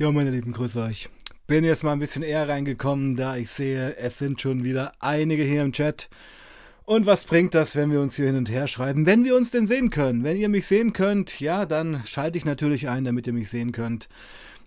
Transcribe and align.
Ja, 0.00 0.10
meine 0.10 0.30
Lieben, 0.30 0.52
grüße 0.52 0.82
euch. 0.82 1.10
Bin 1.46 1.62
jetzt 1.62 1.84
mal 1.84 1.92
ein 1.92 1.98
bisschen 1.98 2.22
eher 2.22 2.48
reingekommen, 2.48 3.16
da 3.16 3.36
ich 3.36 3.50
sehe, 3.50 3.98
es 3.98 4.16
sind 4.16 4.40
schon 4.40 4.64
wieder 4.64 4.94
einige 4.98 5.42
hier 5.42 5.60
im 5.60 5.72
Chat. 5.72 6.08
Und 6.86 7.04
was 7.04 7.24
bringt 7.24 7.54
das, 7.54 7.76
wenn 7.76 7.92
wir 7.92 8.00
uns 8.00 8.16
hier 8.16 8.24
hin 8.24 8.36
und 8.36 8.50
her 8.50 8.66
schreiben? 8.66 9.04
Wenn 9.04 9.26
wir 9.26 9.36
uns 9.36 9.50
denn 9.50 9.66
sehen 9.66 9.90
können. 9.90 10.24
Wenn 10.24 10.38
ihr 10.38 10.48
mich 10.48 10.66
sehen 10.66 10.94
könnt, 10.94 11.38
ja, 11.38 11.66
dann 11.66 12.02
schalte 12.06 12.38
ich 12.38 12.46
natürlich 12.46 12.88
ein, 12.88 13.04
damit 13.04 13.26
ihr 13.26 13.34
mich 13.34 13.50
sehen 13.50 13.72
könnt. 13.72 14.08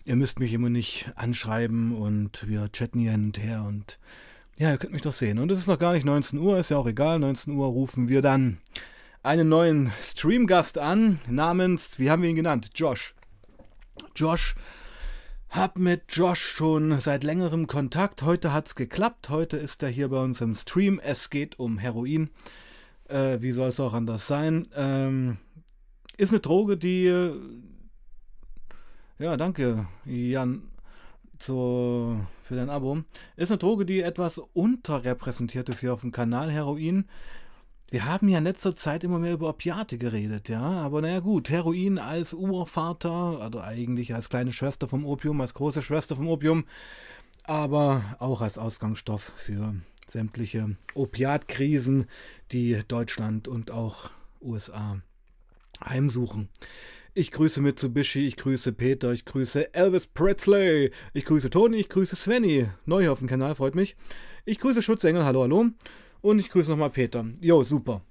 Ihr 0.06 0.18
müsst 0.18 0.38
mich 0.38 0.54
immer 0.54 0.70
nicht 0.70 1.12
anschreiben 1.16 1.96
und 1.98 2.48
wir 2.48 2.72
chatten 2.72 3.00
hier 3.00 3.14
hin 3.14 3.26
und 3.26 3.40
her 3.42 3.66
und 3.68 3.98
ja, 4.60 4.70
ihr 4.70 4.78
könnt 4.78 4.94
mich 4.94 5.02
doch 5.02 5.14
sehen. 5.14 5.40
Und 5.40 5.52
es 5.52 5.58
ist 5.58 5.68
noch 5.68 5.80
gar 5.80 5.94
nicht 5.94 6.06
19 6.06 6.38
Uhr, 6.38 6.60
ist 6.60 6.70
ja 6.70 6.78
auch 6.78 6.86
egal. 6.86 7.18
19 7.18 7.56
Uhr 7.56 7.66
rufen 7.66 8.08
wir 8.08 8.22
dann 8.22 8.60
einen 9.24 9.50
neuen 9.50 9.92
Streamgast 10.00 10.78
an, 10.78 11.22
namens, 11.28 11.98
wie 11.98 12.12
haben 12.12 12.22
wir 12.22 12.30
ihn 12.30 12.36
genannt? 12.36 12.70
Josh. 12.76 13.16
Josh 14.16 14.54
hab 15.54 15.78
mit 15.78 16.06
Josh 16.10 16.42
schon 16.42 17.00
seit 17.00 17.24
längerem 17.24 17.68
Kontakt. 17.68 18.24
Heute 18.24 18.52
hat's 18.52 18.74
geklappt. 18.74 19.30
Heute 19.30 19.58
ist 19.58 19.84
er 19.84 19.90
hier 19.90 20.10
bei 20.10 20.18
uns 20.18 20.42
im 20.42 20.56
Stream. 20.56 21.00
Es 21.00 21.30
geht 21.30 21.60
um 21.60 21.78
Heroin. 21.78 22.32
Äh, 23.08 23.38
wie 23.42 23.52
soll 23.52 23.70
es 23.70 23.80
auch 23.80 23.94
anders 23.94 24.26
sein? 24.26 24.68
Ähm, 24.76 25.38
ist 26.18 26.32
eine 26.32 26.40
Droge, 26.40 26.76
die. 26.76 27.06
Ja, 29.20 29.38
danke, 29.38 29.86
Jan, 30.06 30.64
zu, 31.38 32.20
für 32.42 32.56
dein 32.56 32.72
Abo. 32.72 33.04
Ist 33.36 33.52
eine 33.52 33.60
Droge, 33.60 33.86
die 33.86 34.02
etwas 34.02 34.40
unterrepräsentiert 34.40 35.70
ist 35.70 35.82
hier 35.82 35.94
auf 35.94 36.02
dem 36.02 36.12
Kanal 36.12 36.50
Heroin. 36.50 37.06
Wir 37.94 38.06
haben 38.06 38.28
ja 38.28 38.40
in 38.40 38.44
letzter 38.44 38.76
Zeit 38.76 39.04
immer 39.04 39.20
mehr 39.20 39.34
über 39.34 39.50
Opiate 39.50 40.00
geredet, 40.00 40.50
ja. 40.50 40.64
Aber 40.64 41.00
naja 41.00 41.20
gut, 41.20 41.52
Heroin 41.52 42.00
als 42.00 42.34
Urvater, 42.34 43.40
also 43.40 43.62
eigentlich 43.62 44.16
als 44.16 44.30
kleine 44.30 44.52
Schwester 44.52 44.88
vom 44.88 45.06
Opium, 45.06 45.40
als 45.42 45.54
große 45.54 45.84
Schwester 45.84 46.16
vom 46.16 46.28
Opium, 46.28 46.66
aber 47.44 48.16
auch 48.18 48.42
als 48.42 48.58
Ausgangsstoff 48.58 49.34
für 49.36 49.76
sämtliche 50.08 50.76
Opiatkrisen, 50.96 52.08
die 52.52 52.80
Deutschland 52.88 53.48
und 53.48 53.70
auch 53.70 54.10
USA 54.42 55.00
heimsuchen. 55.86 56.50
Ich 57.14 57.30
grüße 57.30 57.62
Mitsubishi, 57.62 58.26
ich 58.26 58.38
grüße 58.38 58.74
Peter, 58.74 59.14
ich 59.14 59.24
grüße 59.24 59.72
Elvis 59.76 60.08
Presley, 60.08 60.90
ich 61.14 61.26
grüße 61.26 61.52
Toni, 61.52 61.78
ich 61.78 61.90
grüße 61.90 62.16
Svenny. 62.16 62.72
Neu 62.88 63.12
auf 63.12 63.20
dem 63.20 63.28
Kanal, 63.28 63.54
freut 63.54 63.76
mich. 63.76 63.96
Ich 64.46 64.58
grüße 64.58 64.82
Schutzengel, 64.82 65.24
hallo, 65.24 65.44
hallo. 65.44 65.70
Und 66.24 66.40
ich 66.40 66.50
grüße 66.50 66.70
nochmal 66.70 66.90
Peter. 66.90 67.26
Jo, 67.42 67.66
super. 67.66 68.02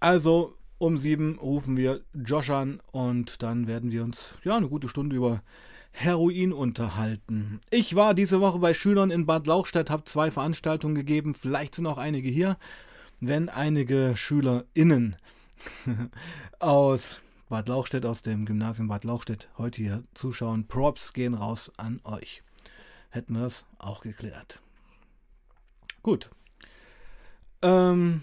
Also, 0.00 0.56
um 0.78 0.98
sieben 0.98 1.38
rufen 1.38 1.76
wir 1.76 2.00
Josh 2.12 2.50
an 2.50 2.82
und 2.90 3.40
dann 3.40 3.68
werden 3.68 3.92
wir 3.92 4.02
uns 4.02 4.36
ja 4.42 4.56
eine 4.56 4.68
gute 4.68 4.88
Stunde 4.88 5.14
über 5.14 5.44
Heroin 5.92 6.52
unterhalten. 6.52 7.60
Ich 7.70 7.94
war 7.94 8.14
diese 8.14 8.40
Woche 8.40 8.58
bei 8.58 8.74
Schülern 8.74 9.12
in 9.12 9.26
Bad 9.26 9.46
Lauchstädt, 9.46 9.90
habe 9.90 10.02
zwei 10.04 10.32
Veranstaltungen 10.32 10.96
gegeben. 10.96 11.34
Vielleicht 11.34 11.76
sind 11.76 11.86
auch 11.86 11.98
einige 11.98 12.28
hier. 12.28 12.58
Wenn 13.20 13.48
einige 13.48 14.16
SchülerInnen 14.16 15.14
aus 16.58 17.22
Bad 17.48 17.68
Lauchstädt, 17.68 18.06
aus 18.06 18.22
dem 18.22 18.44
Gymnasium 18.44 18.88
Bad 18.88 19.04
Lauchstädt 19.04 19.48
heute 19.56 19.80
hier 19.80 20.02
zuschauen, 20.14 20.66
Props 20.66 21.12
gehen 21.12 21.34
raus 21.34 21.70
an 21.76 22.00
euch. 22.02 22.42
Hätten 23.10 23.34
wir 23.34 23.42
das 23.42 23.66
auch 23.78 24.00
geklärt. 24.00 24.60
Gut, 26.02 26.30
ähm, 27.62 28.22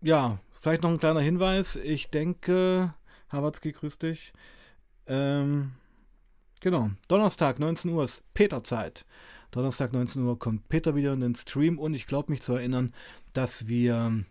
ja, 0.00 0.38
vielleicht 0.60 0.82
noch 0.82 0.90
ein 0.90 0.98
kleiner 0.98 1.20
Hinweis. 1.20 1.76
Ich 1.76 2.10
denke, 2.10 2.94
Hawatzki, 3.30 3.72
grüß 3.72 3.98
dich. 3.98 4.32
Ähm, 5.06 5.72
genau, 6.60 6.90
Donnerstag, 7.08 7.58
19 7.58 7.90
Uhr 7.90 8.04
ist 8.04 8.22
Peter-Zeit. 8.34 9.04
Donnerstag, 9.50 9.92
19 9.92 10.22
Uhr 10.24 10.38
kommt 10.38 10.68
Peter 10.68 10.94
wieder 10.94 11.12
in 11.12 11.20
den 11.20 11.34
Stream 11.34 11.78
und 11.78 11.94
ich 11.94 12.06
glaube 12.06 12.32
mich 12.32 12.42
zu 12.42 12.54
erinnern, 12.54 12.92
dass 13.32 13.68
wir 13.68 14.24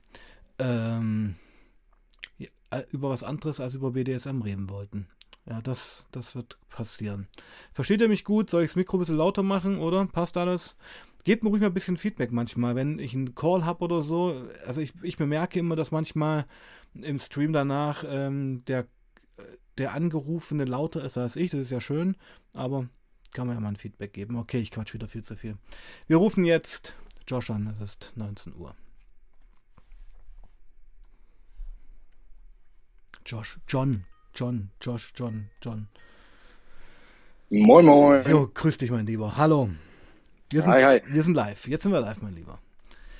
ähm, 0.60 1.36
äh, 2.74 2.84
über 2.90 3.10
was 3.10 3.24
anderes 3.24 3.60
als 3.60 3.76
über 3.76 3.92
BDSM 3.92 4.42
reden 4.42 4.70
wollten. 4.70 5.08
Ja, 5.46 5.62
das, 5.62 6.08
das 6.12 6.36
wird 6.36 6.58
passieren. 6.70 7.28
Versteht 7.74 8.02
ihr 8.02 8.08
mich 8.08 8.24
gut? 8.24 8.50
Soll 8.50 8.64
ich 8.64 8.72
das 8.72 8.76
Mikro 8.76 8.98
ein 8.98 9.02
bisschen 9.02 9.18
lauter 9.18 9.44
machen, 9.44 9.78
oder? 9.78 10.06
Passt 10.06 10.38
alles? 10.38 10.76
Gebt 11.24 11.44
mir 11.44 11.50
ruhig 11.50 11.62
mal 11.62 11.68
ein 11.68 11.74
bisschen 11.74 11.98
Feedback 11.98 12.32
manchmal, 12.32 12.76
wenn 12.76 13.00
ich 13.00 13.14
einen 13.14 13.34
Call 13.34 13.64
habe 13.64 13.86
oder 13.86 14.04
so. 14.04 14.46
Also 14.66 14.82
ich, 14.82 14.92
ich 15.04 15.16
bemerke 15.16 15.60
immer, 15.60 15.76
dass 15.76 15.92
manchmal 15.92 16.46
im 16.94 17.20
Stream 17.20 17.54
danach 17.54 18.04
ähm, 18.06 18.64
der, 18.66 18.88
der 19.78 19.94
Angerufene 19.94 20.66
lauter 20.66 21.04
ist 21.04 21.18
als 21.18 21.36
ich. 21.38 21.52
Das 21.52 21.62
ist 21.62 21.72
ja 21.72 21.80
schön, 21.80 22.18
aber 22.52 22.90
kann 23.32 23.48
man 23.48 23.56
ja 23.56 23.62
mal 23.62 23.70
ein 23.70 23.78
Feedback 23.78 24.14
geben. 24.14 24.36
Okay, 24.36 24.60
ich 24.60 24.72
quatsch 24.72 24.94
wieder 24.94 25.08
viel 25.08 25.24
zu 25.24 25.36
viel. 25.36 25.58
Wir 26.08 26.18
rufen 26.18 26.44
jetzt 26.44 26.94
Josh 27.28 27.50
an, 27.50 27.74
es 27.80 27.92
ist 27.92 28.14
19 28.16 28.56
Uhr. 28.56 28.76
Josh, 33.26 33.58
John, 33.68 34.04
John, 34.36 34.72
Josh, 34.82 35.14
John, 35.16 35.50
John. 35.62 35.88
Moin, 37.50 37.86
moin. 37.86 38.30
Jo, 38.30 38.50
grüß 38.54 38.78
dich, 38.78 38.92
mein 38.92 39.06
Lieber. 39.06 39.38
Hallo. 39.38 39.70
Wir 40.50 40.62
sind, 40.62 40.72
hi, 40.72 40.84
hi. 40.84 41.02
wir 41.08 41.24
sind 41.24 41.36
live. 41.36 41.68
Jetzt 41.68 41.84
sind 41.84 41.92
wir 41.92 42.02
live, 42.02 42.22
mein 42.22 42.34
Lieber. 42.34 42.60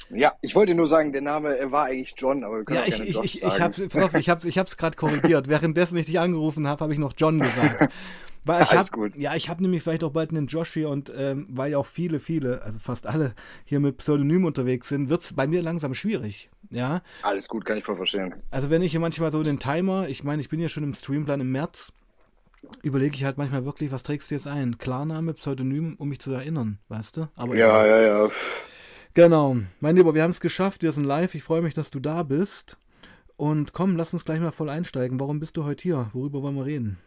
Ja, 0.10 0.34
ich 0.42 0.56
wollte 0.56 0.76
nur 0.76 0.88
sagen, 0.88 1.12
der 1.12 1.22
Name 1.22 1.72
war 1.72 1.86
eigentlich 1.86 2.14
John, 2.18 2.44
aber 2.44 2.58
wir 2.58 2.66
können 2.66 2.80
ja, 2.80 2.86
ich, 2.86 3.00
ich, 3.00 3.18
ich, 3.24 3.44
ich 3.44 3.60
habe 3.60 4.20
ich 4.20 4.30
hab's, 4.30 4.46
ich 4.46 4.58
hab's 4.58 4.78
gerade 4.78 4.96
korrigiert. 4.96 5.48
Währenddessen 5.48 5.98
ich 5.98 6.06
dich 6.06 6.20
angerufen 6.20 6.68
habe, 6.68 6.82
habe 6.82 6.94
ich 6.94 7.00
noch 7.00 7.14
John 7.18 7.40
gesagt. 7.40 7.92
Weil 8.46 8.64
ich 8.64 8.72
hab, 8.72 8.92
gut. 8.92 9.16
Ja, 9.16 9.36
ich 9.36 9.48
habe 9.48 9.62
nämlich 9.62 9.84
vielleicht 9.84 10.04
auch 10.04 10.12
bald 10.12 10.32
einen 10.32 10.48
Josh 10.48 10.74
hier 10.74 10.90
und 10.90 11.12
ähm, 11.16 11.46
weil 11.50 11.72
ja 11.72 11.78
auch 11.78 11.86
viele, 11.86 12.20
viele, 12.20 12.62
also 12.64 12.78
fast 12.78 13.08
alle 13.08 13.36
hier 13.64 13.80
mit 13.80 13.98
Pseudonym 13.98 14.44
unterwegs 14.44 14.90
sind, 14.90 15.10
wird 15.10 15.24
es 15.24 15.34
bei 15.34 15.48
mir 15.48 15.62
langsam 15.62 15.94
schwierig. 15.94 16.50
Ja. 16.70 17.02
Alles 17.22 17.48
gut, 17.48 17.64
kann 17.64 17.78
ich 17.78 17.86
voll 17.86 17.96
verstehen. 17.96 18.34
Also 18.52 18.70
wenn 18.70 18.82
ich 18.82 18.92
hier 18.92 19.00
manchmal 19.00 19.32
so 19.32 19.44
den 19.44 19.60
Timer, 19.60 20.10
ich 20.10 20.26
meine, 20.26 20.42
ich 20.42 20.50
bin 20.50 20.60
ja 20.60 20.68
schon 20.68 20.84
im 20.84 20.94
Streamplan 20.94 21.40
im 21.40 21.52
März, 21.54 21.94
überlege 22.84 23.16
ich 23.16 23.24
halt 23.24 23.38
manchmal 23.38 23.66
wirklich, 23.66 23.92
was 23.92 24.04
trägst 24.04 24.32
du 24.32 24.36
jetzt 24.36 24.48
ein? 24.48 24.78
Klarname, 24.78 25.34
Pseudonym, 25.34 25.96
um 25.98 26.10
mich 26.10 26.20
zu 26.20 26.32
erinnern, 26.32 26.80
weißt 26.90 27.18
du? 27.18 27.28
Aber 27.36 27.56
ja, 27.56 27.86
ja, 27.86 28.02
ja. 28.02 28.30
Genau. 29.14 29.58
Mein 29.80 29.96
Lieber, 29.96 30.16
wir 30.16 30.24
haben 30.24 30.32
es 30.32 30.42
geschafft, 30.42 30.82
wir 30.82 30.92
sind 30.92 31.04
live. 31.04 31.36
Ich 31.36 31.44
freue 31.44 31.62
mich, 31.62 31.74
dass 31.74 31.92
du 31.92 32.00
da 32.00 32.24
bist. 32.24 32.78
Und 33.36 33.74
komm, 33.74 33.96
lass 33.96 34.14
uns 34.14 34.26
gleich 34.26 34.40
mal 34.40 34.52
voll 34.52 34.70
einsteigen. 34.70 35.20
Warum 35.20 35.40
bist 35.40 35.58
du 35.58 35.66
heute 35.66 35.84
hier? 35.84 36.10
Worüber 36.14 36.42
wollen 36.42 36.56
wir 36.56 36.66
reden? 36.66 36.98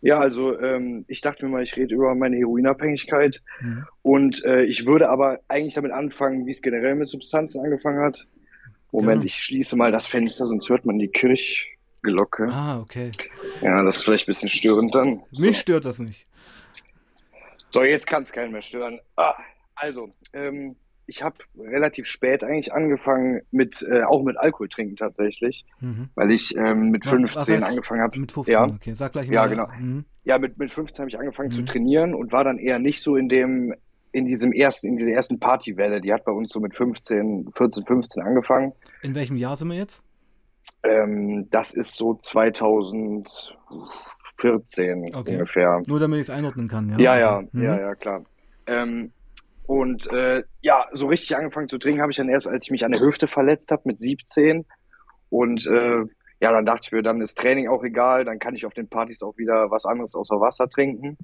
Ja, 0.00 0.18
also 0.18 0.58
ähm, 0.58 1.04
ich 1.06 1.20
dachte 1.20 1.44
mir 1.44 1.50
mal, 1.52 1.62
ich 1.62 1.76
rede 1.76 1.94
über 1.94 2.14
meine 2.14 2.36
Heroinabhängigkeit. 2.36 3.40
Mhm. 3.60 3.84
Und 4.02 4.44
äh, 4.44 4.64
ich 4.64 4.86
würde 4.86 5.08
aber 5.08 5.40
eigentlich 5.48 5.74
damit 5.74 5.92
anfangen, 5.92 6.46
wie 6.46 6.50
es 6.50 6.60
generell 6.60 6.96
mit 6.96 7.08
Substanzen 7.08 7.60
angefangen 7.60 8.00
hat. 8.00 8.26
Moment, 8.90 9.20
genau. 9.20 9.24
ich 9.24 9.36
schließe 9.36 9.76
mal 9.76 9.92
das 9.92 10.06
Fenster, 10.06 10.46
sonst 10.46 10.68
hört 10.68 10.84
man 10.84 10.98
die 10.98 11.08
Kirche. 11.08 11.64
Glocke. 12.02 12.48
Ah, 12.50 12.80
okay. 12.80 13.10
Ja, 13.60 13.82
das 13.82 13.96
ist 13.96 14.02
vielleicht 14.04 14.24
ein 14.24 14.32
bisschen 14.32 14.48
störend 14.48 14.94
dann. 14.94 15.22
Mich 15.30 15.58
stört 15.58 15.84
das 15.84 15.98
nicht. 15.98 16.26
So, 17.70 17.82
jetzt 17.82 18.06
kann 18.06 18.24
es 18.24 18.32
keinen 18.32 18.52
mehr 18.52 18.62
stören. 18.62 19.00
Ah, 19.16 19.34
also, 19.76 20.12
ähm, 20.32 20.76
ich 21.06 21.22
habe 21.22 21.36
relativ 21.56 22.06
spät 22.06 22.44
eigentlich 22.44 22.72
angefangen 22.72 23.42
mit, 23.50 23.86
äh, 23.90 24.02
auch 24.02 24.22
mit 24.22 24.36
Alkohol 24.38 24.68
trinken 24.68 24.96
tatsächlich, 24.96 25.64
mhm. 25.80 26.08
weil 26.14 26.30
ich 26.30 26.56
ähm, 26.56 26.90
mit 26.90 27.04
15 27.04 27.40
was 27.40 27.48
heißt, 27.48 27.62
angefangen 27.62 28.00
habe. 28.02 28.18
Mit 28.18 28.32
15, 28.32 28.52
ja. 28.52 28.64
okay, 28.64 28.94
sag 28.94 29.12
gleich 29.12 29.28
mal. 29.28 29.34
Ja, 29.34 29.46
genau. 29.46 29.68
Mhm. 29.78 30.04
Ja, 30.24 30.38
mit, 30.38 30.58
mit 30.58 30.72
15 30.72 30.98
habe 30.98 31.08
ich 31.08 31.18
angefangen 31.18 31.48
mhm. 31.48 31.54
zu 31.54 31.62
trainieren 31.64 32.14
und 32.14 32.32
war 32.32 32.44
dann 32.44 32.58
eher 32.58 32.78
nicht 32.78 33.02
so 33.02 33.16
in 33.16 33.28
dem, 33.28 33.74
in 34.12 34.26
diesem 34.26 34.52
ersten, 34.52 34.88
in 34.88 34.96
dieser 34.96 35.12
ersten 35.12 35.38
Partywelle. 35.40 36.00
Die 36.00 36.12
hat 36.12 36.24
bei 36.24 36.32
uns 36.32 36.52
so 36.52 36.60
mit 36.60 36.76
15, 36.76 37.52
14, 37.54 37.84
15 37.84 38.22
angefangen. 38.22 38.72
In 39.02 39.14
welchem 39.14 39.36
Jahr 39.36 39.56
sind 39.56 39.68
wir 39.68 39.76
jetzt? 39.76 40.04
Ähm, 40.84 41.48
das 41.50 41.74
ist 41.74 41.94
so 41.94 42.14
2014 42.14 45.14
okay. 45.14 45.32
ungefähr. 45.32 45.82
Nur 45.86 46.00
damit 46.00 46.18
ich 46.18 46.28
es 46.28 46.30
einordnen 46.30 46.68
kann, 46.68 46.88
ja? 46.88 46.98
Ja, 46.98 47.18
ja, 47.18 47.42
mhm. 47.52 47.62
ja, 47.62 47.80
ja, 47.80 47.94
klar. 47.94 48.24
Ähm, 48.66 49.12
und 49.66 50.12
äh, 50.12 50.42
ja, 50.60 50.86
so 50.92 51.06
richtig 51.06 51.36
angefangen 51.36 51.68
zu 51.68 51.78
trinken 51.78 52.02
habe 52.02 52.10
ich 52.10 52.16
dann 52.16 52.28
erst, 52.28 52.48
als 52.48 52.64
ich 52.64 52.70
mich 52.70 52.84
an 52.84 52.92
der 52.92 53.00
Hüfte 53.00 53.28
verletzt 53.28 53.70
habe 53.70 53.82
mit 53.84 54.00
17. 54.00 54.66
Und 55.30 55.66
äh, 55.66 56.04
ja, 56.40 56.52
dann 56.52 56.66
dachte 56.66 56.86
ich 56.86 56.92
mir, 56.92 57.02
dann 57.02 57.20
ist 57.20 57.38
Training 57.38 57.68
auch 57.68 57.84
egal, 57.84 58.24
dann 58.24 58.40
kann 58.40 58.56
ich 58.56 58.66
auf 58.66 58.74
den 58.74 58.88
Partys 58.88 59.22
auch 59.22 59.38
wieder 59.38 59.70
was 59.70 59.86
anderes 59.86 60.16
außer 60.16 60.40
Wasser 60.40 60.68
trinken. 60.68 61.16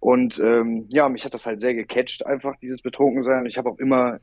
Und 0.00 0.40
ähm, 0.40 0.88
ja, 0.90 1.08
mich 1.08 1.24
hat 1.24 1.32
das 1.32 1.46
halt 1.46 1.60
sehr 1.60 1.74
gecatcht, 1.74 2.26
einfach 2.26 2.56
dieses 2.60 2.82
Betrunkensein. 2.82 3.46
Ich 3.46 3.56
habe 3.56 3.70
auch 3.70 3.78
immer 3.78 4.18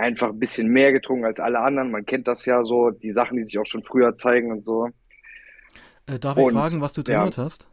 einfach 0.00 0.30
ein 0.30 0.38
bisschen 0.38 0.68
mehr 0.68 0.92
getrunken 0.92 1.24
als 1.24 1.40
alle 1.40 1.60
anderen. 1.60 1.90
Man 1.90 2.06
kennt 2.06 2.26
das 2.26 2.44
ja 2.46 2.64
so, 2.64 2.90
die 2.90 3.10
Sachen, 3.10 3.36
die 3.36 3.44
sich 3.44 3.58
auch 3.58 3.66
schon 3.66 3.82
früher 3.82 4.14
zeigen 4.14 4.50
und 4.50 4.64
so. 4.64 4.88
Äh, 6.06 6.18
darf 6.18 6.36
und, 6.36 6.48
ich 6.48 6.52
fragen, 6.52 6.80
was 6.80 6.92
du 6.92 7.02
trainiert 7.02 7.36
ja. 7.36 7.44
hast? 7.44 7.66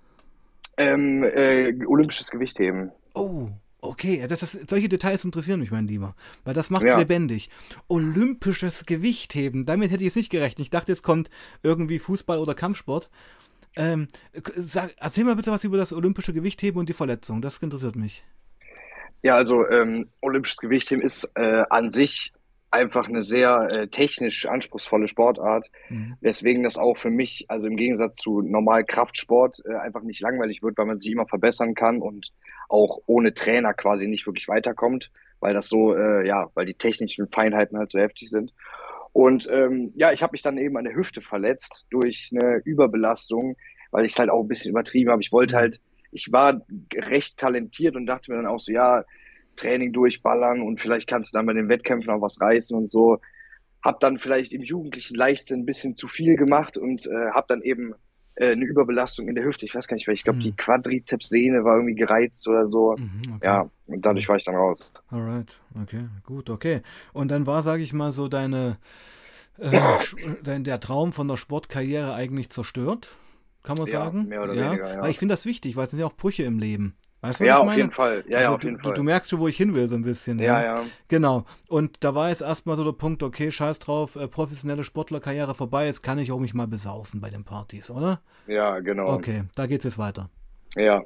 Ähm, 0.78 1.24
äh, 1.24 1.74
olympisches 1.86 2.30
Gewichtheben. 2.30 2.92
Oh, 3.16 3.50
okay. 3.82 4.26
Das 4.28 4.44
ist, 4.44 4.70
solche 4.70 4.90
Details 4.90 5.26
interessieren 5.26 5.60
mich, 5.60 5.72
mein 5.72 5.88
Lieber. 5.88 6.16
Weil 6.44 6.54
das 6.54 6.70
macht 6.70 6.84
ja. 6.84 7.00
lebendig. 7.00 7.50
Olympisches 7.88 8.86
Gewichtheben. 8.86 9.66
Damit 9.66 9.92
hätte 9.92 10.04
ich 10.04 10.10
es 10.10 10.16
nicht 10.16 10.30
gerechnet. 10.30 10.60
Ich 10.60 10.70
dachte, 10.70 10.92
jetzt 10.92 11.04
kommt 11.04 11.30
irgendwie 11.64 11.98
Fußball 11.98 12.38
oder 12.38 12.54
Kampfsport. 12.54 13.10
Ähm, 13.76 14.08
sag, 14.56 14.96
erzähl 14.98 15.24
mal 15.24 15.36
bitte 15.36 15.52
was 15.52 15.64
über 15.64 15.78
das 15.78 15.94
olympische 15.94 16.34
Gewichtheben 16.34 16.80
und 16.80 16.90
die 16.90 16.94
Verletzung. 16.94 17.42
Das 17.42 17.58
interessiert 17.60 17.96
mich. 17.96 18.24
Ja, 19.24 19.36
also 19.36 19.68
ähm, 19.68 20.10
olympisches 20.22 20.58
Gewichtheben 20.58 21.04
ist 21.04 21.32
äh, 21.36 21.64
an 21.70 21.92
sich 21.92 22.34
einfach 22.70 23.08
eine 23.08 23.22
sehr 23.22 23.68
äh, 23.70 23.88
technisch 23.88 24.46
anspruchsvolle 24.46 25.08
Sportart, 25.08 25.68
mhm. 25.90 26.16
weswegen 26.22 26.64
das 26.64 26.78
auch 26.78 26.98
für 26.98 27.10
mich, 27.10 27.46
also 27.48 27.68
im 27.68 27.78
Gegensatz 27.78 28.18
zu 28.18 28.42
normal 28.42 28.84
Kraftsport, 28.84 29.62
äh, 29.66 29.76
einfach 29.76 30.02
nicht 30.04 30.20
langweilig 30.20 30.62
wird, 30.62 30.78
weil 30.78 30.86
man 30.86 31.00
sich 31.00 31.12
immer 31.12 31.28
verbessern 31.28 31.76
kann 31.76 32.02
und 32.02 32.30
auch 32.70 33.02
ohne 33.06 33.34
Trainer 33.34 33.74
quasi 33.74 34.08
nicht 34.08 34.28
wirklich 34.28 34.48
weiterkommt, 34.48 35.12
weil 35.40 35.54
das 35.54 35.70
so, 35.70 35.96
äh, 35.96 36.28
ja, 36.28 36.50
weil 36.56 36.66
die 36.66 36.74
technischen 36.74 37.28
Feinheiten 37.28 37.78
halt 37.78 37.90
so 37.90 38.00
heftig 38.00 38.30
sind. 38.30 38.54
Und 39.14 39.48
ähm, 39.52 39.94
ja, 39.96 40.12
ich 40.12 40.22
habe 40.22 40.34
mich 40.34 40.42
dann 40.42 40.58
eben 40.58 40.78
an 40.78 40.84
der 40.84 40.96
Hüfte 40.96 41.22
verletzt 41.22 41.88
durch 41.90 42.32
eine 42.32 42.62
Überbelastung, 42.66 43.56
weil 43.92 44.06
ich 44.06 44.12
es 44.12 44.20
halt 44.20 44.30
auch 44.30 44.42
ein 44.42 44.48
bisschen 44.48 44.72
übertrieben 44.72 45.10
habe. 45.10 45.22
Ich 45.22 45.32
wollte 45.32 45.56
mhm. 45.56 45.60
halt, 45.60 45.82
ich 46.12 46.32
war 46.32 46.62
recht 46.94 47.38
talentiert 47.38 47.96
und 47.96 48.06
dachte 48.06 48.32
mir 48.32 48.38
dann 48.38 48.48
auch 48.48 48.60
so, 48.60 48.72
ja, 48.72 49.04
Training 49.56 49.92
durchballern 49.92 50.62
und 50.62 50.80
vielleicht 50.80 51.08
kannst 51.08 51.34
du 51.34 51.38
dann 51.38 51.46
bei 51.46 51.54
den 51.54 51.68
Wettkämpfen 51.68 52.12
auch 52.12 52.22
was 52.22 52.40
reißen 52.40 52.78
und 52.78 52.90
so. 52.90 53.20
Hab 53.84 54.00
dann 54.00 54.18
vielleicht 54.18 54.54
im 54.54 54.62
jugendlichen 54.62 55.16
Leichtsinn 55.16 55.62
ein 55.62 55.66
bisschen 55.66 55.96
zu 55.96 56.08
viel 56.08 56.36
gemacht 56.36 56.78
und 56.78 57.06
äh, 57.08 57.32
hab 57.32 57.48
dann 57.48 57.62
eben 57.62 57.94
äh, 58.36 58.52
eine 58.52 58.66
Überbelastung 58.66 59.28
in 59.28 59.36
der 59.36 59.44
Hüfte. 59.44 59.66
Ich 59.66 59.76
weiß 59.76 59.88
gar 59.88 59.96
nicht, 59.96 60.08
weil 60.08 60.14
ich 60.14 60.24
glaube, 60.24 60.40
mhm. 60.40 60.44
die 60.44 60.56
Quadrizepssehne 60.56 61.64
war 61.64 61.76
irgendwie 61.76 61.96
gereizt 61.96 62.48
oder 62.48 62.68
so. 62.68 62.96
Mhm, 62.98 63.36
okay. 63.36 63.46
Ja, 63.46 63.70
und 63.88 64.06
dadurch 64.06 64.30
war 64.30 64.36
ich 64.36 64.46
dann 64.46 64.56
raus. 64.56 64.92
Alright, 65.10 65.60
okay, 65.82 66.06
gut, 66.24 66.50
okay. 66.50 66.82
Und 67.14 67.30
dann 67.30 67.48
war, 67.48 67.64
sage 67.64 67.82
ich 67.82 67.94
mal, 67.94 68.12
so 68.12 68.28
deine, 68.28 68.78
äh, 69.58 69.72
dein, 70.44 70.64
der 70.64 70.80
Traum 70.80 71.14
von 71.14 71.28
der 71.28 71.38
Sportkarriere 71.38 72.14
eigentlich 72.14 72.50
zerstört, 72.50 73.18
kann 73.68 73.78
man 73.78 73.88
ja, 73.88 74.06
sagen? 74.06 74.28
Mehr 74.28 74.44
oder 74.44 74.54
ja? 74.54 74.72
weniger, 74.72 74.94
ja. 74.94 74.98
Aber 75.00 75.10
ich 75.10 75.20
finde 75.20 75.34
das 75.34 75.46
wichtig, 75.46 75.76
weil 75.76 75.86
es 75.86 75.92
sind 75.92 76.00
ja 76.00 76.06
auch 76.06 76.16
Brüche 76.16 76.44
im 76.44 76.58
Leben. 76.58 76.96
Weißt 77.22 77.40
du, 77.40 77.46
ja, 77.46 77.58
auf 77.58 77.76
jeden 77.76 77.92
Fall. 77.92 78.24
Ja, 78.28 78.38
also 78.38 78.50
ja, 78.52 78.56
auf 78.56 78.64
jeden 78.64 78.78
du, 78.78 78.84
Fall. 78.84 78.94
Du, 78.94 79.04
merkst 79.04 79.30
schon, 79.30 79.40
wo 79.40 79.48
ich 79.48 79.58
hin 79.58 79.76
will, 79.76 79.88
so 79.88 79.96
ein 79.96 80.04
bisschen. 80.04 80.40
Ja, 80.40 80.62
ja. 80.62 80.76
ja. 80.76 80.84
Genau. 81.08 81.46
Und 81.68 82.04
da 82.04 82.16
war 82.16 82.30
jetzt 82.30 82.42
erstmal 82.42 82.78
so 82.78 82.86
der 82.86 82.94
Punkt, 82.94 83.24
okay, 83.24 83.52
scheiß 83.52 83.80
drauf, 83.80 84.16
äh, 84.16 84.28
professionelle 84.28 84.84
Sportlerkarriere 84.84 85.54
vorbei, 85.54 85.88
jetzt 85.88 86.04
kann 86.04 86.20
ich 86.20 86.32
auch 86.32 86.40
mich 86.40 86.54
mal 86.54 86.68
besaufen 86.68 87.20
bei 87.20 87.30
den 87.30 87.44
Partys, 87.44 87.90
oder? 87.90 88.22
Ja, 88.46 88.80
genau. 88.80 89.08
Okay, 89.08 89.44
da 89.56 89.66
geht's 89.66 89.84
jetzt 89.84 89.98
weiter. 89.98 90.30
Ja. 90.76 91.04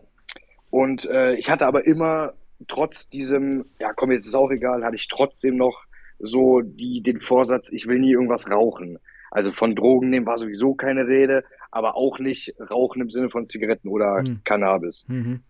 Und 0.70 1.06
äh, 1.06 1.36
ich 1.36 1.50
hatte 1.50 1.66
aber 1.66 1.88
immer, 1.88 2.34
trotz 2.68 3.10
diesem, 3.10 3.66
ja 3.80 3.94
komm, 3.94 4.12
jetzt 4.12 4.28
ist 4.28 4.36
auch 4.36 4.52
egal, 4.52 4.84
hatte 4.84 4.96
ich 4.96 5.08
trotzdem 5.08 5.56
noch 5.56 5.86
so 6.20 6.62
die, 6.62 7.02
den 7.02 7.22
Vorsatz, 7.22 7.70
ich 7.72 7.88
will 7.88 8.00
nie 8.00 8.12
irgendwas 8.12 8.50
rauchen. 8.50 9.00
Also 9.32 9.54
von 9.54 9.76
Drogen 9.76 10.10
nehmen 10.10 10.26
war 10.26 10.38
sowieso 10.38 10.76
keine 10.76 11.08
Rede, 11.08 11.46
aber 11.72 11.96
auch 11.96 12.20
nicht 12.20 12.54
Rauchen 12.60 13.02
im 13.02 13.10
Sinne 13.10 13.30
von 13.30 13.48
Zigaretten 13.48 13.88
oder 13.88 14.20
hm. 14.20 14.42
Cannabis. 14.44 15.06
Mhm. 15.08 15.42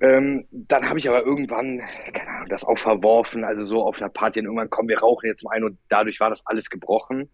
Ähm, 0.00 0.46
dann 0.50 0.88
habe 0.88 0.98
ich 0.98 1.08
aber 1.08 1.24
irgendwann, 1.24 1.80
keine 2.12 2.28
Ahnung, 2.28 2.48
das 2.48 2.64
auch 2.64 2.78
verworfen, 2.78 3.44
also 3.44 3.64
so 3.64 3.82
auf 3.82 4.00
einer 4.00 4.10
Party, 4.10 4.40
und 4.40 4.46
irgendwann 4.46 4.70
kommen 4.70 4.88
wir 4.88 5.00
rauchen 5.00 5.26
jetzt 5.26 5.42
mal 5.44 5.52
ein 5.52 5.64
und 5.64 5.78
dadurch 5.88 6.20
war 6.20 6.30
das 6.30 6.46
alles 6.46 6.70
gebrochen. 6.70 7.28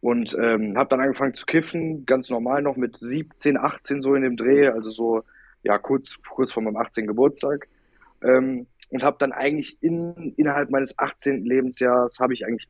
Und 0.00 0.36
ähm, 0.38 0.76
habe 0.76 0.90
dann 0.90 1.00
angefangen 1.00 1.34
zu 1.34 1.46
kiffen, 1.46 2.04
ganz 2.04 2.28
normal 2.28 2.60
noch 2.60 2.76
mit 2.76 2.96
17, 2.98 3.56
18 3.56 4.02
so 4.02 4.14
in 4.14 4.22
dem 4.22 4.36
Dreh, 4.36 4.68
also 4.68 4.90
so, 4.90 5.22
ja, 5.62 5.78
kurz, 5.78 6.20
kurz 6.22 6.52
vor 6.52 6.62
meinem 6.62 6.76
18. 6.76 7.06
Geburtstag. 7.06 7.68
Ähm, 8.22 8.66
und 8.90 9.02
habe 9.02 9.16
dann 9.18 9.32
eigentlich 9.32 9.82
in, 9.82 10.34
innerhalb 10.36 10.70
meines 10.70 10.98
18. 10.98 11.44
Lebensjahres 11.44 12.20
habe 12.20 12.34
ich 12.34 12.44
eigentlich 12.44 12.68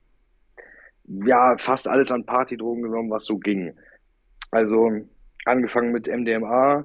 ja 1.06 1.56
fast 1.58 1.88
alles 1.88 2.11
an 2.12 2.25
Partydrogen 2.25 2.82
genommen, 2.82 3.11
was 3.11 3.25
so 3.25 3.38
ging. 3.38 3.75
Also 4.54 4.88
angefangen 5.46 5.90
mit 5.90 6.06
MDMA, 6.06 6.84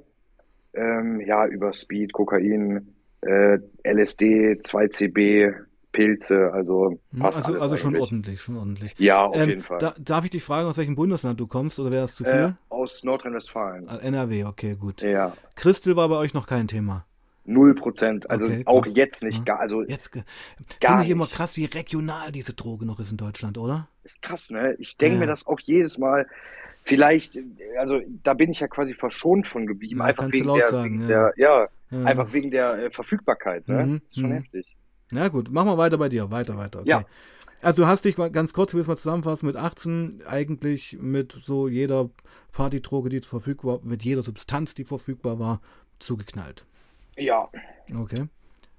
ähm, 0.74 1.22
ja, 1.22 1.46
über 1.46 1.72
Speed, 1.72 2.14
Kokain, 2.14 2.96
äh, 3.22 3.60
LSD, 3.84 4.54
2CB, 4.64 5.54
Pilze, 5.92 6.52
also 6.52 7.00
passt 7.20 7.38
Also, 7.38 7.52
alles 7.52 7.62
also 7.62 7.78
schon 7.78 7.96
ordentlich, 7.96 8.42
schon 8.42 8.58
ordentlich. 8.58 8.96
Ja, 8.98 9.26
auf 9.26 9.36
ähm, 9.36 9.50
jeden 9.50 9.62
Fall. 9.62 9.78
Da, 9.78 9.94
darf 10.00 10.26
ich 10.26 10.32
dich 10.32 10.44
fragen, 10.44 10.68
aus 10.68 10.78
welchem 10.78 10.96
Bundesland 10.96 11.40
du 11.40 11.46
kommst 11.46 11.80
oder 11.80 11.92
wäre 11.92 12.02
das 12.02 12.16
zu 12.16 12.24
viel? 12.24 12.34
Äh, 12.34 12.74
aus 12.74 13.04
Nordrhein-Westfalen. 13.04 13.88
Ah, 13.88 13.98
NRW, 13.98 14.46
okay, 14.46 14.76
gut. 14.76 15.04
Ja. 15.04 15.34
Christel 15.56 15.96
war 15.96 16.10
bei 16.10 16.16
euch 16.16 16.34
noch 16.34 16.48
kein 16.48 16.68
Thema. 16.68 17.06
Null 17.46 17.76
Prozent, 17.76 18.30
also 18.32 18.48
okay, 18.48 18.64
auch 18.66 18.86
jetzt 18.88 19.24
nicht, 19.24 19.46
gar, 19.46 19.60
also 19.60 19.82
jetzt 19.84 20.12
finde 20.12 21.04
ich 21.04 21.10
immer 21.10 21.26
krass, 21.28 21.56
wie 21.58 21.66
regional 21.66 22.32
diese 22.32 22.54
Droge 22.54 22.86
noch 22.86 23.00
ist 23.00 23.12
in 23.12 23.18
Deutschland, 23.18 23.58
oder? 23.58 23.88
Ist 24.04 24.22
krass, 24.24 24.50
ne? 24.50 24.76
Ich 24.78 24.98
denke 24.98 25.16
ja. 25.16 25.20
mir 25.22 25.28
das 25.28 25.46
auch 25.46 25.60
jedes 25.60 25.98
Mal. 25.98 26.28
Vielleicht, 26.90 27.38
also 27.78 28.02
da 28.24 28.34
bin 28.34 28.52
ich 28.52 28.60
ja 28.60 28.68
quasi 28.68 28.94
verschont 28.94 29.48
von 29.48 29.68
geblieben, 29.68 30.00
ja, 30.00 30.06
einfach 30.06 30.32
wegen, 30.32 30.54
der, 30.54 30.66
sagen, 30.66 30.84
wegen 30.86 31.02
ja. 31.02 31.08
der, 31.08 31.34
ja, 31.38 31.68
ja, 31.92 32.04
einfach 32.04 32.34
wegen 32.34 32.52
der 32.52 32.74
äh, 32.86 32.90
Verfügbarkeit. 32.90 33.68
Ne? 33.68 33.86
Mhm, 33.86 34.02
das 34.04 34.08
ist 34.10 34.20
schon 34.20 34.30
mhm. 34.30 34.34
heftig. 34.34 34.76
Na 35.12 35.28
gut, 35.28 35.52
machen 35.52 35.68
wir 35.70 35.78
weiter 35.78 35.98
bei 35.98 36.10
dir, 36.10 36.30
weiter, 36.32 36.58
weiter. 36.58 36.80
Okay. 36.80 36.90
Ja. 36.90 37.04
Also 37.62 37.84
du 37.84 37.88
hast 37.88 38.06
dich 38.06 38.16
ganz 38.16 38.54
kurz, 38.54 38.74
wie 38.74 38.80
es 38.80 38.88
mal 38.88 38.98
zusammenfassen, 38.98 39.46
mit 39.46 39.56
18 39.56 40.24
eigentlich 40.28 40.98
mit 41.00 41.32
so 41.32 41.68
jeder 41.68 42.10
Partydroge, 42.52 43.10
die 43.10 43.22
verfügbar, 43.22 43.80
mit 43.84 44.04
jeder 44.04 44.24
Substanz, 44.24 44.76
die 44.76 44.86
verfügbar 44.86 45.40
war, 45.40 45.62
zugeknallt. 46.00 46.66
Ja. 47.18 47.50
Okay. 47.96 48.28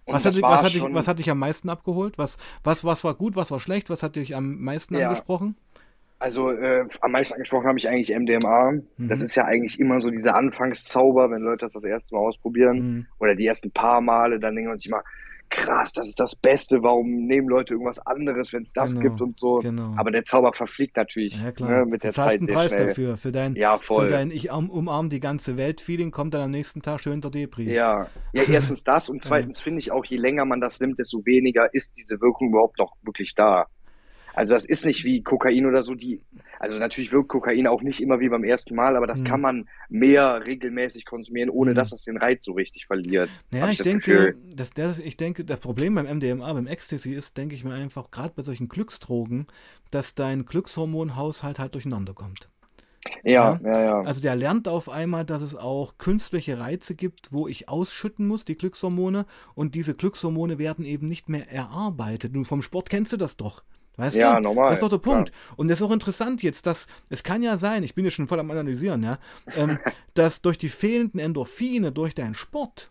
Was 0.06 0.24
hat, 0.24 0.34
dich, 0.34 0.42
was, 0.42 0.62
hat 0.62 0.74
dich, 0.74 0.82
was 0.82 1.08
hat 1.08 1.18
dich 1.18 1.30
am 1.30 1.38
meisten 1.38 1.68
abgeholt? 1.68 2.18
Was, 2.18 2.38
was, 2.64 2.84
was 2.84 3.04
war 3.04 3.14
gut, 3.14 3.36
was 3.36 3.50
war 3.50 3.60
schlecht? 3.60 3.90
Was 3.90 4.02
hat 4.02 4.16
dich 4.16 4.34
am 4.34 4.58
meisten 4.60 4.94
ja. 4.96 5.08
angesprochen? 5.08 5.56
Also 6.20 6.50
äh, 6.50 6.86
am 7.00 7.12
meisten 7.12 7.34
angesprochen 7.34 7.66
habe 7.66 7.78
ich 7.78 7.88
eigentlich 7.88 8.16
MDMA. 8.16 8.72
Mhm. 8.72 9.08
Das 9.08 9.22
ist 9.22 9.34
ja 9.34 9.46
eigentlich 9.46 9.80
immer 9.80 10.00
so 10.02 10.10
dieser 10.10 10.36
Anfangszauber, 10.36 11.30
wenn 11.30 11.40
Leute 11.40 11.64
das 11.64 11.72
das 11.72 11.84
erste 11.84 12.14
Mal 12.14 12.20
ausprobieren 12.20 12.76
mhm. 12.76 13.06
oder 13.18 13.34
die 13.34 13.46
ersten 13.46 13.72
paar 13.72 14.02
Male, 14.02 14.38
dann 14.38 14.54
denken 14.54 14.68
man 14.68 14.78
sich 14.78 14.90
mal, 14.90 15.02
krass, 15.50 15.92
das 15.92 16.08
ist 16.08 16.20
das 16.20 16.36
Beste, 16.36 16.82
warum 16.82 17.26
nehmen 17.26 17.48
Leute 17.48 17.74
irgendwas 17.74 17.98
anderes, 18.06 18.52
wenn 18.52 18.62
es 18.62 18.72
das 18.72 18.92
genau, 18.92 19.02
gibt 19.02 19.20
und 19.20 19.36
so. 19.36 19.58
Genau. 19.58 19.94
Aber 19.96 20.10
der 20.10 20.24
Zauber 20.24 20.52
verfliegt 20.52 20.96
natürlich 20.96 21.42
ja, 21.42 21.52
klar. 21.52 21.70
Ne, 21.70 21.86
mit 21.86 22.04
der 22.04 22.12
Zeit. 22.12 22.38
einen 22.38 22.46
Preis 22.46 22.72
schnell. 22.72 22.88
dafür, 22.88 23.16
für 23.16 23.32
dein, 23.32 23.56
ja, 23.56 23.76
voll. 23.78 24.04
für 24.04 24.10
dein 24.10 24.30
Ich 24.30 24.52
umarm 24.52 25.08
die 25.10 25.20
ganze 25.20 25.56
Welt-Feeling 25.56 26.10
kommt 26.10 26.34
dann 26.34 26.42
am 26.42 26.50
nächsten 26.50 26.82
Tag 26.82 27.00
schön 27.00 27.20
der 27.20 27.30
Depri. 27.30 27.72
Ja, 27.72 28.06
ja 28.32 28.42
erstens 28.48 28.84
das 28.84 29.08
und 29.08 29.22
zweitens 29.22 29.60
finde 29.60 29.80
ich 29.80 29.90
auch, 29.90 30.04
je 30.04 30.16
länger 30.16 30.44
man 30.44 30.60
das 30.60 30.80
nimmt, 30.80 30.98
desto 30.98 31.24
weniger 31.26 31.72
ist 31.74 31.96
diese 31.98 32.20
Wirkung 32.20 32.50
überhaupt 32.50 32.78
noch 32.78 32.94
wirklich 33.02 33.34
da. 33.34 33.66
Also 34.34 34.54
das 34.54 34.64
ist 34.64 34.84
nicht 34.84 35.04
wie 35.04 35.22
Kokain 35.22 35.66
oder 35.66 35.82
so, 35.82 35.94
die, 35.94 36.20
also 36.58 36.78
natürlich 36.78 37.12
wirkt 37.12 37.28
Kokain 37.28 37.66
auch 37.66 37.82
nicht 37.82 38.00
immer 38.00 38.20
wie 38.20 38.28
beim 38.28 38.44
ersten 38.44 38.74
Mal, 38.74 38.96
aber 38.96 39.06
das 39.06 39.20
mhm. 39.20 39.24
kann 39.24 39.40
man 39.40 39.68
mehr 39.88 40.46
regelmäßig 40.46 41.04
konsumieren, 41.04 41.50
ohne 41.50 41.72
mhm. 41.72 41.74
dass 41.74 41.90
das 41.90 42.04
den 42.04 42.16
Reiz 42.16 42.44
so 42.44 42.52
richtig 42.52 42.86
verliert. 42.86 43.30
Naja, 43.50 43.70
ich, 43.70 43.80
ich 43.80 43.84
denke, 43.84 44.36
dass 44.54 44.70
der, 44.70 44.94
ich 44.98 45.16
denke, 45.16 45.44
das 45.44 45.60
Problem 45.60 45.94
beim 45.94 46.06
MDMA, 46.06 46.52
beim 46.52 46.66
Ecstasy 46.66 47.12
ist, 47.12 47.36
denke 47.36 47.54
ich 47.54 47.64
mir 47.64 47.74
einfach, 47.74 48.10
gerade 48.10 48.32
bei 48.34 48.42
solchen 48.42 48.68
Glücksdrogen, 48.68 49.46
dass 49.90 50.14
dein 50.14 50.44
Glückshormonhaushalt 50.44 51.58
halt 51.58 51.74
durcheinander 51.74 52.14
kommt. 52.14 52.48
Ja, 53.24 53.58
ja, 53.62 53.72
ja, 53.72 53.82
ja. 53.82 54.00
Also 54.02 54.20
der 54.20 54.36
lernt 54.36 54.68
auf 54.68 54.90
einmal, 54.90 55.24
dass 55.24 55.40
es 55.40 55.54
auch 55.54 55.96
künstliche 55.98 56.58
Reize 56.58 56.94
gibt, 56.94 57.32
wo 57.32 57.48
ich 57.48 57.68
ausschütten 57.68 58.26
muss, 58.26 58.44
die 58.44 58.56
Glückshormone, 58.56 59.26
und 59.54 59.74
diese 59.74 59.94
Glückshormone 59.94 60.58
werden 60.58 60.84
eben 60.84 61.08
nicht 61.08 61.28
mehr 61.28 61.50
erarbeitet. 61.50 62.36
Und 62.36 62.44
vom 62.44 62.62
Sport 62.62 62.90
kennst 62.90 63.12
du 63.12 63.16
das 63.16 63.36
doch. 63.36 63.62
Weißt 63.96 64.16
ja, 64.16 64.36
du? 64.36 64.42
normal. 64.42 64.68
Das 64.68 64.74
ist 64.74 64.82
doch 64.82 64.88
der 64.88 64.98
Punkt. 64.98 65.30
Ja. 65.30 65.54
Und 65.56 65.68
das 65.68 65.80
ist 65.80 65.86
auch 65.86 65.92
interessant 65.92 66.42
jetzt, 66.42 66.66
dass 66.66 66.86
es 67.08 67.22
kann 67.22 67.42
ja 67.42 67.58
sein, 67.58 67.82
ich 67.82 67.94
bin 67.94 68.04
ja 68.04 68.10
schon 68.10 68.28
voll 68.28 68.40
am 68.40 68.50
Analysieren, 68.50 69.02
ja, 69.02 69.18
ähm, 69.56 69.78
dass 70.14 70.40
durch 70.42 70.58
die 70.58 70.68
fehlenden 70.68 71.20
Endorphine, 71.20 71.92
durch 71.92 72.14
deinen 72.14 72.34
Sport, 72.34 72.90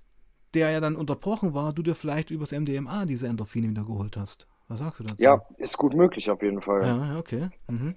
der 0.53 0.71
ja 0.71 0.79
dann 0.79 0.95
unterbrochen 0.95 1.53
war, 1.53 1.73
du 1.73 1.81
dir 1.81 1.95
vielleicht 1.95 2.31
übers 2.31 2.51
MDMA 2.51 3.05
diese 3.05 3.27
Endorphine 3.27 3.69
wieder 3.69 3.83
geholt 3.83 4.17
hast. 4.17 4.47
Was 4.67 4.79
sagst 4.79 4.99
du 4.99 5.03
dazu? 5.03 5.15
Ja, 5.19 5.41
ist 5.57 5.77
gut 5.77 5.95
möglich 5.95 6.29
auf 6.29 6.41
jeden 6.43 6.61
Fall. 6.61 6.85
Ja, 6.85 7.17
okay. 7.17 7.49
Mhm. 7.67 7.95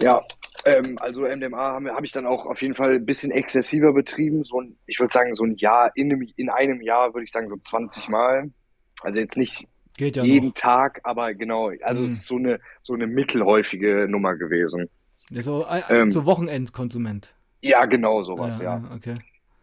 Ja, 0.00 0.20
ähm, 0.66 0.98
also 1.00 1.22
MDMA 1.22 1.72
habe 1.72 1.90
hab 1.90 2.04
ich 2.04 2.12
dann 2.12 2.26
auch 2.26 2.44
auf 2.44 2.60
jeden 2.60 2.74
Fall 2.74 2.96
ein 2.96 3.06
bisschen 3.06 3.30
exzessiver 3.30 3.92
betrieben. 3.92 4.42
So 4.42 4.60
ein, 4.60 4.76
ich 4.86 5.00
würde 5.00 5.12
sagen, 5.12 5.32
so 5.32 5.44
ein 5.44 5.54
Jahr, 5.56 5.92
in 5.94 6.12
einem, 6.12 6.28
in 6.36 6.50
einem 6.50 6.82
Jahr 6.82 7.14
würde 7.14 7.24
ich 7.24 7.32
sagen 7.32 7.48
so 7.48 7.56
20 7.56 8.08
Mal. 8.08 8.50
Also 9.02 9.20
jetzt 9.20 9.36
nicht 9.36 9.66
Geht 9.96 10.16
ja 10.16 10.24
jeden 10.24 10.48
noch. 10.48 10.54
Tag, 10.54 11.00
aber 11.04 11.34
genau, 11.34 11.70
also 11.82 12.02
mhm. 12.02 12.08
es 12.08 12.14
ist 12.18 12.26
so 12.26 12.36
eine, 12.36 12.60
so 12.82 12.94
eine 12.94 13.06
mittelhäufige 13.06 14.06
Nummer 14.08 14.36
gewesen. 14.36 14.88
Ja, 15.30 15.42
so, 15.42 15.64
äh, 15.64 15.82
ähm, 15.88 16.10
so 16.10 16.26
Wochenendkonsument. 16.26 17.34
Ja, 17.62 17.84
genau 17.86 18.22
sowas, 18.22 18.58
ja. 18.58 18.78
ja. 18.78 18.94
Okay. 18.94 19.14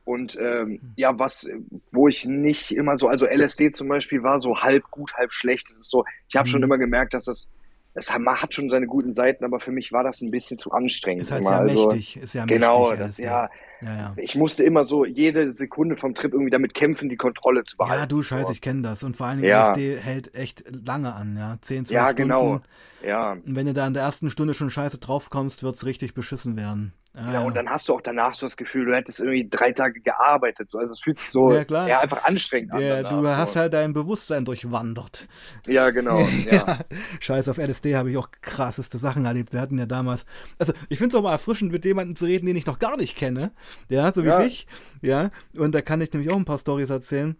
Und 0.05 0.37
ähm, 0.39 0.81
ja, 0.97 1.17
was, 1.17 1.49
wo 1.91 2.09
ich 2.09 2.25
nicht 2.25 2.71
immer 2.71 2.97
so, 2.97 3.07
also 3.07 3.25
LSD 3.25 3.71
zum 3.71 3.87
Beispiel 3.87 4.21
war 4.21 4.41
so 4.41 4.57
halb 4.57 4.89
gut, 4.91 5.13
halb 5.13 5.31
schlecht. 5.31 5.69
Das 5.69 5.77
ist 5.77 5.89
so, 5.89 6.03
ich 6.27 6.35
habe 6.35 6.47
mhm. 6.47 6.51
schon 6.51 6.63
immer 6.63 6.77
gemerkt, 6.77 7.13
dass 7.13 7.25
das 7.25 7.49
es 7.95 8.11
hat 8.11 8.53
schon 8.53 8.69
seine 8.69 8.87
guten 8.87 9.13
Seiten, 9.13 9.45
aber 9.45 9.59
für 9.59 9.71
mich 9.71 9.91
war 9.91 10.03
das 10.03 10.21
ein 10.21 10.31
bisschen 10.31 10.57
zu 10.57 10.71
anstrengend. 10.71 11.21
Ist 11.21 11.31
halt 11.31 11.45
sehr 11.45 11.59
also, 11.59 11.89
mächtig. 11.89 12.17
Ist 12.17 12.33
ja 12.33 12.45
genau, 12.45 12.89
mächtig, 12.89 12.99
das, 12.99 13.17
ja, 13.19 13.49
ja, 13.83 13.95
ja, 13.95 14.13
Ich 14.17 14.35
musste 14.35 14.63
immer 14.63 14.85
so 14.85 15.05
jede 15.05 15.51
Sekunde 15.51 15.97
vom 15.97 16.15
Trip 16.15 16.33
irgendwie 16.33 16.51
damit 16.51 16.73
kämpfen, 16.73 17.09
die 17.09 17.17
Kontrolle 17.17 17.63
zu 17.63 17.77
behalten. 17.77 18.01
Ja, 18.01 18.05
du 18.05 18.21
Scheiße, 18.21 18.51
ich 18.51 18.61
kenne 18.61 18.81
das. 18.81 19.03
Und 19.03 19.17
vor 19.17 19.27
allem 19.27 19.43
ja. 19.43 19.69
LSD 19.69 19.97
hält 19.97 20.35
echt 20.35 20.63
lange 20.85 21.13
an, 21.13 21.35
ja. 21.37 21.57
10, 21.59 21.85
12 21.87 21.91
ja, 21.91 22.05
Stunden. 22.05 22.21
genau. 22.21 22.61
Ja. 23.05 23.33
Und 23.33 23.55
wenn 23.55 23.65
du 23.65 23.73
da 23.73 23.85
in 23.85 23.93
der 23.93 24.03
ersten 24.03 24.29
Stunde 24.29 24.53
schon 24.53 24.69
scheiße 24.69 24.97
draufkommst, 24.97 25.63
wird 25.63 25.75
es 25.75 25.85
richtig 25.85 26.13
beschissen 26.13 26.55
werden. 26.55 26.93
Ah, 27.15 27.33
Ja, 27.33 27.39
und 27.41 27.55
dann 27.55 27.69
hast 27.69 27.87
du 27.89 27.93
auch 27.93 28.01
danach 28.01 28.33
so 28.33 28.45
das 28.47 28.57
Gefühl, 28.57 28.85
du 28.85 28.95
hättest 28.95 29.19
irgendwie 29.19 29.47
drei 29.47 29.71
Tage 29.71 29.99
gearbeitet. 30.01 30.71
So. 30.71 30.79
Also 30.79 30.93
es 30.93 30.99
fühlt 30.99 31.19
sich 31.19 31.29
so 31.29 31.53
Ja, 31.53 31.63
klar. 31.63 31.87
ja, 31.87 31.99
einfach 31.99 32.23
anstrengend 32.23 32.71
an. 32.71 32.81
ja, 32.81 33.03
du 33.03 33.17
danach, 33.17 33.37
hast 33.37 33.53
so. 33.53 33.59
halt 33.59 33.73
dein 33.73 33.93
Bewusstsein 33.93 34.45
durchwandert. 34.45 35.27
Ja, 35.67 35.89
genau. 35.91 36.27
Ja. 36.51 36.79
Scheiß 37.19 37.47
auf 37.49 37.57
LSD 37.57 37.95
habe 37.95 38.09
ich 38.11 38.17
auch 38.17 38.29
krasseste 38.41 38.97
Sachen 38.97 39.25
erlebt. 39.25 39.53
Wir 39.53 39.61
hatten 39.61 39.77
ja 39.77 39.85
damals, 39.85 40.25
also 40.57 40.73
ich 40.89 40.97
finde 40.97 41.15
es 41.15 41.19
auch 41.19 41.23
mal 41.23 41.31
erfrischend, 41.33 41.71
mit 41.71 41.85
jemandem 41.85 42.15
zu 42.15 42.25
reden, 42.25 42.45
den 42.47 42.55
ich 42.55 42.65
noch 42.65 42.79
gar 42.79 42.97
nicht 42.97 43.15
kenne. 43.15 43.51
Ja, 43.89 44.11
so 44.11 44.23
wie 44.25 44.35
dich. 44.43 44.65
Ja, 45.01 45.29
und 45.55 45.73
da 45.75 45.81
kann 45.81 46.01
ich 46.01 46.11
nämlich 46.13 46.31
auch 46.31 46.37
ein 46.37 46.45
paar 46.45 46.57
Stories 46.57 46.89
erzählen. 46.89 47.37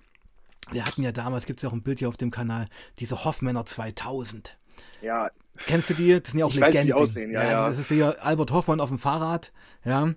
Wir 0.72 0.86
hatten 0.86 1.04
ja 1.04 1.12
damals, 1.12 1.46
gibt 1.46 1.60
es 1.60 1.64
ja 1.64 1.70
auch 1.70 1.74
ein 1.74 1.84
Bild 1.84 2.00
hier 2.00 2.08
auf 2.10 2.16
dem 2.18 2.32
Kanal, 2.32 2.68
diese 3.00 3.26
Hoffmänner 3.26 3.66
2000. 3.66 4.58
ja, 5.02 5.30
Kennst 5.68 5.90
du 5.92 5.94
die? 5.94 6.20
Das 6.20 6.32
sind 6.32 6.40
ja 6.40 6.46
auch 6.46 6.50
Ich 6.50 6.60
weiß, 6.60 6.70
wie 6.70 6.72
die 6.72 6.78
Legenden. 6.78 7.04
aussehen, 7.04 7.32
ja, 7.32 7.44
ja. 7.44 7.68
Das 7.70 7.78
ist 7.78 7.92
der 7.92 8.26
Albert 8.26 8.52
Hoffmann 8.52 8.80
auf 8.80 8.90
dem 8.90 8.98
Fahrrad. 8.98 9.54
Ja. 9.86 10.14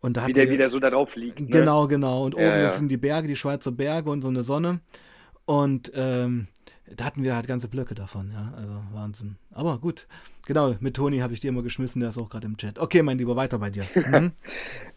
Und 0.00 0.16
da 0.16 0.26
wie 0.26 0.32
der 0.32 0.46
wir- 0.46 0.52
wieder 0.54 0.68
so 0.68 0.80
da 0.80 0.90
drauf 0.90 1.14
liegt. 1.14 1.38
Ne? 1.40 1.46
Genau, 1.46 1.86
genau. 1.86 2.24
Und 2.24 2.34
Ja, 2.34 2.40
oben 2.48 2.60
ja. 2.62 2.70
sind 2.70 2.88
die 2.90 2.96
Berge, 2.96 3.28
die 3.28 3.36
Schweizer 3.36 3.70
Berge 3.70 4.10
und 4.10 4.20
so 4.22 4.28
eine 4.28 4.42
Sonne. 4.42 4.80
Und 5.44 5.92
ähm, 5.94 6.48
da 6.96 7.04
hatten 7.04 7.22
wir 7.22 7.36
halt 7.36 7.46
ganze 7.46 7.68
Blöcke 7.68 7.94
davon, 7.94 8.32
ja. 8.32 8.52
Also 8.56 8.82
Wahnsinn. 8.92 9.36
Aber 9.52 9.78
gut. 9.78 10.08
Genau, 10.46 10.74
mit 10.80 10.96
Toni 10.96 11.18
habe 11.18 11.34
ich 11.34 11.40
dir 11.40 11.48
immer 11.50 11.62
geschmissen, 11.62 12.00
der 12.00 12.08
ist 12.10 12.18
auch 12.18 12.28
gerade 12.28 12.46
im 12.48 12.56
Chat. 12.56 12.78
Okay, 12.80 13.02
mein 13.02 13.18
Lieber, 13.18 13.36
weiter 13.36 13.58
bei 13.60 13.70
dir. 13.70 13.84
Mhm. 13.94 14.32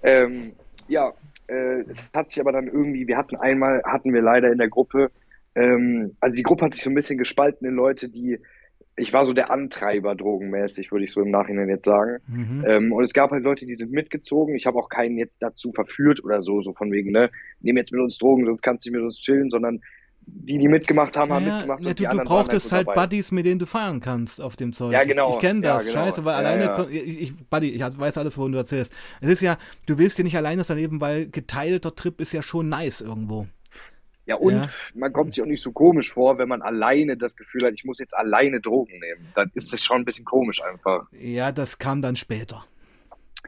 Ähm, 0.01 0.53
ja, 0.87 1.13
äh, 1.47 1.81
es 1.87 2.09
hat 2.15 2.29
sich 2.29 2.39
aber 2.41 2.51
dann 2.51 2.65
irgendwie, 2.67 3.07
wir 3.07 3.17
hatten 3.17 3.35
einmal, 3.35 3.83
hatten 3.85 4.11
wir 4.13 4.21
leider 4.23 4.51
in 4.51 4.57
der 4.57 4.69
Gruppe, 4.69 5.11
ähm, 5.55 6.15
also 6.19 6.35
die 6.35 6.43
Gruppe 6.43 6.65
hat 6.65 6.73
sich 6.73 6.83
so 6.83 6.89
ein 6.89 6.95
bisschen 6.95 7.17
gespalten 7.19 7.67
in 7.67 7.75
Leute, 7.75 8.09
die, 8.09 8.39
ich 8.95 9.11
war 9.13 9.25
so 9.25 9.33
der 9.33 9.49
Antreiber 9.51 10.15
drogenmäßig, 10.15 10.91
würde 10.91 11.05
ich 11.05 11.11
so 11.11 11.21
im 11.21 11.31
Nachhinein 11.31 11.67
jetzt 11.69 11.85
sagen. 11.85 12.17
Mhm. 12.27 12.63
Ähm, 12.67 12.91
und 12.93 13.03
es 13.03 13.13
gab 13.13 13.31
halt 13.31 13.43
Leute, 13.43 13.65
die 13.65 13.75
sind 13.75 13.91
mitgezogen. 13.91 14.55
Ich 14.55 14.65
habe 14.67 14.77
auch 14.77 14.89
keinen 14.89 15.17
jetzt 15.17 15.41
dazu 15.41 15.71
verführt 15.71 16.23
oder 16.23 16.41
so, 16.41 16.61
so 16.61 16.73
von 16.73 16.91
wegen, 16.91 17.11
ne, 17.11 17.29
nehm 17.61 17.77
jetzt 17.77 17.91
mit 17.91 18.01
uns 18.01 18.17
Drogen, 18.17 18.45
sonst 18.45 18.61
kannst 18.61 18.85
du 18.85 18.89
nicht 18.89 18.97
mit 18.97 19.03
uns 19.05 19.19
chillen, 19.19 19.49
sondern 19.49 19.81
die, 20.25 20.57
die 20.57 20.67
mitgemacht 20.67 21.17
haben, 21.17 21.33
haben 21.33 21.45
Ja, 21.45 21.55
mitgemacht. 21.57 21.83
ja, 21.83 21.93
du, 21.93 22.03
du 22.03 22.17
waren 22.17 22.25
brauchtest 22.27 22.71
halt 22.71 22.87
dabei. 22.87 23.01
Buddies, 23.01 23.31
mit 23.31 23.45
denen 23.45 23.59
du 23.59 23.65
feiern 23.65 23.99
kannst 23.99 24.39
auf 24.39 24.55
dem 24.55 24.71
Zeug. 24.73 24.93
Ja, 24.93 25.03
genau. 25.03 25.29
Ich, 25.29 25.35
ich 25.35 25.41
kenne 25.41 25.65
Ja, 25.65 25.73
das, 25.73 25.85
genau. 25.85 25.93
scheiße, 26.05 26.23
weil 26.23 26.33
Ja, 26.33 26.37
alleine, 26.39 26.63
ja. 26.65 26.87
ich, 26.89 27.21
ich, 27.21 27.49
Buddy, 27.49 27.69
ich 27.71 27.81
weiß 27.81 28.17
alles, 28.17 28.37
wovon 28.37 28.51
du 28.51 28.57
erzählst. 28.59 28.93
Es 29.21 29.29
ist 29.29 29.41
ja, 29.41 29.57
du 29.85 29.97
willst 29.97 30.17
dir 30.17 30.23
nicht 30.23 30.37
alleine 30.37 30.63
daneben, 30.65 31.01
weil 31.01 31.27
geteilter 31.27 31.95
Trip 31.95 32.21
ist 32.21 32.31
ja 32.31 32.41
schon 32.41 32.69
nice 32.69 33.01
irgendwo. 33.01 33.47
Ja, 34.25 34.35
und 34.35 34.53
Ja. 34.53 34.69
man 34.95 35.11
kommt 35.11 35.33
sich 35.33 35.41
auch 35.43 35.47
nicht 35.47 35.61
so 35.61 35.71
komisch 35.71 36.13
vor, 36.13 36.37
wenn 36.37 36.47
man 36.47 36.61
alleine 36.61 37.17
das 37.17 37.35
Gefühl 37.35 37.65
hat, 37.65 37.73
ich 37.73 37.83
muss 37.83 37.99
jetzt 37.99 38.15
alleine 38.15 38.61
Drogen 38.61 38.93
nehmen. 38.99 39.31
Dann 39.35 39.51
ist 39.53 39.73
das 39.73 39.83
schon 39.83 39.97
ein 39.97 40.05
bisschen 40.05 40.23
komisch 40.25 40.63
einfach. 40.63 41.07
Ja, 41.11 41.51
das 41.51 41.77
kam 41.77 42.01
dann 42.01 42.15
später. 42.15 42.63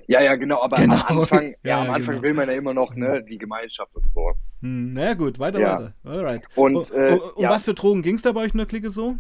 Ja, 0.08 0.22
ja, 0.22 0.36
genau, 0.36 0.62
aber 0.62 0.76
Genau. 0.78 0.96
am 1.08 1.20
Anfang, 1.20 1.52
ja, 1.52 1.56
Ja, 1.64 1.82
am 1.82 1.90
Anfang 1.92 2.16
genau. 2.16 2.24
will 2.28 2.34
man 2.34 2.50
ja 2.50 2.56
immer 2.56 2.74
noch, 2.74 2.94
ne, 2.94 3.24
die 3.24 3.38
Gemeinschaft 3.38 3.96
und 3.96 4.10
so. 4.12 4.34
Hm, 4.62 4.92
na 4.94 5.06
ja, 5.06 5.14
gut, 5.14 5.40
weiter, 5.40 5.60
Ja. 5.60 5.80
weiter. 5.80 5.94
Alright. 6.04 6.48
Und, 6.56 6.92
um, 6.92 6.98
äh, 6.98 7.14
um, 7.14 7.20
um 7.36 7.46
was 7.50 7.64
für 7.66 7.74
Drogen 7.74 8.02
ging 8.02 8.16
es 8.16 8.22
da 8.22 8.34
bei 8.34 8.42
euch 8.42 8.52
in 8.52 8.58
der 8.58 8.68
Clique 8.68 8.92
so? 8.92 9.16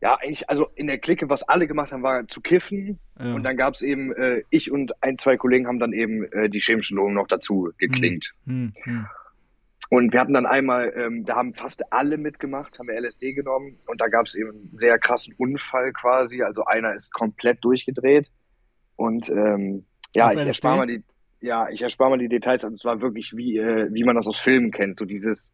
Ja, 0.00 0.14
eigentlich, 0.16 0.48
also 0.48 0.68
in 0.76 0.86
der 0.86 0.96
Clique, 0.98 1.28
was 1.28 1.42
alle 1.42 1.66
gemacht 1.66 1.92
haben, 1.92 2.02
war 2.02 2.26
zu 2.26 2.40
kiffen. 2.40 2.98
Ja. 3.22 3.34
Und 3.34 3.42
dann 3.42 3.58
gab 3.58 3.74
es 3.74 3.82
eben, 3.82 4.12
äh, 4.14 4.42
ich 4.48 4.72
und 4.72 4.92
ein, 5.02 5.18
zwei 5.18 5.36
Kollegen 5.36 5.66
haben 5.66 5.78
dann 5.78 5.92
eben 5.92 6.24
äh, 6.32 6.48
die 6.48 6.58
chemischen 6.60 6.96
Drogen 6.96 7.12
noch 7.12 7.28
dazu 7.28 7.70
geklingt. 7.76 8.32
Hm, 8.46 8.72
hm. 8.84 9.06
Und 9.90 10.12
wir 10.12 10.20
hatten 10.20 10.32
dann 10.34 10.46
einmal, 10.46 10.92
ähm, 10.96 11.24
da 11.26 11.34
haben 11.36 11.52
fast 11.52 11.92
alle 11.92 12.16
mitgemacht, 12.16 12.78
haben 12.78 12.86
wir 12.88 12.94
LSD 12.98 13.32
genommen. 13.34 13.76
Und 13.88 14.00
da 14.00 14.06
gab 14.06 14.26
es 14.26 14.34
eben 14.36 14.50
einen 14.50 14.70
sehr 14.72 14.98
krassen 14.98 15.34
Unfall 15.36 15.92
quasi. 15.92 16.42
Also 16.42 16.64
einer 16.64 16.94
ist 16.94 17.12
komplett 17.12 17.62
durchgedreht. 17.64 18.30
Und 18.96 19.28
ähm, 19.30 19.84
ja, 20.14 20.26
Auf 20.26 20.32
ich 20.32 20.36
LSD? 20.38 20.48
erspare 20.48 20.76
mal 20.78 20.86
die, 20.86 21.02
ja, 21.40 21.68
ich 21.70 21.82
erspare 21.82 22.10
mal 22.10 22.18
die 22.18 22.28
Details. 22.28 22.64
Also 22.64 22.74
es 22.74 22.84
war 22.84 23.00
wirklich 23.00 23.36
wie, 23.36 23.58
äh, 23.58 23.88
wie 23.92 24.04
man 24.04 24.14
das 24.14 24.28
aus 24.28 24.38
Filmen 24.40 24.70
kennt. 24.70 24.96
So 24.96 25.04
dieses, 25.06 25.52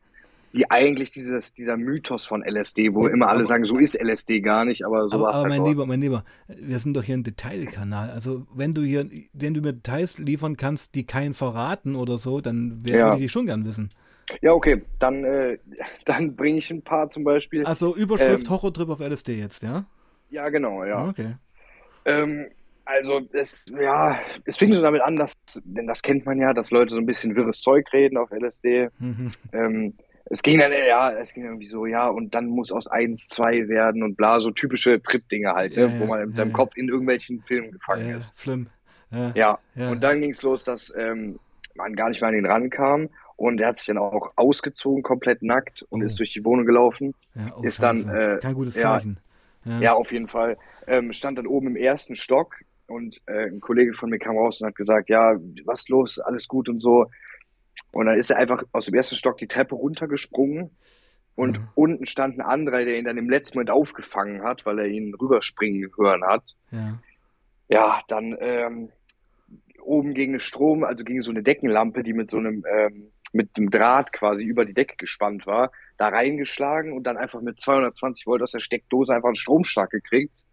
wie 0.52 0.70
eigentlich 0.70 1.12
dieses, 1.12 1.54
dieser 1.54 1.78
Mythos 1.78 2.26
von 2.26 2.42
LSD, 2.44 2.92
wo 2.94 3.04
Oh, 3.04 3.06
immer 3.06 3.28
alle 3.28 3.38
aber- 3.38 3.46
sagen, 3.46 3.64
so 3.64 3.78
ist 3.78 3.94
LSD 3.98 4.40
gar 4.42 4.66
nicht, 4.66 4.84
aber 4.84 5.08
so 5.08 5.14
aber 5.16 5.24
war 5.24 5.30
es 5.30 5.36
aber 5.36 5.44
halt 5.44 5.52
mein 5.54 5.60
auch. 5.62 5.68
Lieber, 5.68 5.86
mein 5.86 6.00
Lieber, 6.02 6.24
wir 6.48 6.78
sind 6.78 6.94
doch 6.94 7.02
hier 7.04 7.16
ein 7.16 7.24
Detailkanal. 7.24 8.10
Also 8.10 8.46
wenn 8.54 8.74
du 8.74 8.82
hier, 8.82 9.08
wenn 9.32 9.54
du 9.54 9.62
mir 9.62 9.72
Details 9.72 10.18
liefern 10.18 10.58
kannst, 10.58 10.94
die 10.94 11.06
keinen 11.06 11.32
verraten 11.32 11.96
oder 11.96 12.18
so, 12.18 12.42
dann 12.42 12.84
wär- 12.84 12.96
Ja. 12.98 13.04
würde 13.06 13.16
ich 13.16 13.22
die 13.22 13.28
schon 13.30 13.46
gern 13.46 13.64
wissen. 13.64 13.90
Ja, 14.42 14.52
okay, 14.52 14.82
dann, 14.98 15.24
äh, 15.24 15.58
dann 16.04 16.36
bringe 16.36 16.58
ich 16.58 16.70
ein 16.70 16.82
paar 16.82 17.08
zum 17.08 17.24
Beispiel. 17.24 17.64
Also 17.64 17.94
Überschrift 17.94 18.44
Ähm, 18.46 18.50
Horrortrip 18.50 18.88
auf 18.88 19.00
LSD 19.00 19.34
jetzt, 19.38 19.62
ja? 19.62 19.84
Ja, 20.30 20.48
genau, 20.48 20.84
ja. 20.84 21.08
Okay. 21.08 21.36
Ähm, 22.04 22.46
also 22.84 23.20
es, 23.32 23.66
ja, 23.80 24.18
es 24.44 24.56
fing 24.56 24.72
so 24.72 24.80
damit 24.82 25.02
an, 25.02 25.16
dass, 25.16 25.32
denn 25.64 25.86
das 25.86 26.02
kennt 26.02 26.24
man 26.26 26.38
ja, 26.38 26.52
dass 26.52 26.70
Leute 26.70 26.94
so 26.94 27.00
ein 27.00 27.06
bisschen 27.06 27.34
wirres 27.34 27.60
Zeug 27.60 27.92
reden 27.92 28.16
auf 28.16 28.30
LSD. 28.30 28.90
Mhm. 28.98 29.32
Ähm, 29.52 29.94
es 30.28 30.42
ging 30.42 30.58
dann, 30.58 30.72
ja, 30.72 31.12
es 31.12 31.32
ging 31.32 31.44
irgendwie 31.44 31.66
so, 31.66 31.86
ja, 31.86 32.08
und 32.08 32.34
dann 32.34 32.46
muss 32.46 32.72
aus 32.72 32.88
1 32.88 33.28
2 33.28 33.68
werden 33.68 34.02
und 34.02 34.16
bla, 34.16 34.40
so 34.40 34.50
typische 34.50 35.00
Trip-Dinge 35.00 35.52
halt, 35.52 35.76
ne, 35.76 35.82
Ja, 35.82 36.00
wo 36.00 36.06
man 36.06 36.20
mit 36.20 36.30
ja, 36.30 36.36
seinem 36.36 36.50
ja. 36.50 36.56
Kopf 36.56 36.76
in 36.76 36.88
irgendwelchen 36.88 37.42
Filmen 37.42 37.70
gefangen 37.72 38.10
ist. 38.10 38.36
schlimm. 38.40 38.66
Ja. 39.12 39.32
Ja, 39.36 39.58
Ja. 39.76 39.90
und 39.90 40.00
dann 40.02 40.20
ging 40.20 40.30
es 40.30 40.42
los, 40.42 40.64
dass 40.64 40.92
ähm, 40.96 41.38
man 41.76 41.94
gar 41.94 42.08
nicht 42.08 42.20
mehr 42.20 42.30
an 42.30 42.36
ihn 42.36 42.46
rankam 42.46 43.08
und 43.36 43.60
er 43.60 43.68
hat 43.68 43.76
sich 43.76 43.86
dann 43.86 43.98
auch 43.98 44.32
ausgezogen, 44.36 45.02
komplett 45.02 45.42
nackt 45.42 45.82
und 45.90 46.02
Oh. 46.02 46.04
ist 46.04 46.18
durch 46.18 46.32
die 46.32 46.44
Wohnung 46.44 46.66
gelaufen. 46.66 47.14
Ja, 47.34 47.54
oh, 47.56 47.62
ist 47.62 47.82
dann, 47.82 48.08
äh, 48.08 48.38
Kein 48.40 48.54
gutes 48.54 48.74
ja, 48.74 48.82
Zeichen. 48.94 49.20
Ja. 49.64 49.80
Ja, 49.80 49.92
auf 49.94 50.12
jeden 50.12 50.28
Fall. 50.28 50.56
Ähm, 50.86 51.12
stand 51.12 51.38
dann 51.38 51.46
oben 51.46 51.66
im 51.68 51.76
ersten 51.76 52.16
Stock 52.16 52.54
und 52.86 53.20
äh, 53.26 53.46
ein 53.46 53.60
Kollege 53.60 53.94
von 53.94 54.10
mir 54.10 54.18
kam 54.18 54.36
raus 54.38 54.60
und 54.60 54.68
hat 54.68 54.76
gesagt, 54.76 55.08
ja, 55.10 55.36
was 55.64 55.88
los, 55.88 56.18
alles 56.18 56.46
gut 56.48 56.68
und 56.68 56.80
so. 56.80 57.06
Und 57.92 58.06
dann 58.06 58.16
ist 58.16 58.30
er 58.30 58.36
einfach 58.38 58.62
aus 58.72 58.86
dem 58.86 58.94
ersten 58.94 59.16
Stock 59.16 59.38
die 59.38 59.48
Treppe 59.48 59.74
runtergesprungen 59.74 60.70
und 61.34 61.58
Mhm. 61.58 61.68
unten 61.74 62.06
stand 62.06 62.38
ein 62.38 62.42
anderer, 62.42 62.84
der 62.84 62.96
ihn 62.98 63.04
dann 63.04 63.18
im 63.18 63.28
letzten 63.28 63.58
Moment 63.58 63.70
aufgefangen 63.70 64.42
hat, 64.42 64.64
weil 64.64 64.78
er 64.78 64.86
ihn 64.86 65.14
rüberspringen 65.14 65.90
hören 65.98 66.24
hat. 66.24 66.44
ja. 66.70 66.98
Ja, 67.68 68.00
dann 68.06 68.36
ähm, 68.38 68.90
oben 69.82 70.14
gegen 70.14 70.34
eine 70.34 70.40
Strom, 70.40 70.84
also 70.84 71.02
gegen 71.04 71.20
so 71.22 71.32
eine 71.32 71.42
Deckenlampe, 71.42 72.04
die 72.04 72.12
mit 72.12 72.30
so 72.30 72.38
einem, 72.38 72.64
ähm, 72.72 73.10
mit 73.36 73.50
einem 73.56 73.70
Draht 73.70 74.12
quasi 74.12 74.44
über 74.44 74.64
die 74.64 74.74
Decke 74.74 74.96
gespannt 74.96 75.46
war, 75.46 75.70
da 75.98 76.08
reingeschlagen 76.08 76.92
und 76.92 77.04
dann 77.04 77.16
einfach 77.16 77.40
mit 77.40 77.60
220 77.60 78.26
Volt 78.26 78.42
aus 78.42 78.52
der 78.52 78.60
Steckdose 78.60 79.14
einfach 79.14 79.28
einen 79.28 79.36
Stromschlag 79.36 79.90
gekriegt. 79.90 80.44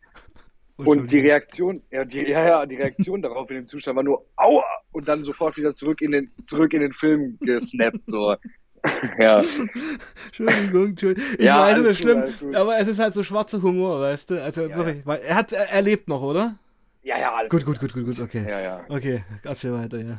Und 0.77 1.11
die 1.11 1.19
Reaktion, 1.19 1.81
ja, 1.91 2.03
die, 2.03 2.21
ja, 2.27 2.45
ja, 2.45 2.65
die 2.65 2.75
Reaktion 2.75 3.21
darauf 3.21 3.49
in 3.49 3.57
dem 3.57 3.67
Zustand 3.67 3.95
war 3.95 4.03
nur 4.03 4.25
Aua! 4.35 4.63
Und 4.91 5.07
dann 5.07 5.23
sofort 5.23 5.57
wieder 5.57 5.75
zurück 5.75 6.01
in 6.01 6.11
den, 6.11 6.31
zurück 6.45 6.73
in 6.73 6.81
den 6.81 6.93
Film 6.93 7.37
gesnappt, 7.41 8.01
so. 8.07 8.35
ja. 9.17 9.41
Entschuldigung, 10.25 10.89
Entschuldigung. 10.89 11.29
Ich 11.37 11.45
Ja, 11.45 11.69
es 11.69 11.75
alles 11.75 11.89
ist 11.91 11.97
schlimm, 11.99 12.23
gut. 12.39 12.55
aber 12.55 12.77
es 12.79 12.87
ist 12.87 12.99
halt 12.99 13.13
so 13.13 13.23
schwarzer 13.23 13.61
Humor, 13.61 14.01
weißt 14.01 14.31
du? 14.31 14.43
Also, 14.43 14.67
Ja, 14.67 14.75
sorry, 14.75 15.01
weil 15.05 15.21
er 15.21 15.35
hat 15.35 15.53
er, 15.53 15.81
lebt 15.81 16.07
noch, 16.07 16.21
oder? 16.21 16.57
Ja, 17.03 17.19
ja, 17.19 17.33
alles 17.33 17.49
Gut, 17.49 17.65
gut, 17.65 17.79
gut, 17.79 17.93
gut, 17.93 18.05
gut, 18.05 18.19
okay. 18.19 18.45
Ja, 18.47 18.59
ja. 18.59 18.85
Okay, 18.89 19.23
erzähl 19.43 19.73
weiter, 19.73 19.99
ja. 19.99 20.17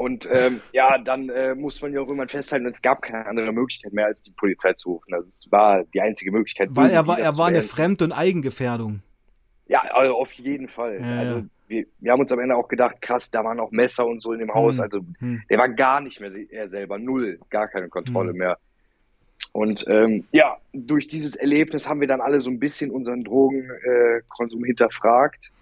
Und 0.00 0.26
ähm, 0.32 0.62
ja, 0.72 0.96
dann 0.96 1.28
äh, 1.28 1.54
muss 1.54 1.82
man 1.82 1.92
ja 1.92 2.00
auch 2.00 2.06
irgendwann 2.06 2.30
festhalten, 2.30 2.64
es 2.64 2.80
gab 2.80 3.02
keine 3.02 3.26
andere 3.26 3.52
Möglichkeit 3.52 3.92
mehr, 3.92 4.06
als 4.06 4.22
die 4.22 4.30
Polizei 4.30 4.72
zu 4.72 4.92
rufen. 4.92 5.12
Also 5.12 5.28
es 5.28 5.46
war 5.50 5.84
die 5.92 6.00
einzige 6.00 6.32
Möglichkeit. 6.32 6.70
Weil 6.72 6.88
er 6.88 7.06
war, 7.06 7.18
das 7.18 7.26
er 7.26 7.36
war 7.36 7.48
eine. 7.48 7.60
Fremd- 7.60 8.00
und 8.00 8.12
Eigengefährdung. 8.12 9.02
Ja, 9.66 9.82
also 9.92 10.14
auf 10.14 10.32
jeden 10.32 10.68
Fall. 10.68 11.02
Ja, 11.02 11.18
also 11.18 11.44
wir, 11.68 11.84
wir 11.98 12.12
haben 12.12 12.20
uns 12.20 12.32
am 12.32 12.38
Ende 12.38 12.56
auch 12.56 12.68
gedacht, 12.68 13.02
krass, 13.02 13.30
da 13.30 13.44
waren 13.44 13.60
auch 13.60 13.72
Messer 13.72 14.06
und 14.06 14.22
so 14.22 14.32
in 14.32 14.38
dem 14.38 14.54
Haus. 14.54 14.76
Hm. 14.76 14.82
Also 14.84 15.00
Hm. 15.18 15.42
der 15.50 15.58
war 15.58 15.68
gar 15.68 16.00
nicht 16.00 16.18
mehr 16.18 16.32
er 16.48 16.66
selber, 16.66 16.98
null, 16.98 17.38
gar 17.50 17.68
keine 17.68 17.90
Kontrolle 17.90 18.30
Hm. 18.30 18.38
mehr. 18.38 18.58
Und 19.52 19.84
ähm, 19.86 20.24
ja, 20.32 20.56
durch 20.72 21.08
dieses 21.08 21.36
Erlebnis 21.36 21.86
haben 21.86 22.00
wir 22.00 22.08
dann 22.08 22.22
alle 22.22 22.40
so 22.40 22.48
ein 22.48 22.58
bisschen 22.58 22.90
unseren 22.90 23.22
Drogenkonsum 23.22 24.22
Konsum 24.30 24.64
hinterfragt. 24.64 25.52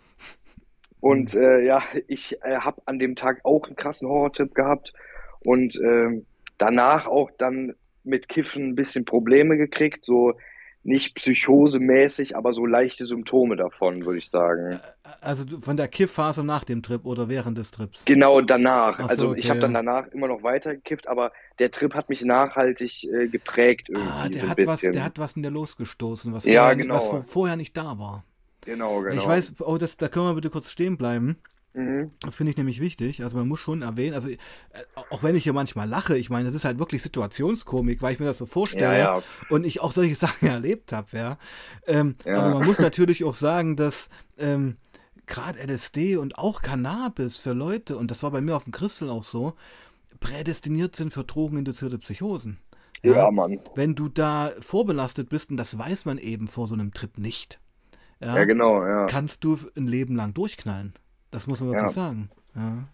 Und 1.01 1.33
Hm. 1.33 1.41
äh, 1.41 1.65
ja, 1.65 1.83
ich 2.09 2.37
äh, 2.43 2.57
habe 2.59 2.83
an 2.87 2.99
dem 2.99 3.15
Tag 3.17 3.41
auch 3.45 3.67
einen 3.67 3.77
krassen 3.77 4.09
Horrortrip 4.09 4.55
gehabt 4.55 4.93
und 5.41 5.77
ähm, 5.83 6.27
danach 6.59 7.07
auch 7.07 7.31
dann 7.39 7.75
mit 8.05 8.29
Kiffen 8.29 8.71
ein 8.71 8.75
bisschen 8.75 9.05
Probleme 9.05 9.57
gekriegt, 9.57 10.05
so 10.05 10.35
nicht 10.83 11.15
psychosemäßig, 11.15 12.37
aber 12.37 12.53
so 12.53 12.65
leichte 12.67 13.05
Symptome 13.05 13.57
davon, 13.57 14.05
würde 14.05 14.19
ich 14.19 14.31
sagen. 14.31 14.81
Also 15.21 15.45
von 15.61 15.77
der 15.77 15.89
Kiffphase 15.89 16.45
nach 16.45 16.65
dem 16.65 16.83
Trip 16.83 17.05
oder 17.05 17.29
während 17.29 17.59
des 17.59 17.71
Trips? 17.71 18.05
Genau 18.05 18.41
danach. 18.41 18.99
Ach 18.99 19.11
so, 19.11 19.11
also 19.11 19.35
ich 19.35 19.41
okay, 19.41 19.51
habe 19.51 19.61
dann 19.61 19.75
danach 19.75 20.07
immer 20.09 20.29
noch 20.29 20.43
weiter 20.43 20.75
gekifft, 20.75 21.07
aber 21.09 21.33
der 21.59 21.71
Trip 21.71 21.95
hat 21.95 22.09
mich 22.09 22.23
nachhaltig 22.23 23.05
äh, 23.05 23.29
geprägt 23.29 23.89
irgendwie 23.89 24.11
Ah, 24.11 24.29
so 24.29 24.35
der 24.35 24.43
ein 24.45 24.49
hat 24.49 24.67
was, 24.67 24.81
bisschen. 24.81 24.93
der 24.93 25.05
hat 25.05 25.19
was 25.19 25.35
in 25.35 25.43
dir 25.43 25.51
losgestoßen, 25.51 26.33
was, 26.33 26.45
Ja, 26.45 26.63
vorher, 26.63 26.77
genau. 26.77 26.95
was 26.95 27.07
vor- 27.07 27.23
vorher 27.23 27.57
nicht 27.57 27.77
da 27.77 27.99
war. 27.99 28.25
Genau, 28.69 29.01
genau. 29.03 29.15
Ich 29.15 29.27
weiß, 29.27 29.55
oh, 29.61 29.79
das, 29.79 29.97
da 29.97 30.09
können 30.09 30.27
wir 30.27 30.35
bitte 30.35 30.51
kurz 30.51 30.71
stehen 30.71 30.97
bleiben. 30.97 31.37
Mhm. 31.75 32.11
Das 32.21 32.37
finde 32.37 32.51
ich 32.51 32.57
nämlich 32.57 32.81
wichtig. 32.81 33.23
Also 33.23 33.37
man 33.37 33.47
muss 33.47 33.61
schon 33.61 33.83
erwähnen, 33.83 34.15
also 34.15 34.29
äh, 34.29 34.39
auch 35.11 35.23
wenn 35.23 35.37
ich 35.37 35.45
hier 35.45 35.53
manchmal 35.53 35.89
lache, 35.89 36.17
ich 36.19 36.31
meine, 36.31 36.47
das 36.47 36.55
ist 36.55 36.65
halt 36.65 36.79
wirklich 36.79 37.03
Situationskomik, 37.03 38.03
weil 38.03 38.15
ich 38.15 38.21
mir 38.21 38.27
das 38.27 38.39
so 38.39 38.47
vorstelle 38.47 38.99
Ja, 38.99 39.19
ja. 39.19 39.23
und 39.49 39.65
ich 39.65 39.81
auch 39.81 39.93
solche 39.93 40.15
Sachen 40.27 40.49
erlebt 40.49 40.93
habe, 40.93 41.17
ja. 41.17 41.39
Ähm, 41.87 42.17
Ja. 42.25 42.39
Aber 42.39 42.59
man 42.59 42.67
muss 42.67 42.79
natürlich 42.81 43.25
auch 43.25 43.35
sagen, 43.35 43.77
dass 43.77 44.09
ähm, 44.39 44.77
gerade 45.27 45.61
LSD 45.61 46.17
und 46.17 46.39
auch 46.39 46.63
Cannabis 46.63 47.37
für 47.37 47.53
Leute, 47.53 47.97
und 47.97 48.11
das 48.11 48.23
war 48.23 48.31
bei 48.31 48.41
mir 48.41 48.57
auf 48.57 48.65
dem 48.65 48.73
Christel 48.73 49.11
auch 49.11 49.25
so, 49.25 49.55
prädestiniert 50.21 50.97
sind 50.97 51.13
für 51.13 51.23
drogeninduzierte 51.25 51.99
Psychosen. 51.99 52.59
Ja, 53.03 53.13
ja, 53.13 53.31
Mann. 53.31 53.61
Wenn 53.77 53.95
du 53.95 54.09
da 54.09 54.51
vorbelastet 54.61 55.29
bist, 55.29 55.51
und 55.51 55.57
das 55.59 55.79
weiß 55.79 56.07
man 56.07 56.19
eben 56.19 56.49
vor 56.49 56.67
so 56.67 56.75
einem 56.75 56.93
Trip 56.93 57.19
nicht, 57.19 57.61
ja, 58.21 58.37
ja 58.37 58.45
genau, 58.45 58.85
ja. 58.85 59.07
kannst 59.07 59.45
du 59.45 59.59
ein 59.77 59.87
Leben 59.87 60.17
lang 60.17 60.35
durchknallen. 60.35 60.95
Das 61.31 61.47
muss 61.47 61.61
man 61.61 61.71
wirklich 61.71 61.89
Ja. 61.97 62.03
sagen. 62.03 62.31
Ja. 62.55 62.89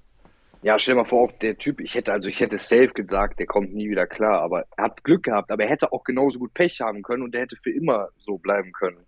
Ja, 0.62 0.78
stell 0.78 0.94
dir 0.94 1.02
mal 1.02 1.06
vor, 1.06 1.24
auch 1.28 1.32
der 1.40 1.58
Typ, 1.58 1.78
ich 1.80 1.94
hätte, 1.94 2.10
also 2.12 2.26
ich 2.28 2.40
hätte 2.40 2.56
safe 2.56 2.88
gesagt, 2.88 3.38
der 3.38 3.44
kommt 3.46 3.74
nie 3.74 3.90
wieder 3.90 4.06
klar, 4.06 4.40
aber 4.40 4.64
er 4.78 4.84
hat 4.84 5.04
Glück 5.04 5.24
gehabt, 5.24 5.50
aber 5.50 5.64
er 5.64 5.68
hätte 5.68 5.92
auch 5.92 6.04
genauso 6.04 6.38
gut 6.38 6.54
Pech 6.54 6.80
haben 6.80 7.02
können 7.02 7.22
und 7.22 7.32
der 7.34 7.42
hätte 7.42 7.56
für 7.62 7.70
immer 7.70 8.08
so 8.16 8.38
bleiben 8.38 8.72
können. 8.72 9.04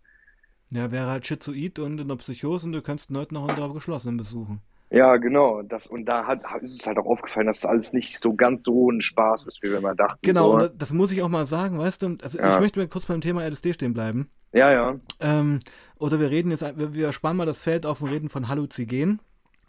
ja, 0.70 0.90
wäre 0.90 1.06
halt 1.06 1.26
schizoid 1.26 1.78
und 1.78 1.98
in 1.98 2.08
der 2.08 2.16
Psychose 2.16 2.66
und 2.66 2.72
du 2.72 2.82
kannst 2.82 3.08
ihn 3.10 3.16
heute 3.16 3.32
noch 3.32 3.48
unter 3.48 3.72
geschlossenen 3.72 4.18
besuchen. 4.18 4.60
Ja, 4.90 5.16
genau. 5.16 5.62
Das, 5.62 5.86
und 5.88 6.04
da 6.04 6.26
hat, 6.26 6.42
ist 6.62 6.80
es 6.80 6.86
halt 6.86 6.98
auch 6.98 7.06
aufgefallen, 7.06 7.46
dass 7.46 7.60
das 7.60 7.70
alles 7.70 7.92
nicht 7.92 8.22
so 8.22 8.34
ganz 8.34 8.64
so 8.64 8.90
ein 8.90 9.00
Spaß 9.00 9.46
ist, 9.46 9.62
wie 9.62 9.70
wir 9.70 9.78
immer 9.78 9.94
dachten. 9.96 10.18
Genau, 10.22 10.60
So. 10.60 10.68
das, 10.68 10.92
muss 10.92 11.10
ich 11.10 11.22
auch 11.22 11.28
mal 11.28 11.44
sagen, 11.46 11.78
weißt 11.78 12.02
du, 12.02 12.16
also 12.22 12.38
Ja. 12.38 12.54
ich 12.54 12.60
möchte 12.60 12.78
mal 12.78 12.86
kurz 12.88 13.06
beim 13.06 13.20
Thema 13.20 13.44
LSD 13.48 13.72
stehen 13.74 13.94
bleiben. 13.94 14.30
Ja, 14.52 14.72
ja, 14.72 14.94
Ähm, 15.20 15.58
oder 15.98 16.20
wir 16.20 16.30
reden 16.30 16.50
jetzt, 16.50 16.62
wir, 16.62 16.94
wir 16.94 17.12
spannen 17.12 17.36
mal 17.36 17.46
das 17.46 17.62
Feld 17.62 17.84
auf 17.84 18.00
und 18.00 18.10
reden 18.10 18.28
von 18.28 18.48
Halluzinogen. 18.48 19.20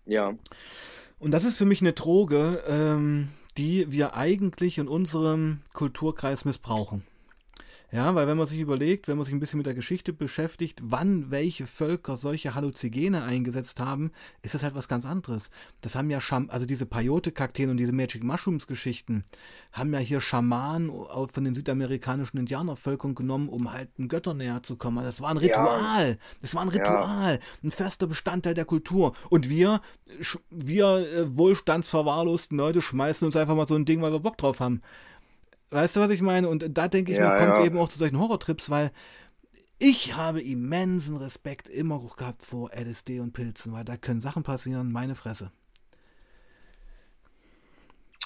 ja. 0.06 0.34
Und 1.20 1.32
das 1.32 1.46
ist 1.46 1.58
für 1.58 1.66
mich 1.66 1.82
eine 1.82 1.94
Droge, 1.94 2.62
ähm, 2.68 3.30
die 3.58 3.92
wir 3.92 4.14
eigentlich 4.16 4.78
in 4.78 4.88
unserem 4.88 5.62
Kulturkreis 5.74 6.46
missbrauchen. 6.46 7.02
Ja, 7.90 8.14
weil 8.16 8.28
wenn 8.28 8.36
man 8.36 8.48
sich 8.48 8.60
überlegt, 8.60 9.08
wenn 9.08 9.16
man 9.16 9.26
sich 9.26 9.34
ein 9.34 9.40
bisschen 9.40 9.60
mit 9.60 9.66
der 9.66 9.74
Geschichte 9.74 10.12
beschäftigt, 10.12 10.82
wann 10.84 11.32
welche 11.32 11.66
Völker 11.66 12.18
solche 12.18 12.54
Halluzigene 12.54 13.24
eingesetzt 13.24 13.80
haben, 13.80 14.12
ist 14.42 14.54
das 14.54 14.64
halt 14.64 14.76
was 14.76 14.90
ganz 14.90 15.06
anderes. 15.06 15.52
Das 15.80 15.96
haben 15.96 16.10
ja 16.10 16.20
Scham 16.20 16.50
also 16.50 16.66
diese 16.66 16.86
Peyote-Kakteen 16.86 17.70
und 17.70 17.78
diese 17.78 17.94
Magic 17.94 18.26
Mushrooms-Geschichten 18.26 19.24
haben 19.72 19.94
ja 19.94 20.00
hier 20.00 20.20
Schamanen 20.20 20.92
von 21.32 21.44
den 21.46 21.56
südamerikanischen 21.56 22.38
Indianervölkern 22.38 23.16
genommen, 23.16 23.48
um 23.48 23.72
halt 23.72 23.98
den 23.98 24.10
Göttern 24.10 24.38
näher 24.38 24.62
zu 24.64 24.76
kommen. 24.76 24.98
Also 24.98 25.08
Das 25.08 25.22
war 25.22 25.30
ein 25.30 25.38
Ritual. 25.38 26.18
Das 26.42 26.56
war 26.56 26.64
ein 26.64 26.70
Ritual. 26.70 27.40
Ein 27.64 27.72
fester 27.72 28.08
Bestandteil 28.08 28.54
der 28.54 28.66
Kultur. 28.66 29.16
Und 29.30 29.50
wir, 29.50 29.80
wir 30.50 31.08
äh, 31.08 31.38
wohlstandsverwahrlosten 31.38 32.58
Leute 32.58 32.82
schmeißen 32.82 33.26
uns 33.26 33.38
einfach 33.38 33.56
mal 33.56 33.68
so 33.68 33.76
ein 33.76 33.86
Ding, 33.86 34.02
weil 34.02 34.12
wir 34.12 34.20
Bock 34.20 34.38
drauf 34.38 34.60
haben. 34.60 34.82
Weißt 35.70 35.96
du, 35.96 36.00
was 36.02 36.12
ich 36.12 36.22
meine? 36.22 36.50
Und 36.50 36.78
da 36.78 36.88
denke 36.88 37.12
ich 37.12 37.20
Ja, 37.20 37.20
mir, 37.20 37.32
kommt 37.32 37.58
es 37.58 37.64
ja. 37.66 37.66
eben 37.66 37.78
auch 37.78 37.90
zu 37.90 37.98
solchen 38.00 38.20
Horrortrips, 38.20 38.70
weil 38.70 38.92
ich 39.80 40.16
habe 40.16 40.42
immensen 40.42 41.18
Respekt 41.18 41.70
immer 41.70 41.96
auch 41.98 42.18
gehabt 42.18 42.44
vor 42.44 42.72
LSD 42.74 43.20
und 43.22 43.34
Pilzen, 43.34 43.74
weil 43.74 43.86
da 43.86 43.98
können 43.98 44.22
Sachen 44.22 44.44
passieren, 44.44 44.92
meine 44.92 45.16
Fresse. 45.16 45.52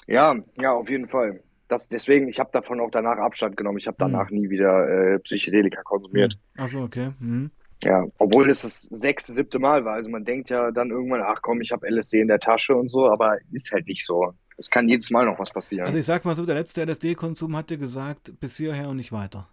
Ja, 0.06 0.36
ja, 0.60 0.72
auf 0.72 0.88
jeden 0.88 1.08
Fall. 1.08 1.42
Das, 1.68 1.88
deswegen, 1.88 2.28
ich 2.28 2.38
habe 2.40 2.50
davon 2.52 2.80
auch 2.80 2.90
danach 2.90 3.18
Abstand 3.18 3.56
genommen. 3.56 3.78
Ich 3.78 3.86
habe 3.86 3.96
danach 3.98 4.30
nie 4.30 4.50
wieder 4.50 5.14
äh, 5.14 5.18
Psychedelika 5.20 5.82
konsumiert. 5.82 6.36
Achso, 6.58 6.82
okay. 6.84 7.12
Mhm. 7.20 7.50
Ja, 7.84 8.04
obwohl 8.18 8.48
es 8.48 8.62
das 8.62 8.82
sechste, 8.82 9.32
siebte 9.32 9.58
Mal 9.58 9.84
war. 9.84 9.94
Also 9.94 10.08
man 10.08 10.24
denkt 10.24 10.50
ja 10.50 10.70
dann 10.70 10.90
irgendwann, 10.90 11.22
ach 11.22 11.42
komm, 11.42 11.60
ich 11.60 11.72
habe 11.72 11.86
LSD 11.88 12.20
in 12.20 12.28
der 12.28 12.38
Tasche 12.38 12.76
und 12.76 12.88
so, 12.90 13.08
aber 13.10 13.38
ist 13.50 13.72
halt 13.72 13.86
nicht 13.88 14.06
so. 14.06 14.32
Es 14.56 14.70
kann 14.70 14.88
jedes 14.88 15.10
Mal 15.10 15.24
noch 15.26 15.38
was 15.38 15.50
passieren. 15.52 15.86
Also 15.86 15.98
ich 15.98 16.06
sag 16.06 16.24
mal 16.24 16.36
so, 16.36 16.44
der 16.46 16.54
letzte 16.56 16.82
LSD-Konsum 16.84 17.56
hat 17.56 17.70
dir 17.70 17.78
gesagt, 17.78 18.32
bis 18.40 18.56
hierher 18.56 18.88
und 18.88 18.96
nicht 18.96 19.12
weiter. 19.12 19.48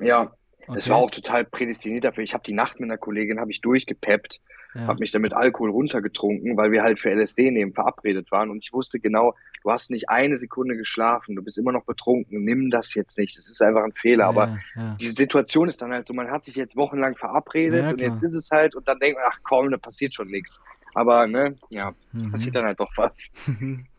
ja, 0.00 0.32
Okay. 0.68 0.78
es 0.78 0.88
war 0.88 0.98
auch 0.98 1.10
total 1.10 1.44
prädestiniert 1.44 2.04
dafür. 2.04 2.22
Ich 2.22 2.34
habe 2.34 2.44
die 2.44 2.52
Nacht 2.52 2.78
mit 2.78 2.88
einer 2.88 2.96
Kollegin, 2.96 3.40
habe 3.40 3.50
ich 3.50 3.60
durchgepeppt, 3.62 4.40
ja. 4.76 4.86
habe 4.86 5.00
mich 5.00 5.10
dann 5.10 5.20
mit 5.22 5.32
Alkohol 5.34 5.70
runtergetrunken, 5.70 6.56
weil 6.56 6.70
wir 6.70 6.84
halt 6.84 7.00
für 7.00 7.10
LSD 7.10 7.50
nehmen 7.50 7.72
verabredet 7.74 8.30
waren. 8.30 8.48
Und 8.48 8.58
ich 8.64 8.72
wusste 8.72 9.00
genau, 9.00 9.34
du 9.64 9.72
hast 9.72 9.90
nicht 9.90 10.08
eine 10.08 10.36
Sekunde 10.36 10.76
geschlafen, 10.76 11.34
du 11.34 11.42
bist 11.42 11.58
immer 11.58 11.72
noch 11.72 11.82
betrunken, 11.84 12.44
nimm 12.44 12.70
das 12.70 12.94
jetzt 12.94 13.18
nicht. 13.18 13.36
Das 13.36 13.50
ist 13.50 13.60
einfach 13.60 13.82
ein 13.82 13.92
Fehler. 13.92 14.26
Aber 14.26 14.56
ja, 14.76 14.82
ja. 14.82 14.96
diese 15.00 15.14
Situation 15.16 15.66
ist 15.66 15.82
dann 15.82 15.90
halt 15.92 16.06
so, 16.06 16.14
man 16.14 16.30
hat 16.30 16.44
sich 16.44 16.54
jetzt 16.54 16.76
wochenlang 16.76 17.16
verabredet 17.16 17.82
Ja, 17.82 17.90
und 17.90 18.00
jetzt 18.00 18.22
ist 18.22 18.34
es 18.34 18.48
halt 18.52 18.76
und 18.76 18.86
dann 18.86 19.00
denkt 19.00 19.18
man, 19.18 19.28
ach 19.32 19.40
komm, 19.42 19.68
da 19.72 19.78
passiert 19.78 20.14
schon 20.14 20.28
nichts. 20.28 20.60
Aber 20.94 21.26
ne, 21.26 21.56
ja, 21.70 21.92
Mhm. 22.12 22.30
passiert 22.30 22.54
dann 22.54 22.66
halt 22.66 22.78
doch 22.78 22.92
was. 22.96 23.32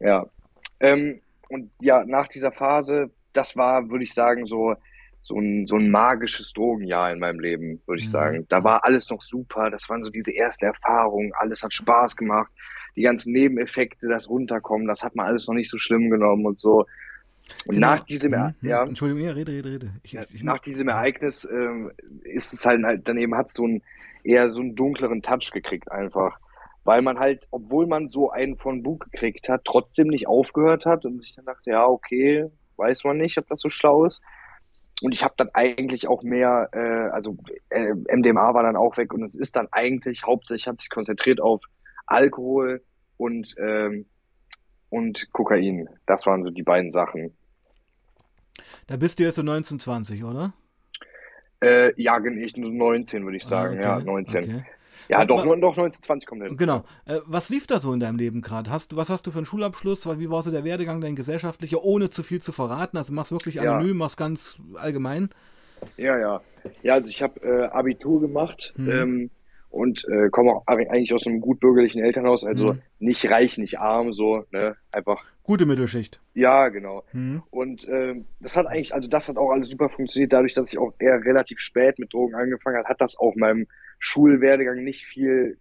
Ja. 0.00 0.26
Ähm, 0.80 1.20
und 1.48 1.70
ja, 1.80 2.04
nach 2.04 2.28
dieser 2.28 2.52
Phase, 2.52 3.10
das 3.32 3.56
war, 3.56 3.88
würde 3.90 4.04
ich 4.04 4.14
sagen, 4.14 4.46
so, 4.46 4.74
so 5.22 5.38
ein, 5.38 5.66
so 5.66 5.76
ein 5.76 5.90
magisches 5.90 6.52
Drogenjahr 6.52 7.12
in 7.12 7.18
meinem 7.18 7.40
Leben, 7.40 7.82
würde 7.86 8.00
ich 8.00 8.08
Mhm. 8.08 8.12
sagen. 8.12 8.46
Da 8.48 8.64
war 8.64 8.84
alles 8.84 9.10
noch 9.10 9.22
super, 9.22 9.70
das 9.70 9.88
waren 9.88 10.02
so 10.02 10.10
diese 10.10 10.34
ersten 10.34 10.66
Erfahrungen, 10.66 11.32
alles 11.38 11.62
hat 11.62 11.72
Spaß 11.74 12.16
gemacht, 12.16 12.50
die 12.96 13.02
ganzen 13.02 13.32
Nebeneffekte, 13.32 14.08
das 14.08 14.28
Runterkommen, 14.28 14.86
das 14.86 15.02
hat 15.02 15.14
man 15.16 15.26
alles 15.26 15.46
noch 15.46 15.54
nicht 15.54 15.70
so 15.70 15.78
schlimm 15.78 16.10
genommen 16.10 16.46
und 16.46 16.58
so. 16.60 16.86
Und 17.66 17.74
Genau. 17.76 17.94
nach 17.94 18.04
diesem, 18.04 18.32
Mhm, 18.32 18.54
ja, 18.62 18.84
Entschuldigung, 18.84 19.22
ja, 19.22 19.32
rede, 19.32 19.52
rede, 19.52 19.70
rede. 19.70 19.90
Ich, 20.02 20.14
ich, 20.14 20.42
nach 20.42 20.58
diesem 20.58 20.88
Ereignis 20.88 21.48
ähm, 21.50 21.90
ist 22.24 22.52
es 22.52 22.66
halt, 22.66 22.84
halt 22.84 23.08
daneben 23.08 23.34
hat 23.34 23.50
so 23.50 23.64
einen 23.64 23.82
eher 24.22 24.50
so 24.50 24.60
einen 24.60 24.74
dunkleren 24.74 25.22
Touch 25.22 25.50
gekriegt 25.52 25.90
einfach. 25.90 26.38
Weil 26.88 27.02
man 27.02 27.18
halt, 27.18 27.46
obwohl 27.50 27.86
man 27.86 28.08
so 28.08 28.30
einen 28.30 28.56
von 28.56 28.82
Bug 28.82 29.10
gekriegt 29.10 29.50
hat, 29.50 29.66
trotzdem 29.66 30.08
nicht 30.08 30.26
aufgehört 30.26 30.86
hat 30.86 31.04
und 31.04 31.22
ich 31.22 31.34
dann 31.34 31.44
dachte, 31.44 31.68
ja, 31.68 31.86
okay, 31.86 32.50
weiß 32.78 33.04
man 33.04 33.18
nicht, 33.18 33.36
ob 33.36 33.46
das 33.46 33.60
so 33.60 33.68
schlau 33.68 34.06
ist. 34.06 34.22
Und 35.02 35.12
ich 35.12 35.22
habe 35.22 35.34
dann 35.36 35.50
eigentlich 35.52 36.08
auch 36.08 36.22
mehr, 36.22 36.70
äh, 36.72 37.14
also 37.14 37.36
äh, 37.68 37.92
MDMA 37.92 38.54
war 38.54 38.62
dann 38.62 38.74
auch 38.74 38.96
weg 38.96 39.12
und 39.12 39.22
es 39.22 39.34
ist 39.34 39.56
dann 39.56 39.68
eigentlich 39.70 40.24
hauptsächlich 40.24 40.66
hat 40.66 40.80
sich 40.80 40.88
konzentriert 40.88 41.42
auf 41.42 41.62
Alkohol 42.06 42.82
und, 43.18 43.54
ähm, 43.58 44.06
und 44.88 45.30
Kokain. 45.34 45.90
Das 46.06 46.24
waren 46.24 46.42
so 46.42 46.48
die 46.48 46.62
beiden 46.62 46.90
Sachen. 46.90 47.36
da 48.86 48.96
bist 48.96 49.18
du 49.18 49.24
jetzt 49.24 49.34
so 49.34 49.42
1920, 49.42 50.24
oder? 50.24 50.54
Äh, 51.62 51.92
ja, 52.00 52.18
ich 52.24 52.56
nur 52.56 52.72
19, 52.72 53.24
würde 53.24 53.36
ich 53.36 53.44
sagen. 53.44 53.76
Ah, 53.76 53.82
Ja, 53.82 53.96
okay, 53.96 54.04
19. 54.06 54.44
okay. 54.44 54.64
Ja, 55.08 55.24
doch, 55.24 55.44
nur, 55.44 55.56
doch 55.58 55.76
19, 55.76 56.02
20 56.02 56.26
kommt 56.28 56.42
hin. 56.42 56.56
Genau. 56.56 56.84
Äh, 57.06 57.20
was 57.26 57.48
lief 57.48 57.66
da 57.66 57.80
so 57.80 57.92
in 57.92 58.00
deinem 58.00 58.18
Leben 58.18 58.42
gerade? 58.42 58.70
Hast 58.70 58.92
du, 58.92 58.96
was 58.96 59.08
hast 59.10 59.26
du 59.26 59.30
für 59.30 59.38
einen 59.38 59.46
Schulabschluss? 59.46 60.06
Wie 60.18 60.30
war 60.30 60.42
so 60.42 60.50
der 60.50 60.64
Werdegang, 60.64 61.00
dein 61.00 61.16
gesellschaftlicher, 61.16 61.82
ohne 61.82 62.10
zu 62.10 62.22
viel 62.22 62.40
zu 62.42 62.52
verraten? 62.52 62.96
Also 62.96 63.12
mach's 63.12 63.32
wirklich 63.32 63.56
Ja. 63.56 63.76
anonym, 63.76 63.96
mach's 63.98 64.16
ganz 64.16 64.58
allgemein. 64.74 65.30
Ja, 65.96 66.18
ja. 66.18 66.40
Ja, 66.82 66.94
also 66.94 67.08
ich 67.08 67.22
habe 67.22 67.40
äh, 67.42 67.66
Abitur 67.66 68.20
gemacht 68.20 68.74
Mhm. 68.76 68.90
ähm, 68.90 69.30
und 69.70 70.04
äh, 70.08 70.28
komme 70.30 70.52
auch 70.52 70.66
eigentlich 70.66 71.12
aus 71.14 71.26
einem 71.26 71.40
gut 71.40 71.60
bürgerlichen 71.60 72.02
Elternhaus, 72.02 72.44
also 72.44 72.72
Mhm. 72.74 72.80
nicht 73.00 73.30
reich, 73.30 73.58
nicht 73.58 73.78
arm, 73.78 74.12
so, 74.12 74.44
ne? 74.50 74.76
Einfach, 74.92 75.22
Gute 75.42 75.64
Mittelschicht. 75.66 76.20
ja, 76.34 76.68
genau. 76.68 77.04
Mhm. 77.12 77.42
Und 77.50 77.86
ähm, 77.88 78.26
das 78.40 78.54
hat 78.56 78.66
eigentlich, 78.66 78.94
also 78.94 79.08
das 79.08 79.28
hat 79.28 79.36
auch 79.38 79.50
alles 79.50 79.68
super 79.68 79.88
funktioniert, 79.88 80.32
dadurch, 80.32 80.54
dass 80.54 80.70
ich 80.72 80.78
auch 80.78 80.92
eher 80.98 81.22
relativ 81.24 81.58
spät 81.58 81.98
mit 81.98 82.12
Drogen 82.12 82.34
angefangen 82.34 82.76
habe, 82.78 82.88
hat 82.88 83.00
das 83.00 83.18
auch 83.18 83.34
meinem 83.36 83.66
Schulwerdegang 83.98 84.82
nicht 84.84 85.04
viel, 85.04 85.58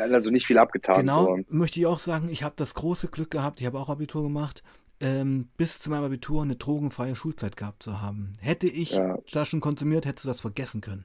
also 0.00 0.30
nicht 0.30 0.46
viel 0.46 0.58
abgetan. 0.58 0.96
Genau, 1.00 1.26
So. 1.36 1.38
möchte 1.56 1.78
ich 1.80 1.86
auch 1.86 1.98
sagen, 1.98 2.28
ich 2.30 2.42
habe 2.42 2.54
das 2.56 2.74
große 2.74 3.08
Glück 3.08 3.30
gehabt, 3.30 3.60
ich 3.60 3.66
habe 3.66 3.78
auch 3.78 3.88
Abitur 3.88 4.22
gemacht, 4.22 4.62
ähm, 5.00 5.48
bis 5.56 5.80
zu 5.80 5.90
meinem 5.90 6.04
Abitur 6.04 6.42
eine 6.42 6.56
drogenfreie 6.56 7.14
Schulzeit 7.16 7.56
gehabt 7.56 7.82
zu 7.82 8.00
haben. 8.00 8.34
Hätte 8.40 8.68
ich 8.68 8.92
Ja. 8.92 9.18
das 9.32 9.48
schon 9.48 9.60
konsumiert, 9.60 10.06
hättest 10.06 10.24
du 10.24 10.28
das 10.28 10.40
vergessen 10.40 10.80
können. 10.80 11.04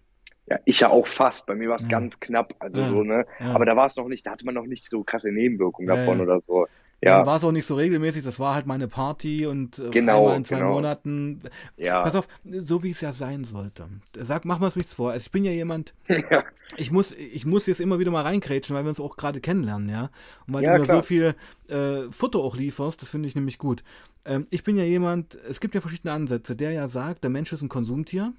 Ja, 0.50 0.58
ich 0.66 0.80
ja 0.80 0.90
auch 0.90 1.08
fast. 1.08 1.46
Bei 1.48 1.56
mir 1.56 1.70
war 1.70 1.76
es 1.76 1.84
Ja. 1.84 1.88
ganz 1.88 2.20
knapp. 2.20 2.56
Also 2.60 2.82
Ja, 2.82 2.88
so, 2.88 3.04
ne? 3.04 3.26
Aber 3.54 3.66
da 3.66 3.76
war 3.76 3.86
es 3.86 3.96
noch 3.96 4.08
nicht, 4.08 4.26
da 4.26 4.32
hatte 4.32 4.46
man 4.46 4.56
noch 4.56 4.66
nicht 4.66 4.90
so 4.90 5.04
krasse 5.04 5.32
Nebenwirkungen 5.32 5.88
davon 5.88 6.22
oder 6.22 6.42
so. 6.42 6.68
Dann 7.04 7.04
Ja, 7.04 7.26
war 7.26 7.38
es 7.38 7.44
auch 7.44 7.52
nicht 7.52 7.66
so 7.66 7.76
regelmäßig, 7.76 8.24
das 8.24 8.40
war 8.40 8.56
halt 8.56 8.66
meine 8.66 8.88
Party 8.88 9.46
und 9.46 9.80
äh, 9.80 9.84
Genau, 9.92 10.18
einmal 10.18 10.38
in 10.38 10.46
zwei 10.46 10.58
genau. 10.58 10.74
Monaten. 10.74 11.42
ja. 11.78 12.04
Pass 12.04 12.16
auf, 12.16 12.28
so 12.44 12.84
wie 12.84 12.92
es 12.92 13.02
ja 13.02 13.14
sein 13.14 13.44
sollte. 13.44 13.88
Sag, 14.18 14.46
mach 14.46 14.60
mal 14.60 14.72
nichts 14.76 14.94
vor. 14.94 15.12
Also 15.12 15.24
ich 15.26 15.32
bin 15.32 15.46
ja 15.46 15.52
jemand, 15.52 15.94
ja. 16.32 16.44
ich 16.78 16.92
muss, 16.92 17.12
ich 17.14 17.46
muss 17.46 17.66
jetzt 17.68 17.82
immer 17.82 18.00
wieder 18.00 18.12
mal 18.12 18.24
reinkrätschen, 18.24 18.76
weil 18.76 18.84
wir 18.86 18.90
uns 18.90 19.00
auch 19.00 19.18
gerade 19.18 19.42
kennenlernen, 19.42 19.90
ja. 19.90 20.12
Und 20.48 20.54
weil 20.54 20.64
Ja, 20.64 20.74
du 20.76 20.82
mir 20.82 20.86
so 20.86 21.02
viel 21.02 21.36
äh, 21.68 22.04
Futter 22.12 22.40
auch 22.40 22.56
lieferst, 22.56 23.02
das 23.02 23.10
finde 23.10 23.28
ich 23.28 23.36
nämlich 23.36 23.58
gut. 23.58 23.84
Ähm, 24.26 24.46
ich 24.52 24.64
bin 24.64 24.78
ja 24.78 24.84
jemand, 24.84 25.36
es 25.50 25.60
gibt 25.60 25.76
ja 25.76 25.82
verschiedene 25.82 26.14
Ansätze, 26.14 26.56
der 26.56 26.72
ja 26.72 26.88
sagt, 26.88 27.24
der 27.24 27.32
Mensch 27.32 27.52
ist 27.54 27.62
ein 27.62 27.70
Konsumtier 27.70 28.34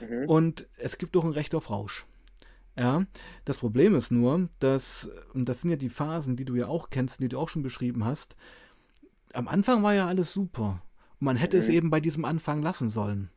Mhm. 0.00 0.28
und 0.28 0.68
es 0.78 0.98
gibt 0.98 1.16
auch 1.16 1.24
ein 1.24 1.32
Recht 1.32 1.54
auf 1.54 1.70
Rausch. 1.70 2.06
Ja, 2.78 3.04
das 3.44 3.58
Problem 3.58 3.94
ist 3.94 4.10
nur, 4.10 4.48
dass, 4.60 5.10
und 5.34 5.48
das 5.48 5.60
sind 5.60 5.70
ja 5.70 5.76
die 5.76 5.90
Phasen, 5.90 6.36
die 6.36 6.44
du 6.44 6.54
ja 6.54 6.66
auch 6.68 6.88
kennst, 6.90 7.20
die 7.20 7.28
du 7.28 7.38
auch 7.38 7.48
schon 7.48 7.62
beschrieben 7.62 8.04
hast, 8.04 8.36
am 9.34 9.48
Anfang 9.48 9.82
war 9.82 9.92
ja 9.94 10.06
alles 10.06 10.32
super. 10.32 10.80
Und 11.18 11.24
man 11.26 11.36
hätte 11.36 11.58
es 11.58 11.68
Mhm. 11.68 11.74
eben 11.74 11.90
bei 11.90 12.00
diesem 12.00 12.24
Anfang 12.24 12.62
lassen 12.62 12.88
sollen. 12.88 13.30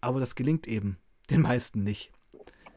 Aber 0.00 0.18
das 0.20 0.34
gelingt 0.34 0.66
eben 0.66 0.96
den 1.30 1.42
meisten 1.42 1.82
nicht. 1.82 2.10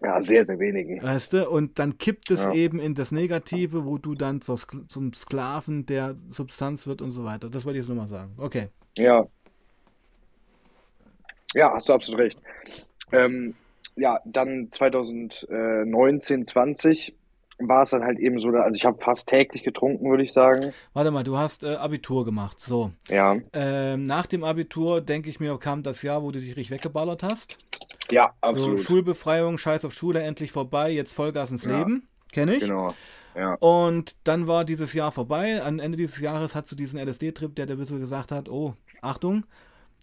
ja, 0.02 0.20
sehr, 0.20 0.44
sehr 0.44 0.60
wenigen. 0.60 1.02
Weißt 1.02 1.32
du? 1.32 1.50
Und 1.50 1.80
dann 1.80 1.98
kippt 1.98 2.30
es 2.32 2.44
Ja. 2.44 2.54
eben 2.54 2.80
in 2.80 2.94
das 2.96 3.12
Negative, 3.12 3.86
wo 3.86 3.98
du 3.98 4.16
dann 4.16 4.42
zur 4.42 4.58
zum 4.90 5.14
Sklaven 5.14 5.86
der 5.86 6.18
Substanz 6.30 6.86
wird 6.88 7.02
und 7.02 7.12
so 7.12 7.24
weiter. 7.24 7.50
Das 7.50 7.64
wollte 7.66 7.80
ich 7.80 7.84
jetzt 7.84 7.88
nur 7.90 7.98
mal 7.98 8.10
sagen. 8.10 8.34
Okay. 8.38 8.68
Ja. 8.98 9.26
Ja, 11.54 11.72
hast 11.74 11.88
du 11.88 11.94
absolut 11.94 12.20
recht. 12.20 12.40
Ähm, 13.12 13.56
ja, 13.96 14.20
dann 14.26 14.70
2019, 14.72 16.46
20 16.48 17.16
war 17.60 17.84
es 17.84 17.92
dann 17.92 18.04
halt 18.04 18.18
eben 18.20 18.40
so, 18.40 18.50
also 18.50 18.76
ich 18.76 18.86
habe 18.86 19.02
fast 19.02 19.28
täglich 19.30 19.64
getrunken, 19.64 20.10
würde 20.10 20.24
ich 20.24 20.34
sagen. 20.34 20.74
Warte 20.94 21.12
mal, 21.12 21.24
du 21.24 21.38
hast 21.38 21.64
äh, 21.64 21.76
Abitur 21.76 22.26
gemacht, 22.26 22.60
so. 22.60 22.92
Ja, 23.08 23.38
Ähm, 23.54 24.04
nach 24.04 24.26
dem 24.26 24.44
Abitur, 24.44 25.02
denke 25.02 25.30
ich 25.30 25.40
mir, 25.40 25.58
kam 25.60 25.84
das 25.84 26.02
Jahr, 26.02 26.24
wo 26.24 26.32
du 26.32 26.40
dich 26.40 26.50
richtig 26.50 26.72
weggeballert 26.72 27.22
hast. 27.24 27.58
ja, 28.12 28.34
So, 28.42 28.48
absolut. 28.50 28.80
Schulbefreiung, 28.82 29.58
Scheiß 29.58 29.86
auf 29.86 29.94
Schule, 29.94 30.22
endlich 30.24 30.52
vorbei, 30.52 30.92
jetzt 30.92 31.14
Vollgas 31.14 31.52
ins 31.52 31.64
Ja. 31.64 31.78
Leben. 31.78 32.08
Kenne 32.32 32.56
ich. 32.56 32.62
Genau. 32.62 32.94
Ja, 33.36 33.56
Und 33.60 34.16
dann 34.26 34.48
war 34.48 34.66
dieses 34.66 34.94
Jahr 34.94 35.12
vorbei. 35.12 35.62
Am 35.64 35.80
Ende 35.80 35.98
dieses 35.98 36.20
Jahres 36.20 36.56
hast 36.56 36.72
du 36.72 36.76
diesen 36.76 37.00
LSD-Trip, 37.00 37.56
der 37.56 37.66
dir 37.68 37.74
ein 37.74 37.80
bisschen 37.80 38.00
gesagt 38.00 38.32
hat, 38.32 38.50
oh, 38.50 38.74
Achtung. 39.02 39.46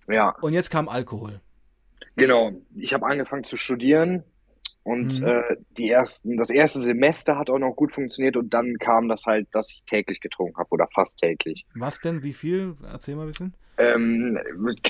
ja, 0.09 0.35
Und 0.41 0.53
jetzt 0.53 0.71
kam 0.71 0.89
Alkohol. 0.89 1.41
Genau. 2.17 2.53
Ich 2.75 2.95
habe 2.95 3.07
angefangen 3.07 3.45
zu 3.45 3.57
studieren 3.57 4.25
und 4.83 5.21
Mhm. 5.21 5.27
äh, 5.27 5.57
die 5.77 5.91
ersten, 5.91 6.37
das 6.37 6.51
erste 6.51 6.81
Semester 6.81 7.37
hat 7.39 7.51
auch 7.51 7.59
noch 7.59 7.75
gut 7.75 7.93
funktioniert 7.93 8.37
und 8.37 8.53
dann 8.55 8.77
kam 8.79 9.09
das 9.09 9.27
halt, 9.27 9.49
dass 9.53 9.71
ich 9.71 9.85
täglich 9.85 10.21
getrunken 10.21 10.57
habe 10.57 10.71
oder 10.71 10.89
fast 10.95 11.19
täglich. 11.19 11.67
Was 11.75 11.99
denn? 12.01 12.23
Wie 12.23 12.33
viel? 12.33 12.75
Erzähl 12.91 13.15
mal 13.17 13.23
ein 13.23 13.29
bisschen. 13.29 13.55
Ähm, 13.79 14.39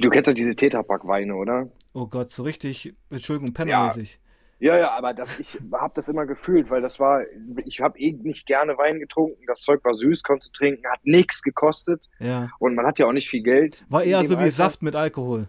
du 0.00 0.10
kennst 0.10 0.28
ja 0.28 0.34
diese 0.34 0.54
Tetrapack-Weine, 0.54 1.34
oder? 1.34 1.68
Oh 1.92 2.06
Gott, 2.06 2.30
so 2.30 2.42
richtig, 2.44 2.94
Entschuldigung, 3.10 3.52
pennermäßig. 3.52 4.18
Ja, 4.62 4.76
ja, 4.78 4.90
aber 4.90 5.14
das, 5.14 5.40
ich 5.40 5.58
habe 5.72 5.92
das 5.94 6.08
immer 6.08 6.26
gefühlt, 6.26 6.68
weil 6.70 6.82
das 6.82 7.00
war, 7.00 7.22
ich 7.64 7.80
habe 7.80 7.98
eh 7.98 8.12
nicht 8.12 8.46
gerne 8.46 8.76
Wein 8.76 8.98
getrunken. 9.00 9.42
Das 9.46 9.60
Zeug 9.62 9.82
war 9.84 9.94
süß, 9.94 10.22
konntest 10.22 10.50
du 10.54 10.58
trinken, 10.58 10.86
hat 10.86 11.00
nichts 11.02 11.40
gekostet 11.42 12.08
Ja. 12.18 12.50
und 12.58 12.74
man 12.74 12.84
hat 12.86 12.98
ja 12.98 13.06
auch 13.06 13.12
nicht 13.12 13.30
viel 13.30 13.42
Geld. 13.42 13.84
War 13.88 14.04
eher 14.04 14.22
so 14.24 14.34
wie 14.34 14.42
Alter. 14.42 14.50
Saft 14.50 14.82
mit 14.82 14.94
Alkohol. 14.96 15.48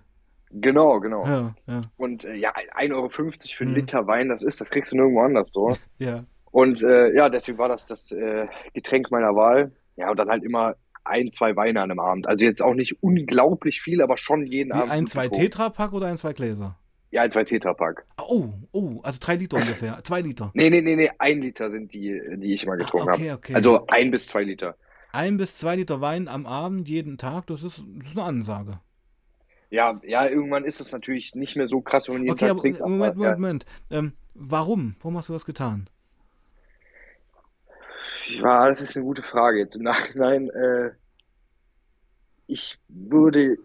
Genau, 0.54 1.00
genau. 1.00 1.26
Ja, 1.26 1.56
ja, 1.68 1.82
Und 1.98 2.26
äh, 2.26 2.36
ja, 2.36 2.54
1,50 2.54 2.94
Euro 2.94 3.10
für 3.10 3.24
einen 3.64 3.72
Mhm. 3.72 3.76
Liter 3.76 4.08
Wein, 4.08 4.30
das 4.30 4.44
ist, 4.44 4.60
das 4.62 4.70
kriegst 4.70 4.92
du 4.92 4.96
nirgendwo 4.98 5.22
anders 5.22 5.52
so. 5.52 5.76
ja. 6.00 6.24
Und 6.52 6.84
äh, 6.84 7.16
ja, 7.16 7.30
deswegen 7.30 7.58
war 7.58 7.70
das 7.70 7.88
das 7.88 8.12
äh, 8.12 8.48
Getränk 8.74 9.10
meiner 9.12 9.36
Wahl. 9.36 9.72
Ja, 9.96 10.10
und 10.12 10.18
dann 10.18 10.30
halt 10.30 10.44
immer 10.44 10.76
ein, 11.04 11.32
zwei 11.32 11.56
Weine 11.56 11.82
an 11.82 11.90
einem 11.92 12.00
Abend. 12.00 12.28
Also 12.28 12.46
jetzt 12.46 12.62
auch 12.62 12.74
nicht 12.74 13.02
unglaublich 13.02 13.82
viel, 13.82 14.02
aber 14.02 14.18
schon 14.18 14.46
jeden 14.46 14.70
Wie 14.72 14.74
Abend. 14.74 14.92
ein, 14.92 15.08
zwei. 15.08 15.28
Tetrapack 15.30 15.94
oder 15.94 16.08
ein, 16.08 16.18
zwei 16.18 16.34
Gläser? 16.34 16.78
Ja, 17.12 17.24
ein, 17.24 17.32
zwei 17.32 17.44
Tetrapack. 17.44 18.06
Oh, 18.22 18.50
oh, 18.72 19.00
also 19.04 19.18
drei 19.22 19.36
Liter 19.36 19.58
ungefähr. 19.62 20.00
Zwei 20.04 20.22
Liter. 20.22 20.52
Nee, 20.54 20.70
nee, 20.70 20.82
nee, 20.82 20.96
nee, 20.96 21.12
ein 21.20 21.42
Liter 21.42 21.70
sind 21.70 21.94
die, 21.94 22.20
die 22.38 22.54
ich 22.54 22.64
immer 22.66 22.78
getrunken 22.78 23.10
Ah, 23.10 23.14
okay, 23.14 23.30
habe. 23.32 23.38
okay. 23.40 23.56
Also 23.56 23.86
ein 23.88 24.12
bis 24.12 24.28
zwei 24.28 24.44
Liter. 24.44 24.76
Ein 25.14 25.38
bis 25.38 25.58
zwei 25.58 25.76
Liter 25.76 26.00
Wein 26.02 26.28
am 26.28 26.46
Abend, 26.46 26.88
jeden 26.88 27.18
Tag, 27.18 27.48
das 27.48 27.64
ist, 27.64 27.84
das 27.98 28.08
ist 28.12 28.18
eine 28.18 28.26
Ansage. 28.28 28.80
Ja, 29.72 30.00
ja, 30.04 30.28
irgendwann 30.28 30.66
ist 30.66 30.82
es 30.82 30.92
natürlich 30.92 31.34
nicht 31.34 31.56
mehr 31.56 31.68
so 31.68 31.82
krass, 31.82 32.08
wenn 32.08 32.16
man 32.16 32.24
jeden 32.24 32.36
Okay, 32.36 32.46
Tag 32.46 32.52
aber 32.52 32.62
trinkt. 32.62 32.82
Moment, 32.82 33.16
Moment, 33.16 33.40
Moment. 33.40 33.66
Ähm, 33.90 34.14
warum? 34.34 34.96
Warum 35.00 35.18
hast 35.18 35.30
du 35.30 35.34
das 35.34 35.46
getan? 35.46 35.90
Ja, 38.42 38.68
das 38.68 38.82
ist 38.82 38.96
eine 38.96 39.06
gute 39.06 39.24
Frage 39.24 39.60
jetzt 39.60 39.76
im 39.76 39.84
Nachhinein. 39.84 40.50
Äh, 40.50 40.92
ich 42.48 42.78
würde, 42.90 43.58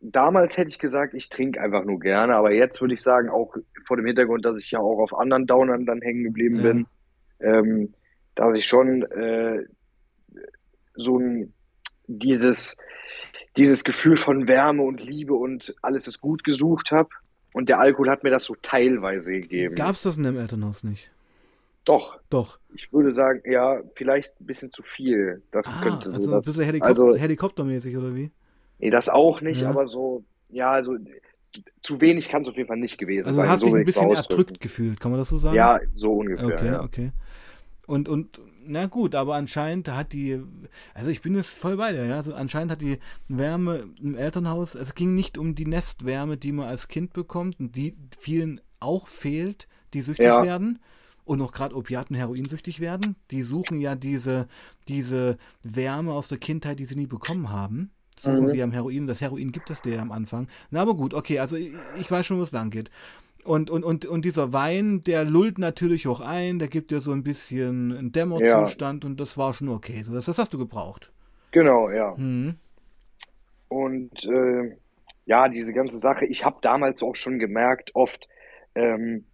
damals 0.00 0.56
hätte 0.56 0.70
ich 0.70 0.78
gesagt, 0.78 1.14
ich 1.14 1.28
trinke 1.28 1.60
einfach 1.60 1.84
nur 1.84 1.98
gerne, 1.98 2.36
aber 2.36 2.52
jetzt 2.52 2.80
würde 2.80 2.94
ich 2.94 3.02
sagen, 3.02 3.28
auch 3.28 3.56
vor 3.86 3.96
dem 3.96 4.06
Hintergrund, 4.06 4.44
dass 4.44 4.60
ich 4.60 4.70
ja 4.70 4.78
auch 4.78 5.00
auf 5.00 5.14
anderen 5.18 5.46
Downern 5.46 5.84
dann 5.86 6.00
hängen 6.00 6.22
geblieben 6.24 6.62
Ja. 6.62 6.62
bin, 6.62 6.86
ähm, 7.40 7.94
dass 8.36 8.56
ich 8.56 8.66
schon 8.66 9.02
äh, 9.02 9.64
so 10.94 11.18
ein, 11.18 11.52
dieses, 12.06 12.76
dieses 13.56 13.84
Gefühl 13.84 14.16
von 14.16 14.46
Wärme 14.48 14.82
und 14.82 15.00
Liebe 15.00 15.34
und 15.34 15.74
alles 15.82 16.06
ist 16.06 16.20
gut 16.20 16.44
gesucht 16.44 16.90
habe. 16.92 17.08
Und 17.52 17.68
der 17.68 17.78
Alkohol 17.78 18.10
hat 18.10 18.24
mir 18.24 18.30
das 18.30 18.44
so 18.44 18.54
teilweise 18.62 19.32
gegeben. 19.32 19.74
Gab's 19.76 20.02
das 20.02 20.16
in 20.16 20.24
deinem 20.24 20.38
Elternhaus 20.38 20.82
nicht? 20.82 21.10
Doch, 21.84 22.18
Doch. 22.30 22.58
ich 22.74 22.92
würde 22.92 23.14
sagen, 23.14 23.42
ja, 23.44 23.80
vielleicht 23.94 24.40
ein 24.40 24.46
bisschen 24.46 24.72
zu 24.72 24.82
viel. 24.82 25.42
Das 25.50 25.66
Ah, 25.66 25.80
könnte 25.80 26.10
so 26.10 26.16
also 26.16 26.34
ein 26.38 26.42
bisschen 26.42 26.64
Helikop 26.64 26.88
also, 26.88 27.14
helikoptermäßig, 27.14 27.96
oder 27.96 28.14
wie? 28.14 28.30
nee, 28.78 28.90
das 28.90 29.08
auch 29.08 29.40
nicht, 29.40 29.62
Ja. 29.62 29.70
aber 29.70 29.86
so, 29.86 30.24
ja, 30.48 30.70
also 30.70 30.96
zu 31.82 32.00
wenig 32.00 32.28
kann 32.28 32.42
es 32.42 32.48
auf 32.48 32.56
jeden 32.56 32.68
Fall 32.68 32.78
nicht 32.78 32.98
gewesen 32.98 33.26
Also 33.26 33.42
sein. 33.42 33.48
hast 33.50 33.60
so 33.60 33.66
dich 33.66 33.74
ein 33.74 33.84
bisschen 33.84 34.10
erdrückt 34.10 34.60
gefühlt, 34.60 35.00
kann 35.00 35.10
man 35.10 35.20
das 35.20 35.28
so 35.28 35.38
sagen? 35.38 35.54
Ja, 35.56 35.80
so 35.94 36.12
ungefähr, 36.14 36.46
Okay, 36.46 36.66
ja. 36.66 36.82
okay. 36.82 37.12
Und, 37.86 38.08
und, 38.08 38.40
na 38.66 38.86
gut, 38.86 39.14
aber 39.14 39.34
anscheinend 39.34 39.88
hat 39.88 40.12
die, 40.12 40.40
also 40.94 41.10
ich 41.10 41.20
bin 41.22 41.34
jetzt 41.34 41.54
voll 41.54 41.76
bei 41.76 41.92
dir, 41.92 42.04
ja, 42.06 42.16
also 42.16 42.34
anscheinend 42.34 42.72
hat 42.72 42.80
die 42.80 42.98
Wärme 43.28 43.88
im 44.00 44.16
Elternhaus, 44.16 44.74
es 44.74 44.94
ging 44.94 45.14
nicht 45.14 45.38
um 45.38 45.54
die 45.54 45.66
Nestwärme, 45.66 46.36
die 46.36 46.52
man 46.52 46.68
als 46.68 46.88
Kind 46.88 47.12
bekommt 47.12 47.60
und 47.60 47.76
die 47.76 47.96
vielen 48.18 48.60
auch 48.80 49.06
fehlt, 49.08 49.68
die 49.94 50.00
süchtig 50.00 50.24
Ja. 50.24 50.42
werden 50.42 50.78
und 51.24 51.40
auch 51.40 51.52
gerade 51.52 51.74
Opiaten 51.76 52.14
heroinsüchtig 52.14 52.80
werden. 52.80 53.16
Die 53.30 53.42
suchen 53.42 53.80
ja 53.80 53.94
diese, 53.94 54.46
diese 54.88 55.38
Wärme 55.62 56.12
aus 56.12 56.28
der 56.28 56.38
Kindheit, 56.38 56.78
die 56.78 56.84
sie 56.84 56.96
nie 56.96 57.06
bekommen 57.06 57.50
haben. 57.50 57.90
Suchen 58.18 58.46
Mhm. 58.46 58.48
sie 58.48 58.62
am 58.62 58.72
Heroin. 58.72 59.06
Das 59.06 59.20
Heroin 59.20 59.50
gibt 59.52 59.70
es 59.70 59.80
dir 59.82 59.94
ja 59.94 60.02
am 60.02 60.12
Anfang. 60.12 60.48
Na, 60.70 60.82
aber 60.82 60.94
gut, 60.94 61.14
okay, 61.14 61.38
also 61.40 61.56
ich, 61.56 61.72
ich 61.98 62.10
weiß 62.10 62.26
schon, 62.26 62.38
wo 62.38 62.42
es 62.42 62.52
lang 62.52 62.70
geht. 62.70 62.90
Und, 63.44 63.70
und, 63.70 63.84
und, 63.84 64.06
und 64.06 64.24
dieser 64.24 64.52
Wein, 64.52 65.02
der 65.04 65.24
lullt 65.24 65.58
natürlich 65.58 66.08
auch 66.08 66.20
ein, 66.20 66.58
der 66.58 66.68
gibt 66.68 66.90
dir 66.90 67.00
so 67.00 67.12
ein 67.12 67.22
bisschen 67.22 67.92
einen 67.92 68.12
Dämmerzustand 68.12 69.04
und 69.04 69.20
das 69.20 69.36
war 69.36 69.52
schon 69.52 69.68
okay. 69.68 70.02
So, 70.02 70.14
das, 70.14 70.26
das 70.26 70.38
hast 70.38 70.52
du 70.54 70.58
gebraucht. 70.58 71.12
Genau, 71.50 71.90
ja. 71.90 72.14
Mhm. 72.16 72.56
Und 73.68 74.24
äh, 74.24 74.76
ja, 75.26 75.48
diese 75.48 75.72
ganze 75.72 75.98
Sache, 75.98 76.24
ich 76.26 76.44
habe 76.44 76.56
damals 76.62 77.02
auch 77.02 77.16
schon 77.16 77.38
gemerkt, 77.38 77.90
oft, 77.94 78.28
ähm, 78.74 79.24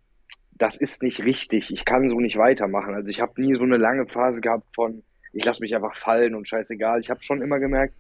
das 0.53 0.77
ist 0.77 1.03
nicht 1.03 1.25
richtig. 1.25 1.73
Ich 1.73 1.85
kann 1.85 2.11
so 2.11 2.21
nicht 2.21 2.37
weitermachen. 2.37 2.95
Also 2.95 3.09
ich 3.11 3.21
habe 3.21 3.41
nie 3.41 3.55
so 3.55 3.63
eine 3.63 3.77
lange 3.77 4.07
Phase 4.07 4.41
gehabt 4.41 4.67
von, 4.75 5.03
ich 5.33 5.45
lasse 5.45 5.63
mich 5.63 5.75
einfach 5.75 5.97
fallen 5.97 6.35
und 6.35 6.49
scheißegal. 6.49 7.01
Ich 7.01 7.11
habe 7.11 7.21
schon 7.21 7.43
immer 7.43 7.59
gemerkt, 7.59 7.95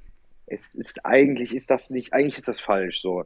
es 0.47 0.75
ist 0.75 1.07
eigentlich 1.07 1.55
ist 1.55 1.71
das 1.71 1.91
nicht, 1.91 2.13
eigentlich 2.13 2.39
ist 2.39 2.49
das 2.49 2.61
falsch 2.61 3.01
so. 3.01 3.25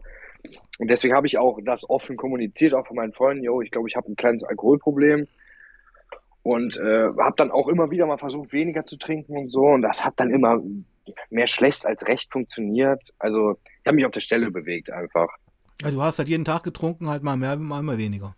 Und 0.78 0.88
deswegen 0.88 1.14
habe 1.14 1.26
ich 1.26 1.38
auch 1.38 1.58
das 1.64 1.88
offen 1.88 2.16
kommuniziert, 2.16 2.74
auch 2.74 2.86
von 2.86 2.96
meinen 2.96 3.12
Freunden, 3.12 3.44
yo, 3.44 3.60
ich 3.60 3.70
glaube, 3.70 3.88
ich 3.88 3.96
habe 3.96 4.10
ein 4.10 4.16
kleines 4.16 4.44
Alkoholproblem. 4.44 5.26
Und 6.42 6.76
äh, 6.76 7.08
habe 7.18 7.34
dann 7.36 7.50
auch 7.50 7.68
immer 7.68 7.90
wieder 7.90 8.06
mal 8.06 8.18
versucht, 8.18 8.52
weniger 8.52 8.84
zu 8.84 8.98
trinken 8.98 9.38
und 9.38 9.48
so. 9.48 9.62
Und 9.62 9.82
das 9.82 10.04
hat 10.04 10.14
dann 10.16 10.30
immer 10.30 10.60
mehr 11.30 11.46
schlecht 11.46 11.86
als 11.86 12.06
recht 12.06 12.30
funktioniert. 12.30 13.14
Also 13.18 13.56
ich 13.80 13.86
habe 13.86 13.96
mich 13.96 14.04
auf 14.04 14.12
der 14.12 14.20
Stelle 14.20 14.50
bewegt 14.50 14.90
einfach. 14.90 15.28
Ja, 15.80 15.90
du 15.90 16.02
hast 16.02 16.18
halt 16.18 16.28
jeden 16.28 16.44
Tag 16.44 16.62
getrunken, 16.62 17.08
halt 17.08 17.22
mal 17.22 17.36
mehr, 17.36 17.56
mal, 17.56 17.82
mal 17.82 17.98
weniger. 17.98 18.36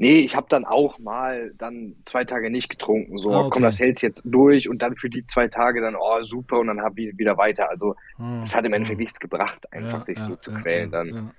Nee, 0.00 0.20
ich 0.20 0.34
habe 0.34 0.46
dann 0.48 0.64
auch 0.64 0.98
mal 0.98 1.52
dann 1.58 1.94
zwei 2.06 2.24
Tage 2.24 2.48
nicht 2.48 2.70
getrunken. 2.70 3.18
So, 3.18 3.32
Ah, 3.32 3.40
okay. 3.40 3.50
komm, 3.52 3.62
das 3.64 3.78
hält's 3.78 4.00
jetzt 4.00 4.22
durch 4.24 4.66
und 4.66 4.80
dann 4.80 4.96
für 4.96 5.10
die 5.10 5.26
zwei 5.26 5.46
Tage 5.46 5.82
dann, 5.82 5.94
oh, 5.94 6.22
super, 6.22 6.58
und 6.58 6.68
dann 6.68 6.80
hab 6.80 6.98
ich 6.98 7.18
wieder 7.18 7.36
weiter. 7.36 7.68
Also 7.68 7.94
Ah, 8.16 8.38
das 8.38 8.56
hat 8.56 8.64
im 8.64 8.72
ah. 8.72 8.76
Endeffekt 8.76 8.98
nichts 8.98 9.20
gebracht, 9.20 9.70
einfach 9.74 9.98
Ja, 9.98 10.04
sich 10.04 10.16
ja, 10.16 10.24
so 10.24 10.36
zu 10.36 10.52
ja, 10.52 10.60
quälen 10.62 10.90
ja, 10.90 11.04
dann. 11.04 11.34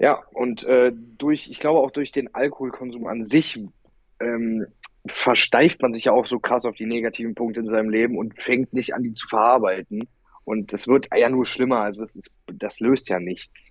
Ja, 0.00 0.24
und 0.32 0.64
äh, 0.64 0.90
durch, 1.16 1.48
ich 1.48 1.60
glaube 1.60 1.78
auch 1.78 1.92
durch 1.92 2.10
den 2.10 2.34
Alkoholkonsum 2.34 3.06
an 3.06 3.24
sich 3.24 3.62
ähm, 4.18 4.66
versteift 5.06 5.82
man 5.82 5.92
sich 5.92 6.06
ja 6.06 6.12
auch 6.12 6.26
so 6.26 6.40
krass 6.40 6.64
auf 6.64 6.74
die 6.74 6.86
negativen 6.86 7.36
Punkte 7.36 7.60
in 7.60 7.68
seinem 7.68 7.88
Leben 7.88 8.18
und 8.18 8.42
fängt 8.42 8.72
nicht 8.72 8.94
an, 8.94 9.04
die 9.04 9.14
zu 9.14 9.28
verarbeiten. 9.28 10.08
Und 10.42 10.72
das 10.72 10.88
wird 10.88 11.06
ja 11.16 11.28
nur 11.28 11.46
schlimmer. 11.46 11.82
Also 11.82 12.00
das 12.00 12.16
ist, 12.16 12.32
das 12.52 12.80
löst 12.80 13.08
ja 13.08 13.20
nichts. 13.20 13.70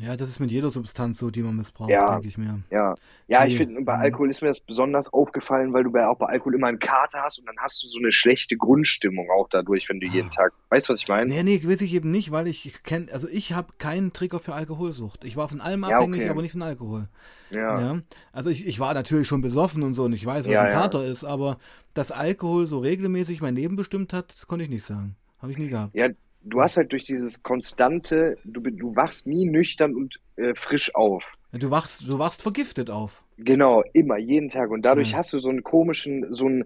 Ja, 0.00 0.16
das 0.16 0.30
ist 0.30 0.40
mit 0.40 0.50
jeder 0.50 0.70
Substanz 0.70 1.18
so, 1.18 1.30
die 1.30 1.42
man 1.42 1.56
missbraucht, 1.56 1.90
Ja. 1.90 2.12
denke 2.12 2.26
ich 2.26 2.38
mir. 2.38 2.60
Ja, 2.70 2.94
ja, 3.28 3.44
ich 3.44 3.58
finde, 3.58 3.82
bei. 3.82 3.94
Alkohol 3.98 4.30
ist 4.30 4.40
mir 4.40 4.48
das 4.48 4.60
besonders 4.60 5.12
aufgefallen, 5.12 5.74
weil 5.74 5.84
du 5.84 5.90
bei, 5.92 6.06
auch 6.06 6.16
bei 6.16 6.26
Alkohol 6.26 6.54
immer 6.54 6.68
einen 6.68 6.78
Kater 6.78 7.20
hast 7.20 7.38
und 7.38 7.44
dann 7.46 7.56
hast 7.60 7.82
du 7.84 7.88
so 7.88 7.98
eine 7.98 8.10
schlechte 8.10 8.56
Grundstimmung 8.56 9.28
auch 9.30 9.46
dadurch, 9.50 9.90
wenn 9.90 10.00
du 10.00 10.06
jeden 10.06 10.30
Tag, 10.30 10.52
weißt 10.70 10.88
du, 10.88 10.94
was 10.94 11.00
ich 11.02 11.08
meine? 11.08 11.26
Nee, 11.30 11.42
nee, 11.42 11.60
weiß 11.62 11.82
ich 11.82 11.92
eben 11.92 12.10
nicht, 12.10 12.30
weil 12.30 12.46
ich 12.46 12.82
kenne, 12.82 13.08
also 13.12 13.28
ich 13.28 13.52
habe 13.52 13.74
keinen 13.76 14.14
Trigger 14.14 14.38
für 14.38 14.54
Alkoholsucht. 14.54 15.22
Ich 15.24 15.36
war 15.36 15.48
von 15.50 15.60
allem 15.60 15.82
Ja, 15.84 15.96
abhängig, 15.98 16.20
okay. 16.22 16.30
aber 16.30 16.40
nicht 16.40 16.52
von 16.52 16.62
Alkohol. 16.62 17.08
Ja, 17.50 17.78
Ja. 17.80 18.00
Also 18.32 18.48
ich, 18.48 18.66
ich 18.66 18.80
war 18.80 18.94
natürlich 18.94 19.28
schon 19.28 19.42
besoffen 19.42 19.82
und 19.82 19.92
so 19.92 20.04
und 20.04 20.14
ich 20.14 20.24
weiß, 20.24 20.46
was 20.46 20.52
Ja, 20.54 20.62
ein. 20.62 20.72
Kater 20.72 21.04
ist, 21.04 21.24
aber 21.24 21.58
dass 21.92 22.10
Alkohol 22.10 22.66
so 22.66 22.78
regelmäßig 22.78 23.42
mein 23.42 23.54
Leben 23.54 23.76
bestimmt 23.76 24.14
hat, 24.14 24.32
das 24.32 24.46
konnte 24.46 24.64
ich 24.64 24.70
nicht 24.70 24.84
sagen. 24.84 25.16
Habe 25.40 25.52
ich 25.52 25.58
nie 25.58 25.68
gehabt. 25.68 25.94
ja, 25.94 26.08
du 26.44 26.60
hast 26.60 26.76
halt 26.76 26.92
durch 26.92 27.04
dieses 27.04 27.42
konstante, 27.42 28.38
du, 28.44 28.60
du 28.60 28.94
wachst 28.94 29.26
nie 29.26 29.46
nüchtern 29.46 29.94
und 29.94 30.20
äh, 30.36 30.54
frisch 30.54 30.94
auf. 30.94 31.24
Du 31.52 31.70
wachst, 31.70 32.08
du 32.08 32.18
wachst 32.18 32.42
vergiftet 32.42 32.90
auf. 32.90 33.22
Genau, 33.36 33.82
immer, 33.92 34.16
jeden 34.18 34.48
Tag. 34.48 34.70
Und 34.70 34.82
dadurch 34.82 35.12
Ja. 35.12 35.18
hast 35.18 35.32
du 35.32 35.38
so 35.38 35.48
einen 35.48 35.62
komischen, 35.62 36.32
so 36.32 36.46
einen, 36.46 36.64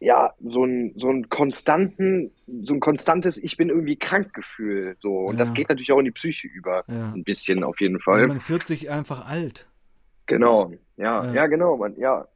ja, 0.00 0.32
so 0.40 0.62
einen, 0.62 0.98
so 0.98 1.08
einen 1.08 1.28
konstanten, 1.28 2.32
so 2.62 2.74
ein 2.74 2.80
konstantes, 2.80 3.36
ich 3.36 3.56
bin 3.56 3.68
irgendwie 3.68 3.96
krank 3.96 4.32
Gefühl. 4.32 4.96
So. 4.98 5.14
Und 5.26 5.38
das 5.38 5.48
Ja. 5.50 5.54
geht 5.54 5.68
natürlich 5.68 5.92
auch 5.92 5.98
in 5.98 6.06
die 6.06 6.10
Psyche 6.10 6.48
über. 6.48 6.84
Ja. 6.88 7.12
Ein 7.12 7.24
bisschen 7.24 7.62
auf 7.64 7.80
jeden 7.80 7.96
Und 7.96 8.02
Fall. 8.02 8.26
man 8.28 8.40
fühlt 8.40 8.66
sich 8.66 8.90
einfach 8.90 9.26
alt. 9.26 9.68
Genau, 10.26 10.72
ja, 10.96 11.24
Ja. 11.26 11.34
ja, 11.34 11.46
genau, 11.48 11.76
Mann, 11.76 11.96
ja. 11.98 12.26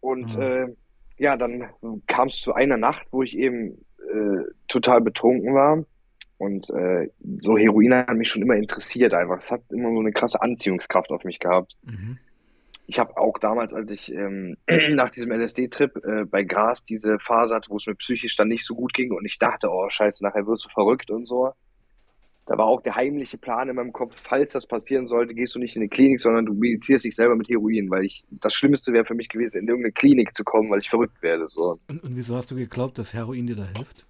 Und 0.00 0.34
Ja. 0.34 0.64
äh, 0.64 0.74
ja, 1.18 1.36
dann 1.36 1.70
kam 2.06 2.28
es 2.28 2.36
zu 2.40 2.54
einer 2.54 2.76
Nacht, 2.76 3.06
wo 3.10 3.22
ich 3.22 3.36
eben 3.36 3.84
äh, 4.08 4.44
total 4.68 5.00
betrunken 5.00 5.54
war. 5.54 5.84
Und 6.38 6.70
äh, 6.70 7.10
so 7.40 7.58
Heroin 7.58 7.94
hat 7.94 8.16
mich 8.16 8.30
schon 8.30 8.42
immer 8.42 8.56
interessiert 8.56 9.12
einfach. 9.12 9.38
Es 9.38 9.50
hat 9.50 9.60
immer 9.70 9.92
so 9.92 10.00
eine 10.00 10.12
krasse 10.12 10.40
Anziehungskraft 10.40 11.10
auf 11.10 11.24
mich 11.24 11.38
gehabt. 11.38 11.76
Mhm. 11.82 12.18
ich 12.86 12.98
habe 12.98 13.16
auch 13.18 13.38
damals, 13.38 13.74
als 13.74 13.92
ich 13.92 14.12
ähm, 14.12 14.56
nach 14.90 15.10
diesem 15.10 15.32
LSD-Trip 15.32 16.04
äh, 16.04 16.24
bei 16.24 16.42
Gras 16.42 16.82
diese 16.82 17.18
Phase 17.18 17.54
hatte, 17.54 17.70
wo 17.70 17.76
es 17.76 17.86
mir 17.86 17.94
psychisch 17.94 18.36
dann 18.36 18.48
nicht 18.48 18.64
so 18.64 18.74
gut 18.74 18.94
ging 18.94 19.12
und 19.12 19.24
ich 19.26 19.38
dachte, 19.38 19.68
oh 19.70 19.88
scheiße, 19.88 20.24
nachher 20.24 20.46
wirst 20.46 20.64
du 20.64 20.70
verrückt 20.70 21.10
und 21.10 21.26
so. 21.26 21.52
Da 22.50 22.58
war 22.58 22.66
auch 22.66 22.82
der 22.82 22.96
heimliche 22.96 23.38
Plan 23.38 23.68
in 23.68 23.76
meinem 23.76 23.92
Kopf, 23.92 24.20
falls 24.24 24.50
das 24.54 24.66
passieren 24.66 25.06
sollte, 25.06 25.34
gehst 25.34 25.54
du 25.54 25.60
nicht 25.60 25.76
in 25.76 25.82
eine 25.82 25.88
Klinik, 25.88 26.20
sondern 26.20 26.46
du 26.46 26.52
medizierst 26.52 27.04
dich 27.04 27.14
selber 27.14 27.36
mit 27.36 27.48
Heroin, 27.48 27.88
weil 27.90 28.04
ich 28.04 28.24
das 28.28 28.54
Schlimmste 28.54 28.92
wäre 28.92 29.04
für 29.04 29.14
mich 29.14 29.28
gewesen, 29.28 29.58
in 29.58 29.68
irgendeine 29.68 29.92
Klinik 29.92 30.34
zu 30.34 30.42
kommen, 30.42 30.68
weil 30.68 30.80
ich 30.80 30.90
verrückt 30.90 31.22
werde. 31.22 31.46
So. 31.48 31.78
Und, 31.88 32.02
und 32.02 32.16
wieso 32.16 32.34
hast 32.34 32.50
du 32.50 32.56
geglaubt, 32.56 32.98
dass 32.98 33.14
Heroin 33.14 33.46
dir 33.46 33.54
da 33.54 33.66
hilft? 33.76 34.04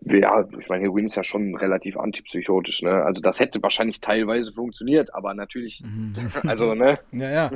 Ja, 0.00 0.44
ich 0.58 0.68
meine, 0.68 0.82
Heroin 0.82 1.06
ist 1.06 1.14
ja 1.14 1.22
schon 1.22 1.54
relativ 1.54 1.96
antipsychotisch, 1.96 2.82
ne? 2.82 2.90
Also 3.04 3.20
das 3.22 3.38
hätte 3.38 3.62
wahrscheinlich 3.62 4.00
teilweise 4.00 4.52
funktioniert, 4.52 5.14
aber 5.14 5.32
natürlich, 5.34 5.80
Mhm. 5.86 6.16
also, 6.48 6.74
ne? 6.74 6.98
Ja, 7.12 7.30
ja. 7.30 7.50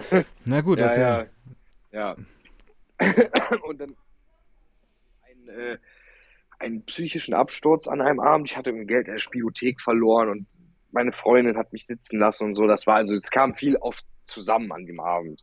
Na 0.44 0.60
gut, 0.60 0.78
Ja, 0.78 0.90
okay. 0.92 1.00
ja, 1.00 1.26
ja. 1.90 2.16
Und 3.68 3.80
dann 3.80 3.96
ein, 5.28 5.48
äh, 5.48 5.78
einen 6.58 6.84
psychischen 6.84 7.34
Absturz 7.34 7.86
an 7.86 8.00
einem 8.00 8.20
Abend. 8.20 8.50
Ich 8.50 8.56
hatte 8.56 8.70
irgendwie 8.70 8.86
Geld 8.86 9.06
in 9.06 9.14
der 9.14 9.18
Spiothek 9.18 9.80
verloren 9.80 10.28
und 10.28 10.46
meine 10.90 11.12
Freundin 11.12 11.56
hat 11.56 11.72
mich 11.72 11.86
sitzen 11.86 12.18
lassen 12.18 12.44
und 12.44 12.54
so. 12.54 12.66
Das 12.66 12.86
war 12.86 12.96
also, 12.96 13.14
es 13.14 13.30
kam 13.30 13.54
viel 13.54 13.76
oft 13.76 14.04
zusammen 14.24 14.72
an 14.72 14.86
dem 14.86 15.00
Abend. 15.00 15.42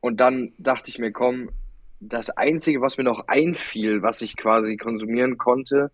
Und 0.00 0.20
dann 0.20 0.52
dachte 0.58 0.90
ich 0.90 0.98
mir, 0.98 1.12
komm, 1.12 1.50
das 2.00 2.30
Einzige, 2.30 2.80
was 2.80 2.98
mir 2.98 3.04
noch 3.04 3.28
einfiel, 3.28 4.02
was 4.02 4.20
ich 4.20 4.36
quasi 4.36 4.76
konsumieren 4.76 5.38
konnte, 5.38 5.90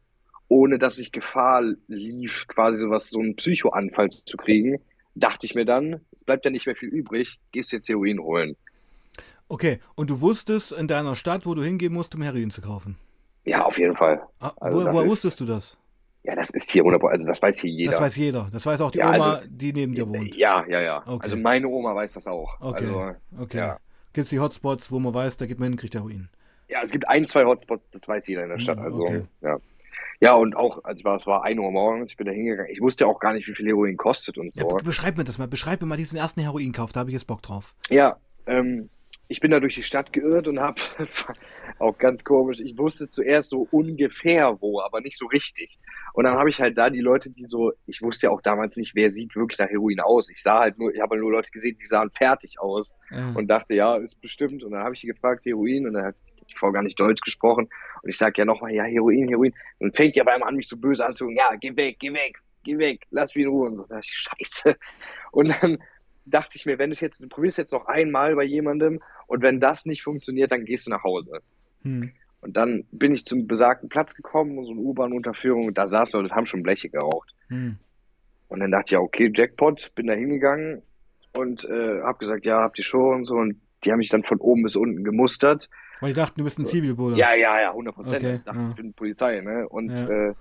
ohne 0.48 0.78
dass 0.78 0.98
ich 0.98 1.12
Gefahr 1.12 1.62
lief, 1.86 2.46
quasi 2.48 2.78
sowas, 2.78 3.08
so 3.08 3.20
einen 3.20 3.36
Psychoanfall 3.36 4.10
zu 4.26 4.36
kriegen, 4.36 4.80
dachte 5.14 5.46
ich 5.46 5.54
mir 5.54 5.64
dann, 5.64 6.00
es 6.10 6.24
bleibt 6.24 6.44
ja 6.44 6.50
nicht 6.50 6.66
mehr 6.66 6.76
viel 6.76 6.88
übrig, 6.88 7.38
gehst 7.52 7.72
jetzt 7.72 7.88
Heroin 7.88 8.20
holen. 8.20 8.56
Okay, 9.48 9.80
und 9.94 10.10
du 10.10 10.20
wusstest 10.20 10.72
in 10.72 10.88
deiner 10.88 11.16
Stadt, 11.16 11.46
wo 11.46 11.54
du 11.54 11.62
hingehen 11.62 11.92
musst, 11.92 12.14
um 12.14 12.22
Heroin 12.22 12.50
zu 12.50 12.62
kaufen. 12.62 12.96
Ja, 13.44 13.64
auf 13.64 13.78
jeden 13.78 13.96
Fall. 13.96 14.22
Ah, 14.40 14.52
Also 14.60 14.78
wo, 14.80 14.92
woher 14.92 15.04
ist- 15.04 15.10
wusstest 15.12 15.40
du 15.40 15.46
das? 15.46 15.76
Ja, 16.24 16.36
das 16.36 16.50
ist 16.50 16.70
hier 16.70 16.84
100%, 16.84 17.10
also 17.10 17.26
das 17.26 17.42
weiß 17.42 17.58
hier 17.58 17.70
jeder. 17.70 17.90
Das 17.92 18.00
weiß 18.00 18.16
jeder. 18.16 18.48
Das 18.52 18.64
weiß 18.64 18.80
auch 18.80 18.92
die 18.92 18.98
Ja, 18.98 19.12
Oma, 19.12 19.34
also- 19.34 19.48
die 19.50 19.72
neben 19.72 19.94
dir 19.94 20.08
wohnt. 20.08 20.36
Ja, 20.36 20.64
ja, 20.68 20.80
ja. 20.80 21.02
Okay. 21.06 21.24
Also 21.24 21.36
meine 21.36 21.66
Oma 21.66 21.94
weiß 21.96 22.12
das 22.12 22.26
auch. 22.28 22.60
Okay. 22.60 22.84
Also, 22.86 23.14
Okay. 23.40 23.58
ja. 23.58 23.76
Gibt 24.12 24.26
es 24.26 24.30
die 24.30 24.38
Hotspots, 24.38 24.92
wo 24.92 25.00
man 25.00 25.12
weiß, 25.14 25.36
da 25.38 25.46
geht 25.46 25.58
man 25.58 25.70
hin, 25.70 25.76
kriegt 25.78 25.94
Heroin. 25.94 26.28
ja, 26.68 26.80
es 26.82 26.90
gibt 26.90 27.08
ein, 27.08 27.26
zwei 27.26 27.44
Hotspots, 27.44 27.88
das 27.90 28.06
weiß 28.08 28.28
jeder 28.28 28.44
in 28.44 28.50
der 28.50 28.58
Stadt. 28.60 28.78
Hm, 28.78 28.84
Also, 28.84 29.02
okay. 29.02 29.22
ja. 29.42 29.58
Ja, 30.20 30.34
und 30.36 30.54
auch, 30.54 30.84
also 30.84 31.00
es 31.00 31.04
war, 31.04 31.16
es 31.16 31.26
war 31.26 31.42
1 31.42 31.58
Uhr 31.58 31.72
morgens, 31.72 32.12
ich 32.12 32.16
bin 32.16 32.26
da 32.28 32.32
hingegangen. 32.32 32.70
Ich 32.70 32.80
wusste 32.80 33.02
ja 33.04 33.10
auch 33.10 33.18
gar 33.18 33.32
nicht, 33.32 33.48
wie 33.48 33.54
viel 33.54 33.66
Heroin 33.66 33.96
kostet 33.96 34.38
und 34.38 34.54
Ja, 34.54 34.62
so. 34.62 34.68
be- 34.76 34.84
beschreib 34.84 35.16
mir 35.18 35.24
das 35.24 35.38
mal. 35.38 35.48
Beschreib 35.48 35.80
mir 35.80 35.88
mal 35.88 35.96
diesen 35.96 36.16
ersten 36.16 36.40
Heroinkauf. 36.40 36.92
Da 36.92 37.00
habe 37.00 37.10
ich 37.10 37.14
jetzt 37.14 37.26
Bock 37.26 37.42
drauf. 37.42 37.74
Ja, 37.90 38.16
ähm, 38.46 38.88
ich 39.32 39.40
bin 39.40 39.50
da 39.50 39.60
durch 39.60 39.74
die 39.74 39.82
Stadt 39.82 40.12
geirrt 40.12 40.46
und 40.46 40.60
habe 40.60 40.80
auch 41.78 41.96
ganz 41.96 42.22
komisch, 42.22 42.60
ich 42.60 42.76
wusste 42.76 43.08
zuerst 43.08 43.48
so 43.48 43.66
ungefähr 43.70 44.60
wo, 44.60 44.80
aber 44.80 45.00
nicht 45.00 45.16
so 45.16 45.26
richtig. 45.26 45.78
Und 46.12 46.24
dann 46.24 46.34
habe 46.34 46.50
ich 46.50 46.60
halt 46.60 46.76
da 46.76 46.90
die 46.90 47.00
Leute, 47.00 47.30
die 47.30 47.44
so, 47.44 47.72
ich 47.86 48.02
wusste 48.02 48.26
ja 48.26 48.30
auch 48.30 48.42
damals 48.42 48.76
nicht, 48.76 48.94
wer 48.94 49.08
sieht 49.08 49.34
wirklich 49.34 49.58
nach 49.58 49.70
Heroin 49.70 50.00
aus. 50.00 50.28
Ich 50.28 50.42
sah 50.42 50.60
halt 50.60 50.78
nur, 50.78 50.94
ich 50.94 51.00
habe 51.00 51.12
halt 51.12 51.22
nur 51.22 51.32
Leute 51.32 51.50
gesehen, 51.50 51.78
die 51.80 51.86
sahen 51.86 52.10
fertig 52.10 52.60
aus 52.60 52.94
Ja. 53.10 53.32
und 53.34 53.48
dachte, 53.48 53.72
ja, 53.74 53.96
ist 53.96 54.20
bestimmt. 54.20 54.62
Und 54.62 54.72
dann 54.72 54.82
habe 54.84 54.94
ich 54.94 55.00
die 55.00 55.06
gefragt, 55.06 55.46
Heroin, 55.46 55.86
und 55.86 55.94
dann 55.94 56.04
hat 56.04 56.16
die 56.50 56.54
Frau 56.54 56.70
gar 56.70 56.82
nicht 56.82 57.00
Deutsch 57.00 57.22
gesprochen. 57.22 57.70
Und 58.02 58.10
ich 58.10 58.18
sage 58.18 58.34
ja 58.36 58.44
nochmal, 58.44 58.72
ja, 58.74 58.84
Heroin, 58.84 59.28
Heroin. 59.28 59.54
Und 59.78 59.96
fängt 59.96 60.14
die 60.14 60.20
aber 60.20 60.32
einmal 60.34 60.50
an, 60.50 60.56
mich 60.56 60.68
so 60.68 60.76
böse 60.76 61.06
anzugucken, 61.06 61.38
ja, 61.38 61.54
geh 61.58 61.74
weg, 61.74 61.96
geh 62.00 62.12
weg, 62.12 62.36
geh 62.64 62.76
weg, 62.76 63.06
lass 63.10 63.34
mich 63.34 63.44
in 63.44 63.50
Ruhe. 63.50 63.68
Und 63.68 63.76
so, 63.76 63.86
da 63.88 63.98
ich, 63.98 64.10
scheiße. 64.12 64.76
Und 65.32 65.48
dann 65.62 65.78
dachte 66.24 66.56
ich 66.56 66.66
mir, 66.66 66.78
wenn 66.78 66.90
du 66.90 66.96
jetzt, 66.96 67.20
du 67.20 67.28
probierst 67.28 67.58
jetzt 67.58 67.72
noch 67.72 67.86
einmal 67.86 68.34
bei 68.36 68.44
jemandem 68.44 69.00
und 69.26 69.42
wenn 69.42 69.60
das 69.60 69.86
nicht 69.86 70.02
funktioniert, 70.02 70.52
dann 70.52 70.64
gehst 70.64 70.86
du 70.86 70.90
nach 70.90 71.04
Hause. 71.04 71.40
Hm. 71.82 72.12
Und 72.40 72.56
dann 72.56 72.84
bin 72.90 73.14
ich 73.14 73.24
zum 73.24 73.46
besagten 73.46 73.88
Platz 73.88 74.14
gekommen, 74.14 74.64
so 74.64 74.72
eine 74.72 74.80
U-Bahn-Unterführung, 74.80 75.66
und 75.66 75.78
da 75.78 75.86
saßen 75.86 76.20
Leute, 76.20 76.34
haben 76.34 76.46
schon 76.46 76.62
Bleche 76.62 76.88
geraucht. 76.88 77.34
Hm. 77.48 77.76
Und 78.48 78.60
dann 78.60 78.70
dachte 78.70 78.86
ich, 78.86 78.90
ja, 78.92 78.98
okay, 78.98 79.30
Jackpot, 79.34 79.94
bin 79.94 80.08
da 80.08 80.14
hingegangen 80.14 80.82
und 81.32 81.64
äh, 81.64 82.02
hab 82.02 82.18
gesagt, 82.18 82.44
ja, 82.44 82.60
habt 82.60 82.78
ihr 82.78 82.84
schon 82.84 83.14
und 83.14 83.24
so. 83.24 83.36
Und 83.36 83.60
die 83.84 83.90
haben 83.90 83.98
mich 83.98 84.10
dann 84.10 84.24
von 84.24 84.38
oben 84.38 84.64
bis 84.64 84.76
unten 84.76 85.04
gemustert. 85.04 85.70
Weil 86.00 86.10
die 86.10 86.20
dachten, 86.20 86.38
du 86.38 86.44
bist 86.44 86.58
ein 86.58 86.66
Zivilbruder. 86.66 87.16
Ja, 87.16 87.34
ja, 87.34 87.60
ja, 87.60 87.70
100 87.70 87.94
Prozent. 87.94 88.24
Okay, 88.24 88.34
ich 88.36 88.42
dachte, 88.42 88.60
ja. 88.60 88.68
ich 88.70 88.74
bin 88.74 88.92
Polizei, 88.92 89.40
ne? 89.40 89.68
Und 89.68 89.90
Ja. 89.90 90.08
äh, 90.08 90.34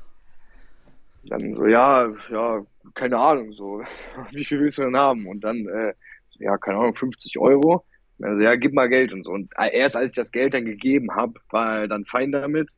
dann 1.24 1.56
so, 1.56 1.66
ja, 1.68 2.12
ja, 2.30 2.66
keine 2.96 3.18
Ahnung, 3.18 3.54
so, 3.54 3.82
wie 4.32 4.46
viel 4.46 4.60
willst 4.60 4.78
du 4.80 4.84
denn 4.84 4.98
haben? 4.98 5.28
Und 5.28 5.42
dann, 5.44 5.68
äh, 5.68 5.94
ja, 6.40 6.58
keine 6.58 6.80
Ahnung, 6.80 6.96
50 6.96 7.38
Euro. 7.40 7.86
Also, 8.22 8.42
ja, 8.44 8.56
gib 8.56 8.74
mal 8.74 8.90
Geld 8.90 9.14
und 9.14 9.24
so. 9.24 9.32
Und 9.32 9.52
erst 9.58 9.96
als 9.96 10.12
ich 10.12 10.16
das 10.16 10.32
Geld 10.32 10.54
dann 10.54 10.66
gegeben 10.66 11.16
habe, 11.16 11.40
war 11.50 11.82
er 11.82 11.88
dann 11.88 12.06
fein 12.06 12.32
damit 12.32 12.70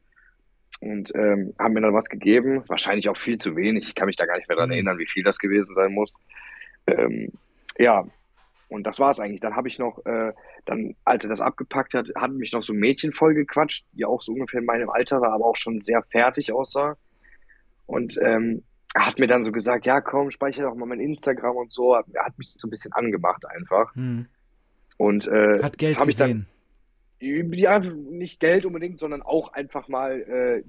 und 0.81 1.13
ähm, 1.15 1.53
haben 1.59 1.73
mir 1.73 1.81
dann 1.81 1.93
was 1.93 2.09
gegeben. 2.09 2.63
Wahrscheinlich 2.67 3.09
auch 3.09 3.17
viel 3.17 3.37
zu 3.37 3.55
wenig. 3.55 3.87
Ich 3.87 3.95
kann 3.95 4.07
mich 4.07 4.15
da 4.15 4.25
gar 4.25 4.37
nicht 4.37 4.47
mehr 4.47 4.57
dran 4.57 4.69
Mhm. 4.69 4.73
erinnern, 4.73 4.97
wie 4.99 5.07
viel 5.07 5.23
das 5.23 5.39
gewesen 5.39 5.75
sein 5.75 5.93
muss. 5.93 6.15
Ähm, 6.87 7.31
ja, 7.77 8.05
und 8.69 8.87
das 8.87 8.99
war 8.99 9.09
es 9.11 9.19
eigentlich. 9.19 9.41
Dann 9.41 9.55
habe 9.55 9.67
ich 9.67 9.79
noch, 9.79 10.05
äh, 10.05 10.33
dann, 10.65 10.95
als 11.05 11.23
er 11.23 11.29
das 11.29 11.41
abgepackt 11.41 11.93
hat, 11.93 12.09
hat 12.15 12.31
mich 12.31 12.53
noch 12.53 12.63
so 12.63 12.73
ein 12.73 12.79
Mädchen 12.79 13.13
voll 13.13 13.33
gequatscht, 13.33 13.85
die 13.93 14.05
auch 14.05 14.21
so 14.21 14.33
ungefähr 14.33 14.59
in 14.61 14.65
meinem 14.65 14.89
Alter 14.89 15.21
war, 15.21 15.33
aber 15.33 15.45
auch 15.45 15.55
schon 15.57 15.81
sehr 15.81 16.03
fertig 16.03 16.51
aussah. 16.53 16.97
Und 17.85 18.17
ähm, 18.21 18.63
er 18.95 19.07
hat 19.07 19.19
mir 19.19 19.27
dann 19.27 19.43
so 19.43 19.51
gesagt, 19.51 19.85
ja 19.85 20.01
komm, 20.01 20.31
speichere 20.31 20.65
doch 20.67 20.75
mal 20.75 20.85
mein 20.85 20.99
Instagram 20.99 21.55
und 21.57 21.71
so. 21.71 21.93
Er 21.93 22.25
hat 22.25 22.37
mich 22.37 22.53
so 22.57 22.67
ein 22.67 22.71
bisschen 22.71 22.93
angemacht 22.93 23.43
einfach. 23.45 23.93
Hm. 23.95 24.27
Und 24.97 25.27
äh, 25.27 25.61
Hat 25.63 25.77
Geld 25.77 25.99
habe 25.99 26.11
ich 26.11 26.17
dann, 26.17 26.45
gesehen. 27.19 27.51
ja, 27.53 27.79
nicht 27.79 28.39
Geld 28.39 28.65
unbedingt, 28.65 28.99
sondern 28.99 29.21
auch 29.23 29.53
einfach 29.53 29.87
mal 29.87 30.21
äh, 30.21 30.63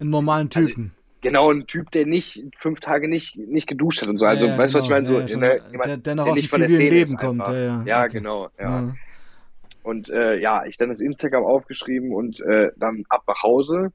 Einen 0.00 0.10
normalen 0.10 0.48
Also, 0.54 0.68
Typen. 0.68 0.92
genau 1.20 1.50
ein 1.52 1.66
Typ, 1.66 1.90
der 1.90 2.06
nicht 2.06 2.44
fünf 2.58 2.78
Tage 2.80 3.08
nicht, 3.08 3.36
nicht 3.36 3.66
geduscht 3.66 4.02
hat 4.02 4.08
und 4.08 4.18
so. 4.18 4.26
Also, 4.26 4.46
Ja, 4.46 4.52
ja, 4.52 4.58
weißt 4.58 4.74
du, 4.74 4.78
was 4.78 4.84
ich 4.84 4.88
genau. 4.90 4.96
meine? 4.96 5.06
So, 5.08 5.20
Ja, 5.20 5.28
schon, 5.28 5.40
ne, 5.40 5.60
jemand, 5.72 5.86
der, 5.86 5.96
der 5.96 6.14
noch 6.14 6.24
der 6.26 6.34
nicht 6.34 6.50
von 6.50 6.60
der 6.60 6.68
Szene 6.68 6.90
Leben 6.90 7.16
kommt. 7.16 7.46
Ja, 7.48 8.04
okay. 8.04 8.18
genau. 8.18 8.48
Ja. 8.58 8.80
Ja. 8.82 8.94
Und 9.82 10.08
äh, 10.10 10.38
ja, 10.38 10.64
ich 10.64 10.76
dann 10.78 10.88
das 10.88 11.00
Instagram 11.00 11.44
aufgeschrieben 11.44 12.12
und 12.14 12.40
äh, 12.40 12.70
dann 12.76 13.04
ab 13.08 13.24
nach 13.26 13.42
Hause. 13.42 13.92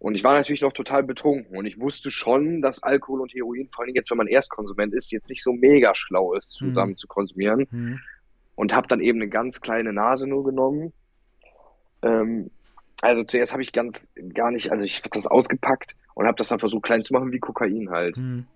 Und 0.00 0.14
ich 0.14 0.24
war 0.24 0.32
natürlich 0.32 0.62
noch 0.62 0.72
total 0.72 1.02
betrunken 1.02 1.56
und 1.58 1.66
ich 1.66 1.78
wusste 1.78 2.10
schon, 2.10 2.62
dass 2.62 2.82
Alkohol 2.82 3.20
und 3.20 3.34
Heroin, 3.34 3.68
vor 3.72 3.84
allem 3.84 3.94
jetzt, 3.94 4.10
wenn 4.10 4.16
man 4.16 4.28
Erstkonsument 4.28 4.94
ist, 4.94 5.12
jetzt 5.12 5.28
nicht 5.28 5.42
so 5.44 5.52
mega 5.52 5.94
schlau 5.94 6.32
ist, 6.34 6.60
Mhm. 6.62 6.68
zusammen 6.68 6.96
zu 6.96 7.06
konsumieren. 7.06 7.66
Hm. 7.70 8.00
Und 8.56 8.72
habe 8.74 8.88
dann 8.88 9.00
eben 9.00 9.20
eine 9.20 9.28
ganz 9.28 9.60
kleine 9.60 9.92
Nase 9.92 10.26
nur 10.26 10.42
genommen. 10.44 10.92
Ähm, 12.02 12.50
also 13.02 13.24
zuerst 13.24 13.52
habe 13.52 13.62
ich 13.62 13.72
ganz 13.72 14.08
gar 14.34 14.50
nicht, 14.50 14.72
also 14.72 14.84
ich 14.86 14.98
habe 15.00 15.10
das 15.12 15.26
ausgepackt 15.26 15.94
und 16.14 16.26
habe 16.26 16.36
das 16.36 16.48
dann 16.48 16.58
versucht 16.60 16.84
klein 16.84 17.02
zu 17.02 17.12
machen 17.12 17.30
wie 17.32 17.38
Kokain 17.38 17.90
halt. 17.90 18.16
Hm. 18.16 18.46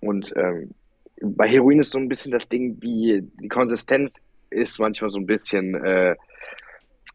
Und 0.00 0.32
ähm, 0.36 0.72
bei 1.20 1.48
Heroin 1.48 1.78
ist 1.78 1.92
so 1.92 1.98
ein 1.98 2.08
bisschen 2.08 2.32
das 2.32 2.48
Ding, 2.48 2.76
wie 2.80 3.22
die 3.40 3.48
Konsistenz 3.48 4.20
ist 4.50 4.80
manchmal 4.80 5.10
so 5.10 5.18
ein 5.20 5.26
bisschen, 5.26 5.74
äh, 5.76 6.16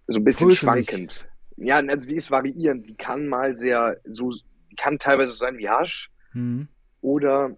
so 0.08 0.19
ein 0.19 0.23
bisschen 0.23 0.47
Bröselig. 0.47 0.60
schwankend. 0.89 1.27
Ja, 1.58 1.78
also 1.78 2.08
die 2.08 2.15
ist 2.15 2.30
variierend. 2.32 2.88
Die 2.88 2.96
kann 2.96 3.28
mal 3.28 3.56
sehr, 3.56 3.98
so, 4.06 4.32
kann 4.78 5.00
teilweise 5.00 5.34
so 5.34 5.39
sein 5.39 5.58
wie 5.58 5.67
Hasch 5.70 6.10
Hm. 6.32 6.67
oder 7.02 7.52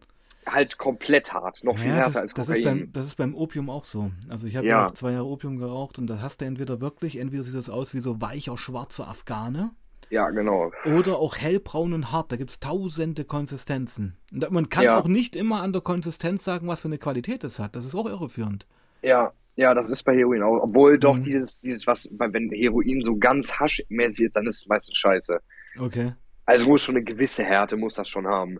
halt 0.45 0.77
komplett 0.77 1.33
hart, 1.33 1.63
noch 1.63 1.77
viel 1.77 1.89
Ja, 1.89 1.95
härter 1.95 2.09
das, 2.11 2.15
als 2.17 2.33
das, 2.33 2.49
ist 2.49 2.57
Kokain. 2.59 2.79
beim, 2.79 2.93
das 2.93 3.05
ist 3.07 3.15
beim 3.15 3.35
Opium 3.35 3.69
auch 3.69 3.83
so. 3.83 4.09
Also 4.29 4.47
ich 4.47 4.55
habe 4.55 4.65
ja. 4.67 4.87
Auch 4.87 4.91
zwei 4.91 5.11
Jahre 5.11 5.25
Opium 5.25 5.57
geraucht 5.57 5.99
und 5.99 6.07
da 6.07 6.21
hast 6.21 6.41
du 6.41 6.45
entweder 6.45 6.81
wirklich, 6.81 7.17
entweder 7.17 7.43
sieht 7.43 7.55
das 7.55 7.69
aus 7.69 7.93
wie 7.93 7.99
so 7.99 8.19
weicher 8.21 8.57
schwarzer 8.57 9.07
Afghane 9.07 9.71
Ja, 10.09 10.29
genau. 10.29 10.71
oder 10.85 11.17
auch 11.19 11.35
hellbraun 11.35 11.93
und 11.93 12.11
hart. 12.11 12.31
Da 12.31 12.37
gibt 12.37 12.49
es 12.51 12.59
tausende 12.59 13.25
Konsistenzen. 13.25 14.15
Und 14.31 14.49
man 14.51 14.69
kann 14.69 14.85
Ja. 14.85 14.97
auch 14.99 15.07
nicht 15.07 15.35
immer 15.35 15.61
an 15.61 15.73
der 15.73 15.81
Konsistenz 15.81 16.45
sagen, 16.45 16.67
was 16.67 16.81
für 16.81 16.87
eine 16.87 16.97
Qualität 16.99 17.43
es 17.43 17.59
hat. 17.59 17.75
Das 17.75 17.85
ist 17.85 17.93
auch 17.93 18.07
irreführend. 18.07 18.65
Ja, 19.01 19.33
ja, 19.59 19.73
das 19.73 19.89
ist 19.89 20.03
bei 20.03 20.15
Heroin 20.15 20.41
auch. 20.41 20.63
Obwohl 20.63 20.97
doch 20.97 21.15
Mhm. 21.17 21.23
dieses, 21.25 21.59
dieses, 21.59 21.85
was, 21.85 22.09
wenn 22.17 22.49
Heroin 22.51 23.01
so 23.03 23.17
ganz 23.17 23.51
haschmäßig 23.59 24.25
ist, 24.25 24.35
dann 24.35 24.47
ist 24.47 24.57
es 24.57 24.67
meistens 24.67 24.97
scheiße. 24.97 25.39
Okay. 25.79 26.13
Also 26.45 26.67
muss 26.67 26.81
schon 26.81 26.95
eine 26.95 27.03
gewisse 27.03 27.43
Härte, 27.43 27.75
muss 27.77 27.93
das 27.95 28.07
schon 28.09 28.25
haben. 28.27 28.57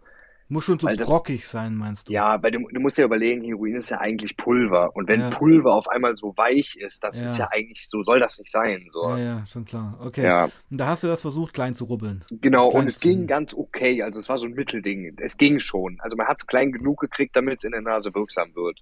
Muss 0.51 0.63
schon 0.65 0.79
so 0.79 0.87
Weil 0.87 0.95
das- 0.95 1.07
brockig 1.07 1.47
sein, 1.47 1.75
meinst 1.75 2.09
du? 2.09 2.13
Ja, 2.13 2.41
weil 2.41 2.49
du, 2.51 2.67
du 2.73 2.79
musst 2.79 2.97
ja 2.97 3.05
überlegen, 3.05 3.43
Heroin 3.43 3.75
ist 3.75 3.91
ja 3.91 3.99
eigentlich 3.99 4.35
Pulver. 4.35 4.95
Und 4.95 5.07
wenn 5.07 5.19
Ja. 5.21 5.29
Pulver 5.29 5.73
auf 5.75 5.87
einmal 5.89 6.15
so 6.15 6.33
weich 6.37 6.75
ist, 6.75 7.03
das 7.03 7.19
Ja. 7.19 7.25
ist 7.25 7.37
ja 7.37 7.47
eigentlich, 7.51 7.87
so 7.87 8.01
soll 8.01 8.19
das 8.19 8.39
nicht 8.39 8.51
sein. 8.51 8.87
So. 8.91 9.09
Ja, 9.09 9.17
ja, 9.19 9.45
schon 9.45 9.63
klar. 9.65 9.99
Okay. 10.03 10.23
Ja, 10.23 10.45
Und 10.71 10.77
da 10.79 10.87
hast 10.87 11.03
du 11.03 11.07
das 11.07 11.21
versucht, 11.21 11.53
klein 11.53 11.75
zu 11.75 11.85
rubbeln. 11.85 12.25
genau. 12.31 12.69
Klein 12.69 12.81
Und 12.81 12.87
es 12.87 12.99
ging 12.99 13.27
ganz 13.27 13.53
okay. 13.53 14.01
Also 14.01 14.17
es 14.19 14.27
war 14.27 14.39
so 14.39 14.47
ein 14.47 14.53
Mittelding. 14.53 15.15
Es 15.19 15.37
ging 15.37 15.59
schon. 15.59 15.97
Also 15.99 16.17
man 16.17 16.27
hat 16.27 16.37
es 16.39 16.47
klein 16.47 16.71
genug 16.71 16.99
gekriegt, 16.99 17.35
damit 17.35 17.59
es 17.59 17.63
in 17.63 17.71
der 17.71 17.81
Nase 17.81 18.13
wirksam 18.15 18.49
wird. 18.55 18.79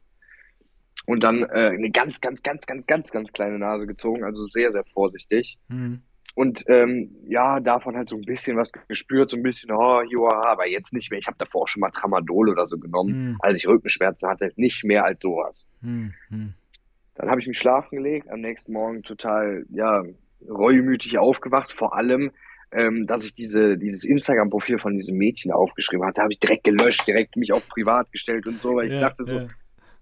Und 1.08 1.24
dann 1.24 1.44
äh, 1.44 1.72
eine 1.74 1.90
ganz, 1.90 2.20
ganz, 2.20 2.44
ganz, 2.44 2.66
ganz, 2.68 2.86
ganz, 2.86 3.12
ganz 3.12 3.32
kleine 3.32 3.58
Nase 3.58 3.88
gezogen. 3.88 4.24
Also 4.26 4.44
sehr, 4.46 4.72
sehr 4.72 4.84
vorsichtig. 4.94 5.58
Hm. 5.70 6.02
Und 6.36 6.66
ähm, 6.68 7.16
ja, 7.28 7.60
davon 7.62 7.96
halt 7.96 8.10
so 8.10 8.18
ein 8.18 8.22
bisschen 8.22 8.58
was 8.58 8.72
gespürt, 8.88 9.30
so 9.30 9.38
ein 9.38 9.42
bisschen, 9.42 9.72
oh, 9.72 10.02
joa, 10.02 10.44
aber 10.46 10.68
jetzt 10.68 10.94
nicht 10.94 11.10
mehr. 11.10 11.18
Ich 11.20 11.26
habe 11.28 11.38
davor 11.40 11.64
auch 11.64 11.68
schon 11.68 11.80
mal 11.80 11.90
Tramadol 11.92 12.50
oder 12.50 12.68
so 12.68 12.78
genommen, 12.78 13.14
Hm. 13.14 13.38
als 13.40 13.58
ich 13.60 13.68
Rückenschmerzen 13.68 14.30
hatte. 14.30 14.52
Nicht 14.58 14.84
mehr 14.84 15.06
als 15.06 15.22
sowas. 15.22 15.66
Hm. 15.82 16.14
Hm. 16.30 16.54
Dann 17.16 17.30
habe 17.30 17.40
ich 17.40 17.48
mich 17.48 17.58
schlafen 17.58 17.96
gelegt, 17.96 18.30
am 18.30 18.42
nächsten 18.42 18.74
Morgen 18.74 19.02
total, 19.02 19.66
ja, 19.70 20.04
reumütig 20.48 21.18
aufgewacht, 21.18 21.72
vor 21.72 21.96
allem, 21.96 22.32
ähm, 22.72 23.08
dass 23.08 23.24
ich 23.24 23.34
diese, 23.34 23.78
dieses 23.78 24.04
Instagram-Profil 24.04 24.78
von 24.78 24.96
diesem 24.96 25.18
Mädchen 25.18 25.52
aufgeschrieben 25.54 26.06
hatte, 26.06 26.22
habe 26.22 26.34
ich 26.34 26.40
direkt 26.40 26.66
gelöscht, 26.66 27.08
direkt 27.08 27.38
mich 27.38 27.54
auf 27.54 27.68
privat 27.70 28.12
gestellt 28.12 28.46
und 28.46 28.62
so, 28.62 28.76
weil 28.76 28.88
ich 28.88 28.94
Ja, 28.96 29.00
dachte 29.00 29.24
so, 29.24 29.36
ja. 29.40 29.48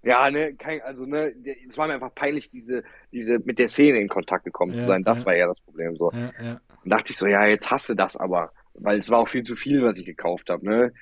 Ja, 0.02 0.30
ne, 0.30 0.54
kein, 0.54 0.80
also 0.82 1.04
ne, 1.06 1.34
es 1.66 1.76
war 1.78 1.86
mir 1.88 1.94
einfach 1.94 2.14
peinlich, 2.14 2.50
diese, 2.50 2.84
diese 3.12 3.38
mit 3.40 3.58
der 3.58 3.68
Szene 3.68 3.98
in 3.98 4.08
Kontakt 4.08 4.44
gekommen 4.44 4.74
zu 4.74 4.80
Ja, 4.82 4.86
sein. 4.86 5.02
Das 5.02 5.20
ja. 5.20 5.26
war 5.26 5.34
eher 5.34 5.46
das 5.48 5.60
Problem 5.60 5.96
so. 5.96 6.10
Ja, 6.12 6.30
ja. 6.42 6.60
Und 6.84 6.90
dachte 6.90 7.10
ich 7.12 7.18
so, 7.18 7.26
ja, 7.26 7.44
jetzt 7.46 7.70
hasse 7.70 7.96
das 7.96 8.16
aber, 8.16 8.52
weil 8.74 8.98
es 8.98 9.10
war 9.10 9.18
auch 9.20 9.28
viel 9.28 9.42
zu 9.42 9.56
viel, 9.56 9.82
was 9.82 9.98
ich 9.98 10.06
gekauft 10.06 10.50
habe, 10.50 10.64
ne? 10.64 10.92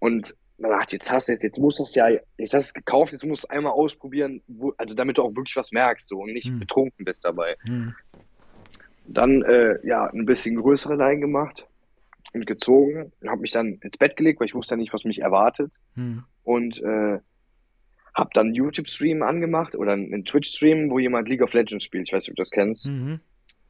Und 0.00 0.34
dann 0.58 0.70
dachte 0.70 0.94
ich, 0.96 1.00
jetzt 1.02 1.10
hast 1.10 1.28
du 1.28 1.32
jetzt, 1.32 1.42
jetzt 1.42 1.58
musst 1.58 1.78
du 1.78 1.84
es 1.84 1.94
ja, 1.94 2.08
jetzt 2.08 2.22
hast 2.38 2.52
du 2.52 2.56
es 2.58 2.74
gekauft, 2.74 3.12
jetzt 3.12 3.24
musst 3.24 3.44
du 3.44 3.48
einmal 3.48 3.72
ausprobieren, 3.72 4.42
wo, 4.46 4.72
also 4.78 4.94
damit 4.94 5.18
du 5.18 5.22
auch 5.22 5.34
wirklich 5.34 5.56
was 5.56 5.72
merkst 5.72 6.06
so 6.08 6.18
und 6.20 6.32
nicht 6.32 6.46
Hm. 6.48 6.58
betrunken 6.60 7.04
bist 7.04 7.24
dabei. 7.24 7.56
Hm. 7.66 7.94
Dann 9.06 9.42
äh, 9.42 9.78
ja, 9.86 10.06
ein 10.06 10.24
bisschen 10.24 10.56
größere 10.56 10.94
Leine 10.94 11.20
gemacht 11.20 11.66
und 12.32 12.46
gezogen 12.46 13.12
und 13.20 13.28
habe 13.28 13.42
mich 13.42 13.50
dann 13.50 13.74
ins 13.82 13.98
Bett 13.98 14.16
gelegt, 14.16 14.40
weil 14.40 14.46
ich 14.46 14.54
wusste 14.54 14.74
ja 14.74 14.78
nicht, 14.78 14.92
was 14.94 15.04
mich 15.04 15.20
erwartet 15.20 15.70
Hm. 15.94 16.24
und 16.42 16.82
äh, 16.82 17.18
habe 18.14 18.30
dann 18.34 18.46
einen 18.46 18.54
YouTube-Stream 18.54 19.22
angemacht 19.22 19.74
oder 19.74 19.92
einen 19.92 20.24
Twitch-Stream, 20.24 20.90
wo 20.90 20.98
jemand 20.98 21.28
League 21.28 21.42
of 21.42 21.52
Legends 21.52 21.84
spielt. 21.84 22.08
Ich 22.08 22.12
weiß 22.12 22.24
nicht, 22.24 22.30
ob 22.30 22.36
du 22.36 22.42
das 22.42 22.50
kennst. 22.50 22.86
Mhm. 22.86 23.20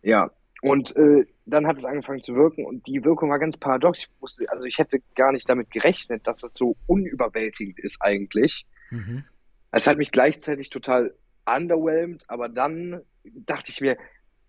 Ja, 0.02 0.30
und 0.60 0.94
äh, 0.96 1.24
dann 1.46 1.66
hat 1.66 1.76
es 1.76 1.84
angefangen 1.84 2.22
zu 2.22 2.34
wirken 2.34 2.64
und 2.64 2.86
die 2.86 3.04
Wirkung 3.04 3.30
war 3.30 3.38
ganz 3.38 3.56
paradox. 3.56 4.00
Ich 4.00 4.08
wusste, 4.20 4.50
also 4.50 4.64
ich 4.64 4.78
hätte 4.78 5.00
gar 5.14 5.32
nicht 5.32 5.48
damit 5.48 5.70
gerechnet, 5.70 6.26
dass 6.26 6.38
das 6.40 6.54
so 6.54 6.76
unüberwältigend 6.86 7.78
ist 7.80 8.00
eigentlich. 8.00 8.66
Mhm. 8.90 9.24
Es 9.72 9.86
hat 9.86 9.98
mich 9.98 10.10
gleichzeitig 10.10 10.70
total 10.70 11.14
underwhelmed, 11.46 12.24
aber 12.28 12.48
dann 12.48 13.00
dachte 13.24 13.70
ich 13.70 13.80
mir, 13.80 13.96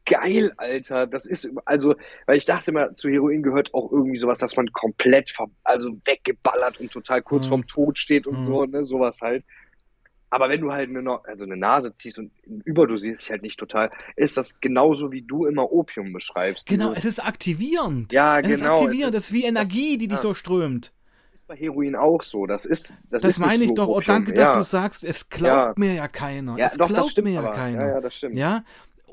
geil, 0.05 0.53
Alter, 0.57 1.07
das 1.07 1.25
ist, 1.25 1.49
also, 1.65 1.95
weil 2.27 2.37
ich 2.37 2.45
dachte 2.45 2.71
immer, 2.71 2.93
zu 2.93 3.09
Heroin 3.09 3.41
gehört 3.41 3.73
auch 3.73 3.91
irgendwie 3.91 4.19
sowas, 4.19 4.37
dass 4.37 4.55
man 4.55 4.71
komplett, 4.71 5.33
also 5.63 5.97
weggeballert 6.05 6.79
und 6.79 6.91
total 6.91 7.21
kurz 7.23 7.45
Mhm. 7.45 7.49
vorm 7.49 7.67
Tod 7.67 7.97
steht 7.97 8.27
und 8.27 8.41
Mhm. 8.41 8.45
so, 8.45 8.65
ne, 8.65 8.85
sowas 8.85 9.19
halt. 9.21 9.43
Aber 10.29 10.49
wenn 10.49 10.59
du 10.61 10.71
halt 10.71 10.89
eine, 10.89 11.19
also 11.25 11.43
eine 11.45 11.55
Nase 11.55 11.93
ziehst 11.93 12.17
und 12.19 12.31
überdosierst 12.65 13.21
dich 13.21 13.31
halt 13.31 13.41
nicht 13.43 13.59
total, 13.59 13.89
ist 14.15 14.35
das 14.37 14.59
genauso 14.59 15.11
wie 15.11 15.21
du 15.21 15.45
immer 15.45 15.71
Opium 15.71 16.11
beschreibst. 16.13 16.65
Genau, 16.67 16.89
Dieses- 16.89 16.99
es 16.99 17.05
ist 17.17 17.25
aktivierend. 17.25 18.11
Ja, 18.11 18.39
es 18.39 18.47
genau, 18.47 18.53
Ist 18.55 18.61
es 18.61 18.67
aktivierend, 18.69 19.13
ist- 19.13 19.15
das 19.15 19.25
ist 19.25 19.33
wie 19.33 19.43
Energie, 19.45 19.97
die 19.97 20.07
dich 20.07 20.17
ja. 20.17 20.21
so 20.23 20.33
strömt. 20.33 20.91
ist 21.33 21.47
bei 21.47 21.55
Heroin 21.55 21.95
auch 21.95 22.23
so. 22.23 22.45
Das 22.47 22.65
ist, 22.65 22.93
das, 23.09 23.21
Das 23.21 23.31
ist 23.33 23.39
meine 23.39 23.63
ich 23.65 23.73
doch. 23.75 23.87
Oh, 23.87 24.01
danke, 24.01 24.33
dass 24.33 24.49
ja. 24.49 24.57
du 24.57 24.63
sagst, 24.63 25.03
es 25.03 25.29
glaubt 25.29 25.77
Ja. 25.77 25.85
mir 25.85 25.93
ja 25.93 26.07
keiner. 26.07 26.57
Ja, 26.57 26.65
es 26.67 26.73
doch, 26.73 26.87
glaubt 26.87 27.03
das 27.05 27.11
stimmt 27.11 27.27
mir 27.27 27.33
ja 27.35 27.39
aber. 27.41 27.51
keiner. 27.51 27.81
Ja, 27.81 27.87
ja, 27.95 28.01
das 28.01 28.15
stimmt. 28.15 28.35
Ja, 28.35 28.63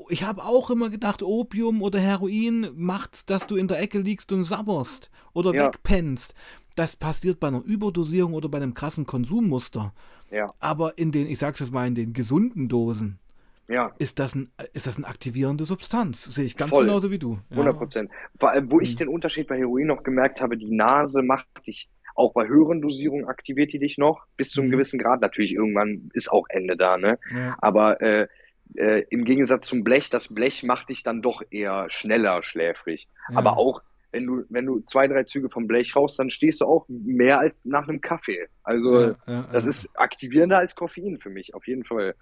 ich 0.09 0.23
habe 0.23 0.43
auch 0.43 0.69
immer 0.71 0.89
gedacht, 0.89 1.21
Opium 1.21 1.81
oder 1.81 1.99
Heroin 1.99 2.71
macht, 2.75 3.29
dass 3.29 3.45
du 3.47 3.55
in 3.55 3.67
der 3.67 3.79
Ecke 3.79 3.99
liegst 3.99 4.31
und 4.31 4.43
sabberst 4.45 5.09
oder 5.33 5.53
Ja. 5.53 5.67
wegpennst. 5.67 6.33
Das 6.75 6.95
passiert 6.95 7.39
bei 7.39 7.47
einer 7.47 7.63
Überdosierung 7.63 8.33
oder 8.33 8.49
bei 8.49 8.57
einem 8.57 8.73
krassen 8.73 9.05
Konsummuster. 9.05 9.93
Ja, 10.31 10.53
Aber 10.59 10.97
in 10.97 11.11
den, 11.11 11.27
ich 11.27 11.39
sag's 11.39 11.59
jetzt 11.59 11.71
mal, 11.71 11.87
in 11.87 11.95
den 11.95 12.13
gesunden 12.13 12.67
Dosen 12.67 13.19
ja. 13.67 13.91
ist 13.99 14.17
das, 14.19 14.33
ein, 14.35 14.49
ist 14.73 14.87
das 14.87 14.97
eine 14.97 15.07
aktivierende 15.07 15.65
Substanz. 15.65 16.23
Sehe 16.23 16.45
ich 16.45 16.57
ganz 16.57 16.71
Voll. 16.71 16.85
genauso 16.85 17.11
wie 17.11 17.19
du. 17.19 17.33
Ja. 17.49 17.57
100 17.57 17.77
Prozent. 17.77 18.11
Vor 18.39 18.49
allem, 18.51 18.71
wo 18.71 18.79
ich 18.79 18.93
Mhm. 18.93 18.97
den 18.97 19.07
Unterschied 19.09 19.47
bei 19.47 19.57
Heroin 19.57 19.87
noch 19.87 20.03
gemerkt 20.03 20.41
habe, 20.41 20.57
die 20.57 20.71
Nase 20.75 21.21
macht 21.21 21.47
dich, 21.67 21.89
auch 22.15 22.33
bei 22.33 22.47
höheren 22.47 22.81
Dosierungen 22.81 23.25
aktiviert 23.25 23.73
die 23.73 23.79
dich 23.79 23.97
noch, 23.97 24.25
bis 24.37 24.49
zu 24.51 24.61
einem 24.61 24.69
Mhm. 24.69 24.73
gewissen 24.73 24.99
Grad. 24.99 25.21
Natürlich, 25.21 25.53
irgendwann 25.55 26.09
ist 26.13 26.31
auch 26.31 26.45
Ende 26.49 26.77
da, 26.77 26.97
ne? 26.97 27.19
Ja. 27.33 27.55
Aber 27.59 28.01
äh, 28.01 28.27
äh, 28.75 29.03
im 29.11 29.23
Gegensatz 29.25 29.67
zum 29.67 29.83
Blech, 29.83 30.09
das 30.09 30.33
Blech 30.33 30.63
macht 30.63 30.89
dich 30.89 31.03
dann 31.03 31.21
doch 31.21 31.43
eher 31.51 31.85
schneller 31.89 32.41
schläfrig. 32.43 33.07
Ja. 33.31 33.37
Aber 33.37 33.57
auch, 33.57 33.81
wenn 34.13 34.25
du, 34.25 34.45
wenn 34.49 34.65
du 34.65 34.79
zwei, 34.81 35.07
drei 35.07 35.23
Züge 35.23 35.49
vom 35.49 35.67
Blech 35.67 35.95
raus, 35.95 36.15
dann 36.15 36.29
stehst 36.29 36.61
du 36.61 36.65
auch 36.65 36.85
mehr 36.87 37.39
als 37.39 37.65
nach 37.65 37.87
einem 37.89 37.99
Kaffee. 37.99 38.47
Also, 38.63 39.01
Ja, 39.01 39.15
ja, 39.27 39.41
das 39.51 39.63
ja. 39.65 39.69
ist 39.69 39.99
aktivierender 39.99 40.57
als 40.59 40.75
Koffein 40.75 41.17
für 41.19 41.29
mich, 41.29 41.53
auf 41.53 41.67
jeden 41.67 41.83
Fall. 41.83 42.15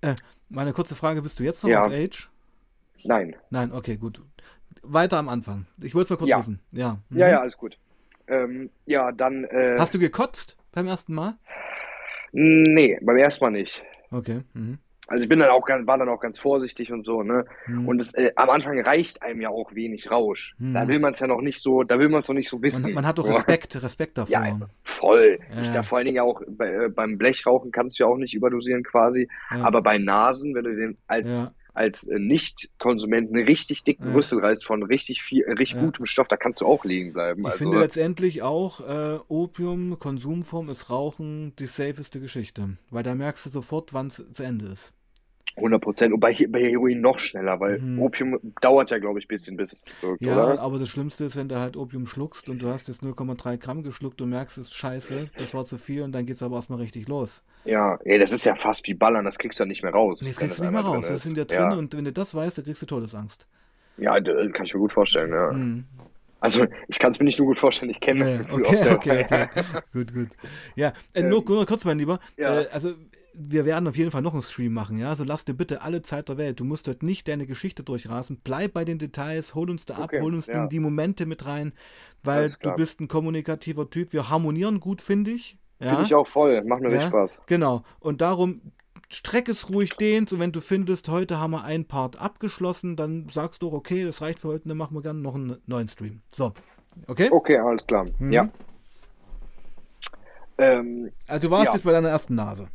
Äh, 0.00 0.14
meine 0.48 0.72
kurze 0.72 0.94
Frage, 0.94 1.20
bist 1.20 1.38
du 1.38 1.42
jetzt 1.42 1.62
noch 1.64 1.70
auf 1.76 1.92
Age? 1.92 2.30
Nein. 3.04 3.36
Nein, 3.50 3.72
okay, 3.72 3.96
gut. 3.96 4.22
Weiter 4.82 5.18
am 5.18 5.28
Anfang. 5.28 5.66
Ich 5.82 5.94
wollte 5.94 6.04
es 6.06 6.10
nur 6.10 6.18
kurz 6.18 6.30
Ja. 6.30 6.38
wissen. 6.38 6.60
Ja. 6.72 6.98
Mhm. 7.10 7.18
Ja, 7.18 7.28
ja, 7.28 7.40
alles 7.40 7.56
gut. 7.56 7.78
Ähm, 8.28 8.70
ja, 8.86 9.10
dann. 9.12 9.44
Äh, 9.44 9.76
Hast 9.78 9.94
du 9.94 9.98
gekotzt 9.98 10.56
beim 10.72 10.86
ersten 10.86 11.14
Mal? 11.14 11.36
Nee, 12.32 12.98
beim 13.02 13.16
ersten 13.16 13.44
Mal 13.44 13.50
nicht. 13.50 13.82
Okay. 14.10 14.42
Mhm. 14.54 14.78
Also 15.10 15.22
ich 15.22 15.28
bin 15.28 15.38
dann 15.38 15.48
auch 15.48 15.64
ganz, 15.64 15.86
war 15.86 15.96
dann 15.98 16.08
auch 16.10 16.20
ganz 16.20 16.38
vorsichtig 16.38 16.92
und 16.92 17.04
so, 17.06 17.22
ne? 17.22 17.46
Mhm. 17.66 17.88
Und 17.88 17.98
es, 18.00 18.12
äh, 18.14 18.30
am 18.36 18.50
Anfang 18.50 18.78
reicht 18.80 19.22
einem 19.22 19.40
ja 19.40 19.48
auch 19.48 19.74
wenig 19.74 20.10
Rausch. 20.10 20.54
Mhm. 20.58 20.74
Da 20.74 20.86
will 20.86 20.98
man 20.98 21.14
es 21.14 21.20
ja 21.20 21.26
noch 21.26 21.40
nicht 21.40 21.62
so, 21.62 21.82
da 21.82 21.98
will 21.98 22.10
man 22.10 22.20
es 22.20 22.28
noch 22.28 22.34
nicht 22.34 22.50
so 22.50 22.60
wissen. 22.62 22.82
man, 22.82 22.92
man 22.94 23.06
hat 23.06 23.16
doch. 23.18 23.26
Respekt, 23.26 23.82
Respekt 23.82 24.18
davor. 24.18 24.30
Ja, 24.32 24.58
voll. 24.84 25.38
Ja, 25.54 25.62
Ich 25.62 25.70
da 25.70 25.82
vor 25.82 25.96
allen 25.98 26.06
Dingen 26.06 26.20
auch 26.20 26.42
bei, 26.46 26.68
äh, 26.72 26.88
beim 26.90 27.16
Blechrauchen 27.18 27.72
kannst 27.72 27.98
du 27.98 28.04
ja 28.04 28.08
auch 28.10 28.18
nicht 28.18 28.34
überdosieren 28.34 28.82
quasi. 28.84 29.28
Ja. 29.54 29.64
Aber 29.64 29.80
bei 29.82 29.96
Nasen, 29.98 30.54
wenn 30.54 30.64
du 30.64 30.76
den 30.76 30.98
als, 31.06 31.38
Ja. 31.38 31.52
als 31.72 32.06
äh, 32.06 32.18
Nicht-Konsument 32.18 33.32
einen 33.34 33.44
richtig 33.46 33.84
dicken 33.84 34.08
Ja. 34.08 34.14
Rüssel 34.14 34.40
reißt 34.40 34.64
von 34.66 34.82
richtig 34.82 35.22
viel, 35.22 35.42
äh, 35.44 35.52
richtig 35.52 35.78
Ja. 35.80 35.84
gutem 35.86 36.04
Stoff, 36.06 36.28
da 36.28 36.36
kannst 36.36 36.60
du 36.60 36.66
auch 36.66 36.84
liegen 36.84 37.12
bleiben. 37.12 37.40
Ich 37.42 37.46
Also, 37.46 37.58
finde 37.58 37.78
letztendlich 37.80 38.42
auch, 38.42 38.80
äh, 38.86 39.18
Opium, 39.28 39.98
Konsumform 39.98 40.68
ist 40.68 40.90
Rauchen 40.90 41.54
die 41.58 41.66
safeste 41.66 42.20
Geschichte. 42.20 42.76
Weil 42.90 43.04
da 43.04 43.14
merkst 43.14 43.46
du 43.46 43.50
sofort, 43.50 43.94
wann 43.94 44.08
es 44.08 44.22
zu 44.32 44.42
Ende 44.42 44.66
ist. 44.66 44.92
100 45.56 45.82
Prozent. 45.82 46.12
Und 46.14 46.20
bei, 46.20 46.34
bei 46.48 46.60
Heroin 46.70 47.00
noch 47.00 47.18
schneller, 47.18 47.58
weil 47.60 47.80
Mhm. 47.80 47.98
Opium 48.00 48.38
dauert 48.60 48.90
ja, 48.90 48.98
glaube 48.98 49.18
ich, 49.18 49.26
ein 49.26 49.28
bisschen, 49.28 49.56
bis 49.56 49.72
es 49.72 49.92
wirkt, 50.00 50.22
Ja, 50.22 50.32
oder? 50.32 50.60
aber 50.60 50.78
das 50.78 50.88
Schlimmste 50.88 51.24
ist, 51.24 51.36
wenn 51.36 51.48
du 51.48 51.58
halt 51.58 51.76
Opium 51.76 52.06
schluckst 52.06 52.48
und 52.48 52.60
du 52.60 52.68
hast 52.68 52.88
jetzt 52.88 53.02
0,3 53.02 53.56
Gramm 53.56 53.82
geschluckt 53.82 54.20
und 54.20 54.30
merkst, 54.30 54.58
es 54.58 54.66
ist 54.68 54.74
scheiße, 54.74 55.30
das 55.36 55.54
war 55.54 55.64
zu 55.64 55.78
viel 55.78 56.02
und 56.02 56.12
dann 56.12 56.26
geht's 56.26 56.42
aber 56.42 56.56
erstmal 56.56 56.78
richtig 56.80 57.08
los. 57.08 57.42
Ja, 57.64 57.98
ey, 58.04 58.18
das 58.18 58.32
ist 58.32 58.44
ja 58.44 58.54
fast 58.54 58.86
wie 58.88 58.94
Ballern, 58.94 59.24
das 59.24 59.38
kriegst 59.38 59.58
du 59.58 59.64
ja 59.64 59.66
nicht 59.68 59.82
mehr 59.82 59.92
raus, 59.92 60.20
Nee, 60.20 60.28
das 60.30 60.38
kriegst 60.38 60.52
es 60.52 60.58
du 60.58 60.64
nicht 60.64 60.72
mehr 60.72 60.82
raus. 60.82 61.06
Das 61.08 61.20
ist 61.20 61.26
in 61.26 61.34
dir 61.34 61.44
drin 61.44 61.58
Ja, 61.58 61.74
und 61.74 61.94
wenn 61.96 62.04
du 62.04 62.12
das 62.12 62.34
weißt, 62.34 62.58
dann 62.58 62.64
kriegst 62.64 62.82
du 62.82 62.86
Todesangst. 62.86 63.46
ja, 63.96 64.20
kann 64.20 64.64
ich 64.64 64.74
mir 64.74 64.80
gut 64.80 64.92
vorstellen, 64.92 65.32
ja. 65.32 65.52
Mhm. 65.52 65.84
Also, 66.40 66.66
ich 66.86 66.98
kann 66.98 67.10
es 67.10 67.18
mir 67.18 67.24
nicht 67.24 67.38
nur 67.38 67.48
gut 67.48 67.58
vorstellen, 67.58 67.90
ich 67.90 68.00
kenne 68.00 68.20
Ja, 68.20 68.38
das 68.38 68.46
Gefühl 68.46 68.62
okay, 68.64 68.88
auch 68.88 68.94
okay, 68.94 69.24
okay. 69.24 69.48
gut, 69.92 70.14
gut. 70.14 70.28
Ja, 70.76 70.92
äh, 71.14 71.22
nur, 71.22 71.44
nur 71.44 71.66
kurz, 71.66 71.84
mein 71.84 71.98
Lieber. 71.98 72.20
Ja. 72.36 72.60
Äh, 72.60 72.68
also, 72.72 72.94
wir 73.40 73.64
werden 73.64 73.86
auf 73.86 73.96
jeden 73.96 74.10
Fall 74.10 74.22
noch 74.22 74.32
einen 74.32 74.42
Stream 74.42 74.72
machen, 74.72 74.98
ja? 74.98 75.10
Also 75.10 75.22
lass 75.22 75.44
dir 75.44 75.54
bitte 75.54 75.82
alle 75.82 76.02
Zeit 76.02 76.28
der 76.28 76.38
Welt. 76.38 76.58
Du 76.58 76.64
musst 76.64 76.88
dort 76.88 77.04
nicht 77.04 77.28
deine 77.28 77.46
Geschichte 77.46 77.84
durchrasen. 77.84 78.40
Bleib 78.42 78.72
bei 78.72 78.84
den 78.84 78.98
Details, 78.98 79.54
hol 79.54 79.70
uns 79.70 79.86
da 79.86 79.94
ab, 79.94 80.04
Okay, 80.04 80.20
hol 80.20 80.34
uns 80.34 80.48
ja. 80.48 80.66
die, 80.66 80.80
Momente 80.80 81.24
mit 81.24 81.46
rein, 81.46 81.72
weil 82.24 82.52
du 82.60 82.72
bist 82.72 83.00
ein 83.00 83.06
kommunikativer 83.06 83.88
Typ. 83.90 84.12
Wir 84.12 84.28
harmonieren 84.28 84.80
gut, 84.80 85.00
finde 85.00 85.30
ich. 85.30 85.56
Ja? 85.78 85.90
Finde 85.90 86.02
ich 86.04 86.14
auch 86.16 86.26
voll, 86.26 86.62
macht 86.64 86.80
mir 86.80 86.88
Ja, 86.88 86.94
richtig 86.94 87.10
Spaß. 87.10 87.40
Genau. 87.46 87.84
Und 88.00 88.20
darum 88.20 88.60
streck 89.10 89.48
es 89.48 89.70
ruhig 89.70 89.90
dehnt. 89.96 90.32
Und 90.32 90.40
wenn 90.40 90.52
du 90.52 90.60
findest, 90.60 91.08
heute 91.08 91.38
haben 91.38 91.52
wir 91.52 91.64
einen 91.64 91.86
Part 91.86 92.16
abgeschlossen, 92.20 92.96
dann 92.96 93.28
sagst 93.28 93.62
du, 93.62 93.72
okay, 93.72 94.04
das 94.04 94.20
reicht 94.22 94.40
für 94.40 94.48
heute, 94.48 94.68
dann 94.68 94.76
machen 94.76 94.94
wir 94.96 95.02
gerne 95.02 95.20
noch 95.20 95.34
einen 95.34 95.56
neuen 95.66 95.88
Stream. 95.88 96.20
So. 96.32 96.52
Okay? 97.06 97.28
Okay, 97.30 97.58
alles 97.58 97.86
klar. 97.86 98.06
Mhm. 98.18 98.32
Ja. 98.32 98.48
Ähm, 100.58 101.10
Also 101.26 101.46
du 101.46 101.50
warst 101.52 101.68
Ja. 101.68 101.74
jetzt 101.74 101.84
bei 101.84 101.92
deiner 101.92 102.08
ersten 102.08 102.34
Nase. 102.34 102.68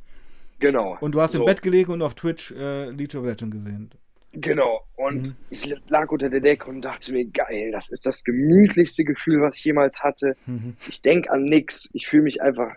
genau. 0.59 0.97
Und 1.01 1.13
du 1.13 1.19
hast 1.21 1.33
im 1.35 1.39
So. 1.39 1.45
Bett 1.45 1.61
gelegen 1.61 1.91
und 1.91 2.01
auf 2.01 2.13
Twitch 2.13 2.51
äh, 2.51 2.89
League 2.91 3.13
of 3.15 3.25
Legends 3.25 3.53
gesehen. 3.57 3.89
Genau. 4.31 4.81
Und 4.95 5.27
Mhm. 5.27 5.35
ich 5.49 5.75
lag 5.89 6.09
unter 6.09 6.29
der 6.29 6.39
Decke 6.39 6.69
und 6.69 6.81
dachte 6.81 7.11
mir, 7.11 7.25
geil, 7.25 7.71
das 7.71 7.89
ist 7.89 8.05
das 8.05 8.23
gemütlichste 8.23 9.03
Gefühl, 9.03 9.41
was 9.41 9.57
ich 9.57 9.65
jemals 9.65 10.01
hatte. 10.01 10.35
Mhm. 10.45 10.75
Ich 10.87 11.01
denke 11.01 11.29
an 11.31 11.43
nichts. 11.43 11.89
Ich 11.93 12.07
fühle 12.07 12.23
mich 12.23 12.41
einfach, 12.41 12.71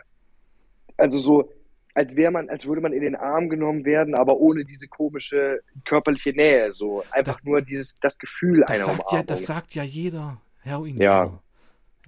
also 0.96 1.16
so, 1.18 1.52
als 1.96 2.14
wäre 2.14 2.30
man, 2.30 2.48
als 2.50 2.66
würde 2.66 2.82
man 2.82 2.92
in 2.92 3.00
den 3.00 3.16
Arm 3.16 3.48
genommen 3.48 3.84
werden, 3.86 4.14
aber 4.14 4.36
ohne 4.36 4.64
diese 4.66 4.86
komische 4.86 5.60
körperliche 5.86 6.30
Nähe. 6.32 6.72
So 6.72 7.02
einfach 7.10 7.36
Das- 7.36 7.44
nur 7.44 7.62
dieses, 7.62 7.94
das 7.96 8.18
Gefühl 8.18 8.60
Das 8.60 8.70
einer 8.70 8.84
sagt, 8.96 9.12
ja, 9.12 9.22
das 9.22 9.46
sagt 9.46 9.74
ja 9.74 9.82
jeder 9.82 10.40
Heroin. 10.60 10.96
Ja. 10.96 11.40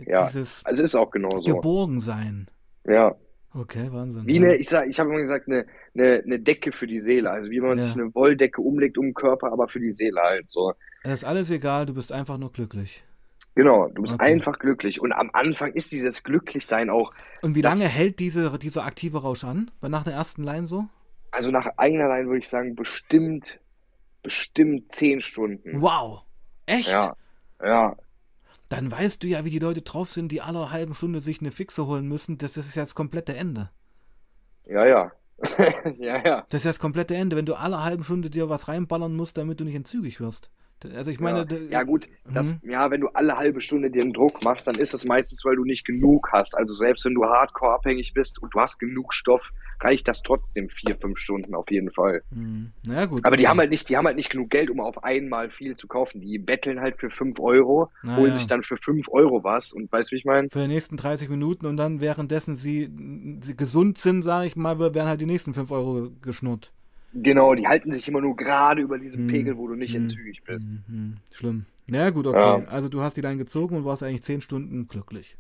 Ja. 0.07 0.27
Dieses 0.27 0.65
also 0.65 0.83
es 0.83 0.91
ist 0.91 0.95
auch 0.95 1.11
genauso. 1.11 1.55
Geborgensein. 1.55 2.49
Ja. 2.85 3.15
Okay, 3.55 3.89
Wahnsinn. 3.91 4.27
Wie 4.27 4.37
eine, 4.37 4.57
ich 4.57 4.69
sag, 4.69 4.87
ich 4.89 5.01
habe 5.01 5.09
immer 5.11 5.21
gesagt, 5.21 5.49
eine, 5.49 5.65
eine, 5.95 6.23
eine 6.25 6.39
Decke 6.39 6.71
für 6.71 6.87
die 6.87 7.01
Seele. 7.01 7.31
Also 7.31 7.51
wie 7.51 7.61
man 7.61 7.79
Ja. 7.79 7.85
sich 7.85 7.95
eine 7.95 8.15
Wolldecke 8.15 8.61
umlegt 8.61 8.99
um 8.99 9.07
den 9.07 9.15
Körper, 9.15 9.51
aber 9.51 9.69
für 9.69 9.81
die 9.81 9.93
Seele 9.93 10.21
halt 10.21 10.51
so. 10.51 10.75
Es 11.03 11.13
ist 11.15 11.25
alles 11.25 11.51
egal, 11.51 11.87
du 11.87 11.95
bist 11.95 12.13
einfach 12.13 12.37
nur 12.37 12.53
glücklich. 12.53 13.03
Genau, 13.59 13.89
du 13.89 14.03
bist 14.03 14.15
Okay. 14.15 14.25
einfach 14.25 14.59
glücklich. 14.61 15.01
Und 15.01 15.13
am 15.13 15.31
Anfang 15.33 15.73
ist 15.73 15.91
dieses 15.91 16.23
Glücklichsein 16.23 16.91
auch, 16.91 17.13
Und 17.43 17.57
wie 17.57 17.63
lange 17.63 17.89
hält 17.89 18.21
diese, 18.21 18.57
dieser 18.59 18.85
aktive 18.85 19.21
Rausch 19.23 19.43
an? 19.43 19.71
Nach 19.81 20.05
der 20.05 20.13
ersten 20.15 20.45
Line 20.45 20.69
so? 20.69 20.89
also 21.31 21.51
nach 21.51 21.67
eigener 21.77 22.09
Line 22.09 22.27
würde 22.29 22.39
ich 22.39 22.49
sagen, 22.49 22.75
bestimmt, 22.77 23.61
bestimmt 24.23 24.93
zehn 24.93 25.21
Stunden. 25.21 25.83
Wow. 25.83 26.25
Echt? 26.67 26.89
Ja, 26.89 27.17
ja, 27.63 27.97
Dann 28.71 28.91
weißt 28.91 29.23
du 29.23 29.27
ja, 29.27 29.45
wie 29.45 29.51
die 29.51 29.59
Leute 29.59 29.83
drauf 29.83 30.11
sind, 30.11 30.33
die 30.33 30.41
alle 30.41 30.71
halben 30.71 30.95
Stunde 30.95 31.21
sich 31.21 31.41
eine 31.41 31.51
Fixe 31.53 31.87
holen 31.87 32.07
müssen. 32.09 32.39
Das 32.39 32.57
ist 32.57 32.75
ja 32.75 32.83
das 32.83 32.95
komplette 32.95 33.35
Ende. 33.37 33.71
ja, 34.67 34.87
ja. 34.87 35.13
ja, 35.99 36.17
ja. 36.25 36.47
Das 36.51 36.61
ist 36.61 36.65
ja 36.65 36.71
das 36.71 36.81
komplette 36.81 37.15
Ende, 37.15 37.37
wenn 37.37 37.47
du 37.47 37.55
alle 37.55 37.83
halben 37.85 38.03
Stunde 38.05 38.29
dir 38.31 38.49
was 38.49 38.67
reinballern 38.69 39.15
musst, 39.15 39.37
damit 39.39 39.61
du 39.61 39.65
nicht 39.65 39.75
entzügig 39.77 40.21
wirst. 40.21 40.51
Also 40.85 41.11
ich 41.11 41.21
meine. 41.21 41.47
Ja, 41.51 41.57
ja 41.71 41.83
gut, 41.83 42.09
das, 42.33 42.61
mhm. 42.63 42.71
ja, 42.71 42.91
wenn 42.91 43.01
du 43.01 43.09
alle 43.09 43.37
halbe 43.37 43.61
Stunde 43.61 43.91
dir 43.91 44.03
einen 44.03 44.13
Druck 44.13 44.45
machst, 44.45 44.67
dann 44.67 44.77
ist 44.77 44.95
das 44.95 45.05
meistens, 45.05 45.45
weil 45.45 45.57
du 45.57 45.65
nicht 45.65 45.85
genug 45.85 46.31
hast. 46.33 46.57
Also 46.57 46.75
selbst 46.75 47.05
wenn 47.05 47.15
du 47.15 47.25
hardcore 47.25 47.75
abhängig 47.75 48.15
bist 48.15 48.41
und 48.41 48.55
du 48.55 48.61
hast 48.61 48.79
genug 48.79 49.13
Stoff, 49.13 49.53
reicht 49.81 50.09
das 50.09 50.23
trotzdem 50.23 50.69
vier, 50.69 50.97
fünf 50.97 51.19
Stunden 51.19 51.55
auf 51.55 51.71
jeden 51.71 51.91
Fall. 51.91 52.23
Mhm. 52.31 52.73
Ja, 52.87 53.07
gut. 53.07 53.25
Aber 53.25 53.35
okay. 53.35 53.43
die 53.43 53.49
haben 53.49 53.59
halt 53.59 53.71
nicht, 53.71 53.89
die 53.89 53.97
haben 53.97 54.07
halt 54.07 54.17
nicht 54.17 54.31
genug 54.31 54.51
Geld, 54.51 54.71
um 54.71 54.81
auf 54.81 55.03
einmal 55.05 55.51
viel 55.51 55.77
zu 55.77 55.89
kaufen. 55.89 56.21
Die 56.21 56.39
betteln 56.39 56.81
halt 56.81 56.99
für 56.99 57.11
fünf 57.11 57.39
Euro, 57.41 57.91
Na, 58.03 58.17
holen 58.17 58.31
ja. 58.31 58.37
sich 58.37 58.47
dann 58.47 58.63
für 58.63 58.77
fünf 58.77 59.09
Euro 59.09 59.45
was 59.45 59.73
und 59.73 59.91
weißt 59.91 60.11
du, 60.11 60.15
wie 60.15 60.19
ich 60.19 60.25
meine? 60.25 60.49
Für 60.51 60.61
die 60.61 60.69
nächsten 60.69 60.97
30 60.97 61.29
Minuten 61.29 61.67
und 61.67 61.77
dann 61.77 62.01
währenddessen 62.01 62.57
sie, 62.57 62.91
sie 63.41 63.57
gesund 63.57 63.99
sind, 63.99 64.23
sage 64.23 64.47
ich 64.47 64.57
mal, 64.57 64.79
werden 64.79 65.09
halt 65.09 65.21
die 65.21 65.27
nächsten 65.27 65.55
fünf 65.55 65.71
Euro 65.71 66.11
geschnurrt. 66.21 66.73
Genau, 67.15 67.55
die 67.55 67.67
halten 67.67 67.93
sich 67.93 68.07
immer 68.09 68.21
nur 68.21 68.37
gerade 68.37 68.83
über 68.83 68.99
diesem 68.99 69.23
hm. 69.23 69.29
Pegel, 69.29 69.57
wo 69.57 69.67
du 69.67 69.75
nicht 69.75 69.95
hm. 69.95 70.03
entzügig 70.03 70.43
bist. 70.45 70.79
Hm, 70.87 70.95
hm. 70.95 71.17
Schlimm. 71.33 71.67
Na 71.87 71.99
ja, 71.99 72.11
gut, 72.11 72.27
okay. 72.27 72.39
Ja. 72.39 72.65
Also 72.69 72.89
du 72.89 73.01
hast 73.01 73.17
die 73.17 73.23
dann 73.23 73.39
gezogen 73.39 73.77
und 73.77 73.85
warst 73.85 74.03
eigentlich 74.03 74.23
zehn 74.23 74.41
Stunden 74.41 74.89
glücklich. 74.89 75.37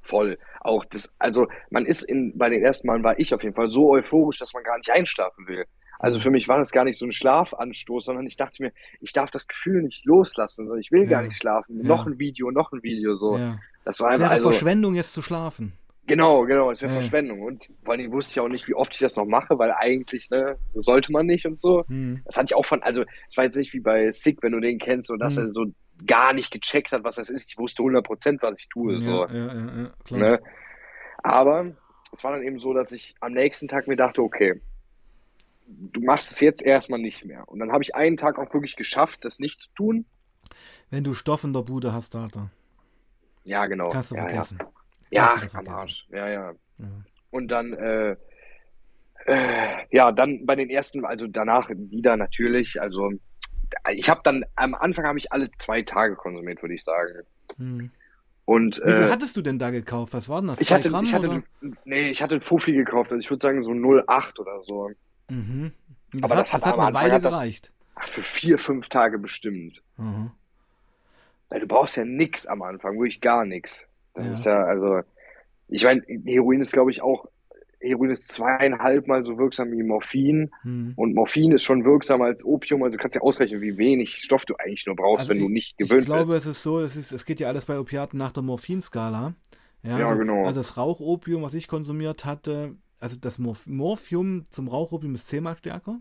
Voll. 0.00 0.38
Auch 0.60 0.84
das, 0.86 1.14
also 1.18 1.46
man 1.68 1.84
ist 1.84 2.02
in, 2.02 2.36
bei 2.38 2.48
den 2.48 2.62
ersten 2.62 2.86
Malen 2.86 3.04
war 3.04 3.18
ich 3.18 3.34
auf 3.34 3.42
jeden 3.42 3.54
Fall 3.54 3.70
so 3.70 3.90
euphorisch, 3.90 4.38
dass 4.38 4.54
man 4.54 4.62
gar 4.62 4.78
nicht 4.78 4.90
einschlafen 4.90 5.46
will. 5.46 5.66
Also 5.98 6.18
für 6.18 6.30
mich 6.30 6.48
war 6.48 6.58
das 6.58 6.72
gar 6.72 6.84
nicht 6.84 6.98
so 6.98 7.04
ein 7.04 7.12
Schlafanstoß, 7.12 8.06
sondern 8.06 8.26
ich 8.26 8.38
dachte 8.38 8.62
mir, 8.62 8.72
ich 9.02 9.12
darf 9.12 9.30
das 9.30 9.46
Gefühl 9.46 9.82
nicht 9.82 10.06
loslassen. 10.06 10.66
Ich 10.78 10.90
will 10.90 11.02
ja. 11.02 11.08
gar 11.10 11.22
nicht 11.22 11.36
schlafen. 11.36 11.82
Ja. 11.82 11.88
Noch 11.88 12.06
ein 12.06 12.18
Video, 12.18 12.50
noch 12.50 12.72
ein 12.72 12.82
Video, 12.82 13.14
so. 13.16 13.36
Ja. 13.36 13.58
Das 13.84 14.00
war 14.00 14.08
einfach. 14.08 14.30
Also, 14.30 14.50
Verschwendung, 14.50 14.94
jetzt 14.94 15.12
zu 15.12 15.20
schlafen. 15.20 15.74
Genau, 16.10 16.44
genau, 16.44 16.72
es 16.72 16.82
wäre 16.82 16.92
ja. 16.92 16.98
Verschwendung. 16.98 17.40
Und 17.40 17.70
vor 17.84 17.94
allem 17.94 18.10
wusste 18.10 18.32
ich 18.32 18.40
auch 18.40 18.48
nicht, 18.48 18.66
wie 18.66 18.74
oft 18.74 18.92
ich 18.92 18.98
das 18.98 19.14
noch 19.14 19.26
mache, 19.26 19.60
weil 19.60 19.70
eigentlich, 19.70 20.28
ne, 20.28 20.58
sollte 20.74 21.12
man 21.12 21.24
nicht 21.24 21.46
und 21.46 21.62
so. 21.62 21.86
Hm. 21.86 22.22
Das 22.24 22.36
hatte 22.36 22.46
ich 22.46 22.54
auch 22.56 22.66
von, 22.66 22.82
also 22.82 23.04
es 23.28 23.36
war 23.36 23.44
jetzt 23.44 23.56
nicht 23.56 23.72
wie 23.74 23.78
bei 23.78 24.10
Sick, 24.10 24.42
wenn 24.42 24.50
du 24.50 24.58
den 24.58 24.78
kennst, 24.78 25.06
so 25.06 25.14
dass 25.14 25.36
hm. 25.36 25.44
er 25.44 25.52
so 25.52 25.66
gar 26.08 26.32
nicht 26.32 26.50
gecheckt 26.50 26.90
hat, 26.90 27.04
was 27.04 27.14
das 27.14 27.30
ist. 27.30 27.48
Ich 27.48 27.58
wusste 27.58 27.84
100%, 27.84 28.42
was 28.42 28.58
ich 28.58 28.68
tue. 28.68 28.94
Ja, 28.94 29.00
so. 29.00 29.26
ja, 29.26 29.46
ja, 29.54 29.92
klar. 30.02 30.20
Ne? 30.20 30.40
Aber 31.22 31.76
es 32.12 32.24
war 32.24 32.32
dann 32.32 32.42
eben 32.42 32.58
so, 32.58 32.74
dass 32.74 32.90
ich 32.90 33.14
am 33.20 33.32
nächsten 33.32 33.68
Tag 33.68 33.86
mir 33.86 33.94
dachte, 33.94 34.20
okay, 34.20 34.60
du 35.68 36.00
machst 36.00 36.32
es 36.32 36.40
jetzt 36.40 36.60
erstmal 36.60 36.98
nicht 36.98 37.24
mehr. 37.24 37.48
Und 37.48 37.60
dann 37.60 37.70
habe 37.70 37.84
ich 37.84 37.94
einen 37.94 38.16
Tag 38.16 38.40
auch 38.40 38.52
wirklich 38.52 38.74
geschafft, 38.74 39.24
das 39.24 39.38
nicht 39.38 39.62
zu 39.62 39.68
tun. 39.76 40.06
Wenn 40.90 41.04
du 41.04 41.14
Stoff 41.14 41.44
in 41.44 41.52
der 41.52 41.62
Bude 41.62 41.92
hast, 41.92 42.16
Alter. 42.16 42.50
Ja, 43.44 43.66
genau. 43.66 43.90
Kannst 43.90 44.10
du 44.10 44.16
vergessen. 44.16 44.58
Ja. 44.60 44.68
Ja, 45.10 45.36
am 45.54 45.68
Arsch. 45.68 46.06
Ja, 46.10 46.28
ja, 46.28 46.54
ja. 46.78 46.86
Und 47.30 47.48
dann, 47.48 47.72
äh, 47.72 48.16
äh, 49.26 49.86
ja, 49.90 50.12
dann 50.12 50.46
bei 50.46 50.56
den 50.56 50.70
ersten, 50.70 51.04
also 51.04 51.26
danach 51.26 51.68
wieder 51.70 52.16
natürlich, 52.16 52.80
also 52.80 53.10
ich 53.92 54.08
habe 54.08 54.20
dann, 54.24 54.44
am 54.56 54.74
Anfang 54.74 55.04
habe 55.06 55.18
ich 55.18 55.32
alle 55.32 55.50
zwei 55.58 55.82
Tage 55.82 56.16
konsumiert, 56.16 56.62
würde 56.62 56.74
ich 56.74 56.82
sagen. 56.82 57.22
Hm. 57.56 57.90
Und, 58.44 58.78
Wie 58.78 58.92
viel 58.92 59.02
äh, 59.04 59.10
hattest 59.10 59.36
du 59.36 59.42
denn 59.42 59.58
da 59.60 59.70
gekauft? 59.70 60.12
Was 60.12 60.28
war 60.28 60.40
denn 60.40 60.48
das? 60.48 60.60
Ich 60.60 60.72
hatte, 60.72 60.90
Gramm, 60.90 61.04
ich 61.04 61.14
hatte, 61.14 61.42
nee, 61.84 62.10
ich 62.10 62.20
hatte 62.20 62.40
Fuffi 62.40 62.72
gekauft, 62.72 63.12
also 63.12 63.20
ich 63.20 63.30
würde 63.30 63.42
sagen 63.42 63.62
so 63.62 63.70
0,8 63.70 64.40
oder 64.40 64.62
so. 64.64 64.90
Mhm. 65.28 65.72
Das 66.12 66.22
Aber 66.24 66.34
hat, 66.34 66.40
das 66.40 66.52
hat, 66.52 66.62
das 66.62 66.72
hat 66.72 66.78
eine 66.80 66.94
Weile 66.94 67.20
gereicht. 67.20 67.68
Das, 67.68 68.04
ach, 68.04 68.08
für 68.08 68.22
vier, 68.22 68.58
fünf 68.58 68.88
Tage 68.88 69.18
bestimmt. 69.18 69.82
Mhm. 69.96 70.32
Weil 71.48 71.60
du 71.60 71.66
brauchst 71.66 71.96
ja 71.96 72.04
nichts 72.04 72.46
am 72.46 72.62
Anfang, 72.62 72.94
wirklich 72.94 73.20
gar 73.20 73.44
nichts. 73.44 73.84
Das 74.14 74.26
ja. 74.26 74.32
ist 74.32 74.44
ja, 74.44 74.64
also, 74.64 75.00
ich 75.68 75.84
meine, 75.84 76.02
Heroin 76.24 76.60
ist, 76.60 76.72
glaube 76.72 76.90
ich, 76.90 77.02
auch, 77.02 77.26
Heroin 77.80 78.10
ist 78.10 78.28
zweieinhalb 78.28 79.06
Mal 79.06 79.24
so 79.24 79.38
wirksam 79.38 79.72
wie 79.72 79.82
Morphin. 79.82 80.50
Hm. 80.62 80.92
Und 80.96 81.14
Morphin 81.14 81.52
ist 81.52 81.62
schon 81.62 81.84
wirksamer 81.84 82.26
als 82.26 82.44
Opium. 82.44 82.82
Also 82.82 82.98
kannst 82.98 83.16
du 83.16 83.20
ja 83.20 83.22
ausrechnen, 83.22 83.62
wie 83.62 83.78
wenig 83.78 84.16
Stoff 84.16 84.44
du 84.44 84.54
eigentlich 84.56 84.84
nur 84.86 84.96
brauchst, 84.96 85.20
also 85.20 85.30
wenn 85.30 85.38
ich, 85.38 85.42
du 85.44 85.48
nicht 85.48 85.78
gewöhnt 85.78 85.90
bist. 85.90 86.08
Ich 86.08 86.14
glaube, 86.14 86.34
bist. 86.34 86.46
es 86.46 86.56
ist 86.56 86.62
so, 86.62 86.80
es, 86.80 86.96
ist, 86.96 87.12
es 87.12 87.24
geht 87.24 87.40
ja 87.40 87.48
alles 87.48 87.64
bei 87.64 87.78
Opiaten 87.78 88.18
nach 88.18 88.32
der 88.32 88.42
Morphinskala. 88.42 89.34
Ja, 89.82 89.98
ja 89.98 90.08
also, 90.08 90.18
genau. 90.18 90.44
Also 90.44 90.60
das 90.60 90.76
Rauchopium, 90.76 91.42
was 91.42 91.54
ich 91.54 91.68
konsumiert 91.68 92.26
hatte, 92.26 92.76
also 92.98 93.16
das 93.18 93.38
Morph 93.38 93.66
Morphium 93.66 94.44
zum 94.50 94.68
Rauchopium 94.68 95.14
ist 95.14 95.28
zehnmal 95.28 95.56
stärker. 95.56 96.00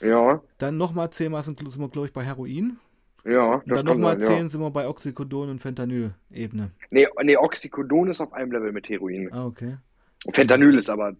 Ja. 0.00 0.42
Dann 0.58 0.76
nochmal 0.76 1.10
zehnmal 1.10 1.44
sind, 1.44 1.60
sind 1.60 1.80
wir, 1.80 1.88
glaube 1.88 2.08
ich, 2.08 2.12
bei 2.12 2.24
Heroin. 2.24 2.78
Ja, 3.24 3.54
und 3.54 3.70
dann 3.70 3.86
nochmal 3.86 4.18
10 4.18 4.30
ja. 4.30 4.48
sind 4.48 4.60
wir 4.60 4.70
bei 4.70 4.88
Oxycodon 4.88 5.50
und 5.50 5.60
Fentanyl-Ebene. 5.60 6.72
Nee, 6.90 7.06
nee, 7.22 7.36
Oxycodon 7.36 8.08
ist 8.08 8.20
auf 8.20 8.32
einem 8.32 8.50
Level 8.50 8.72
mit 8.72 8.88
Heroin. 8.88 9.32
Ah, 9.32 9.46
okay. 9.46 9.76
Fentanyl 10.30 10.76
ist 10.76 10.90
aber 10.90 11.14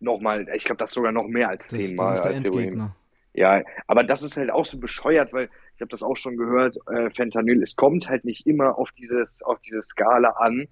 nochmal, 0.00 0.46
ich 0.54 0.64
glaube, 0.64 0.78
das 0.78 0.90
ist 0.90 0.94
sogar 0.94 1.12
noch 1.12 1.26
mehr 1.26 1.48
als 1.48 1.68
zehnmal. 1.68 2.08
Das 2.08 2.16
ist 2.16 2.24
der 2.24 2.36
Endgegner. 2.36 2.96
Ja, 3.32 3.62
aber 3.86 4.02
das 4.02 4.22
ist 4.22 4.36
halt 4.36 4.50
auch 4.50 4.66
so 4.66 4.78
bescheuert, 4.78 5.32
weil 5.32 5.48
ich 5.76 5.80
habe 5.80 5.90
das 5.90 6.02
auch 6.02 6.16
schon 6.16 6.36
gehört, 6.36 6.76
äh, 6.88 7.10
Fentanyl, 7.10 7.62
es 7.62 7.76
kommt 7.76 8.08
halt 8.08 8.24
nicht 8.24 8.46
immer 8.46 8.76
auf 8.76 8.90
dieses, 8.92 9.42
auf 9.42 9.60
diese 9.60 9.80
Skala 9.82 10.30
an, 10.30 10.66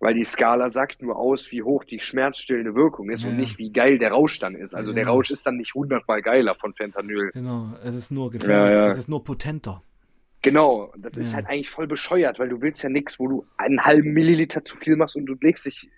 weil 0.00 0.14
die 0.14 0.24
Skala 0.24 0.68
sagt 0.68 1.00
nur 1.00 1.16
aus, 1.16 1.50
wie 1.50 1.62
hoch 1.62 1.82
die 1.84 2.00
schmerzstillende 2.00 2.74
Wirkung 2.74 3.08
ist 3.08 3.24
ja. 3.24 3.30
und 3.30 3.38
nicht, 3.38 3.58
wie 3.58 3.72
geil 3.72 3.98
der 3.98 4.10
Rausch 4.10 4.38
dann 4.38 4.54
ist. 4.54 4.74
Also 4.74 4.92
ja, 4.92 4.96
der 4.96 5.06
Rausch 5.06 5.30
ist 5.30 5.46
dann 5.46 5.56
nicht 5.56 5.74
hundertmal 5.74 6.20
geiler 6.20 6.54
von 6.54 6.74
Fentanyl. 6.74 7.30
Genau, 7.32 7.72
es 7.82 7.94
ist 7.94 8.10
nur 8.10 8.30
gefährlich, 8.30 8.74
ja, 8.74 8.90
es 8.90 8.98
ist 8.98 9.08
nur 9.08 9.24
potenter. 9.24 9.82
Genau, 10.44 10.92
das 10.98 11.16
ist 11.16 11.34
halt 11.34 11.46
eigentlich 11.46 11.70
voll 11.70 11.86
bescheuert, 11.86 12.38
weil 12.38 12.50
du 12.50 12.60
willst 12.60 12.82
ja 12.82 12.90
nichts, 12.90 13.18
wo 13.18 13.28
du 13.28 13.46
einen 13.56 13.80
halben 13.80 14.12
Milliliter 14.12 14.62
zu 14.62 14.76
viel 14.76 14.94
machst 14.94 15.16
und 15.16 15.24
du 15.24 15.36
legst 15.40 15.64
dich 15.64 15.88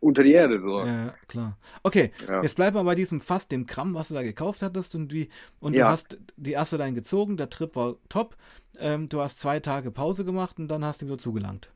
unter 0.00 0.22
die 0.22 0.32
Erde. 0.32 0.62
So. 0.62 0.80
Ja, 0.80 1.12
klar. 1.28 1.58
Okay, 1.82 2.10
ja. 2.26 2.42
jetzt 2.42 2.56
bleiben 2.56 2.74
wir 2.76 2.84
bei 2.84 2.94
diesem 2.94 3.20
Fass, 3.20 3.46
dem 3.46 3.66
Gramm, 3.66 3.92
was 3.94 4.08
du 4.08 4.14
da 4.14 4.22
gekauft 4.22 4.62
hattest 4.62 4.94
und 4.94 5.12
wie 5.12 5.28
und 5.58 5.74
ja. 5.74 5.84
du 5.84 5.92
hast 5.92 6.18
die 6.38 6.52
erste 6.52 6.78
Line 6.78 6.94
gezogen, 6.94 7.36
der 7.36 7.50
Trip 7.50 7.76
war 7.76 7.96
top. 8.08 8.38
Ähm, 8.78 9.10
du 9.10 9.20
hast 9.20 9.38
zwei 9.38 9.60
Tage 9.60 9.90
Pause 9.90 10.24
gemacht 10.24 10.58
und 10.58 10.68
dann 10.68 10.82
hast 10.82 11.02
du 11.02 11.06
wieder 11.06 11.18
zugelangt. 11.18 11.70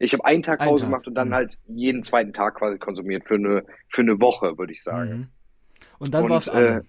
Ich 0.00 0.12
habe 0.14 0.24
einen 0.24 0.42
Tag 0.42 0.58
Pause 0.58 0.82
Tag. 0.82 0.90
gemacht 0.90 1.06
und 1.06 1.14
dann 1.14 1.28
mhm. 1.28 1.34
halt 1.34 1.58
jeden 1.68 2.02
zweiten 2.02 2.32
Tag 2.32 2.56
quasi 2.56 2.76
konsumiert 2.78 3.22
für 3.24 3.36
eine, 3.36 3.64
für 3.86 4.02
eine 4.02 4.20
Woche, 4.20 4.58
würde 4.58 4.72
ich 4.72 4.82
sagen. 4.82 5.10
Mhm. 5.10 5.28
Und 6.00 6.12
dann 6.12 6.28
war 6.28 6.38
es 6.38 6.48
alle. 6.48 6.84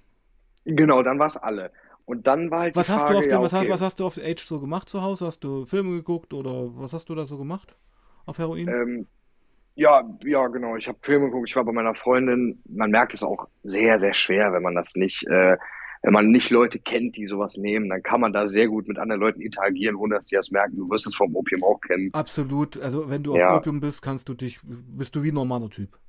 Äh, 0.66 0.74
genau, 0.74 1.04
dann 1.04 1.20
war 1.20 1.28
es 1.28 1.38
alle. 1.38 1.70
Und 2.10 2.26
dann 2.26 2.49
war 2.49 2.62
halt 2.62 2.76
was 2.76 2.88
die 2.88 2.93
hast 2.93 3.01
Frage, 3.01 3.14
du 3.14 3.20
auf 3.20 3.24
dem, 3.26 3.32
ja, 3.32 3.38
okay. 3.38 3.70
was, 3.70 3.70
was, 3.70 3.82
hast 3.82 3.99
du 3.99 4.05
auf 4.07 4.18
Age 4.18 4.43
so 4.43 4.60
gemacht 4.60 4.89
zu 4.89 5.03
Hause? 5.03 5.28
Hast 5.28 5.43
du 5.43 5.68
Filme 5.68 5.91
geguckt 5.91 6.34
oder 6.34 6.76
was 6.76 6.91
hast 6.91 7.07
du 7.07 7.14
da 7.14 7.28
so 7.28 7.38
gemacht 7.38 7.76
auf 8.26 8.39
Heroin? 8.39 8.68
Ähm, 8.68 9.07
ja, 9.76 10.03
ja, 10.24 10.47
genau. 10.47 10.76
Ich 10.76 10.88
habe 10.88 10.97
Filme 11.03 11.28
geguckt. 11.28 11.49
Ich 11.49 11.55
war 11.55 11.64
bei 11.64 11.72
meiner 11.72 11.93
Freundin. 11.93 12.64
Man 12.68 12.89
merkt 12.89 13.14
es 13.14 13.22
auch 13.22 13.47
sehr, 13.62 13.99
sehr 13.99 14.16
schwer, 14.16 14.51
wenn 14.53 14.64
man 14.64 14.74
das 14.74 14.95
nicht, 14.95 15.24
äh, 15.28 15.55
wenn 16.01 16.14
man 16.14 16.32
nicht 16.32 16.49
Leute 16.49 16.80
kennt, 16.80 17.16
die 17.16 17.28
sowas 17.28 17.57
nehmen. 17.57 17.89
Dann 17.89 18.01
kann 18.01 18.22
man 18.22 18.34
da 18.34 18.47
sehr 18.47 18.68
gut 18.70 18.88
mit 18.88 18.97
anderen 18.97 19.22
Leuten 19.22 19.41
interagieren, 19.41 19.95
ohne 19.95 20.16
dass 20.16 20.30
sie 20.30 20.36
das 20.36 20.49
merken. 20.49 20.78
Du 20.78 20.89
wirst 20.89 21.05
es 21.05 21.14
vom 21.14 21.36
Opium 21.36 21.64
auch 21.64 21.80
kennen. 21.80 22.10
Absolut. 22.14 22.82
Also 22.82 23.12
wenn 23.12 23.22
du 23.22 23.38
ja. 23.38 23.49
auf 23.49 23.57
Opium 23.60 23.82
bist, 23.82 24.01
kannst 24.01 24.28
du 24.28 24.34
dich, 24.34 24.60
bist 24.64 25.16
du 25.16 25.22
wie 25.22 25.30
ein 25.30 25.36
normaler 25.36 25.70
Typ. 25.70 25.99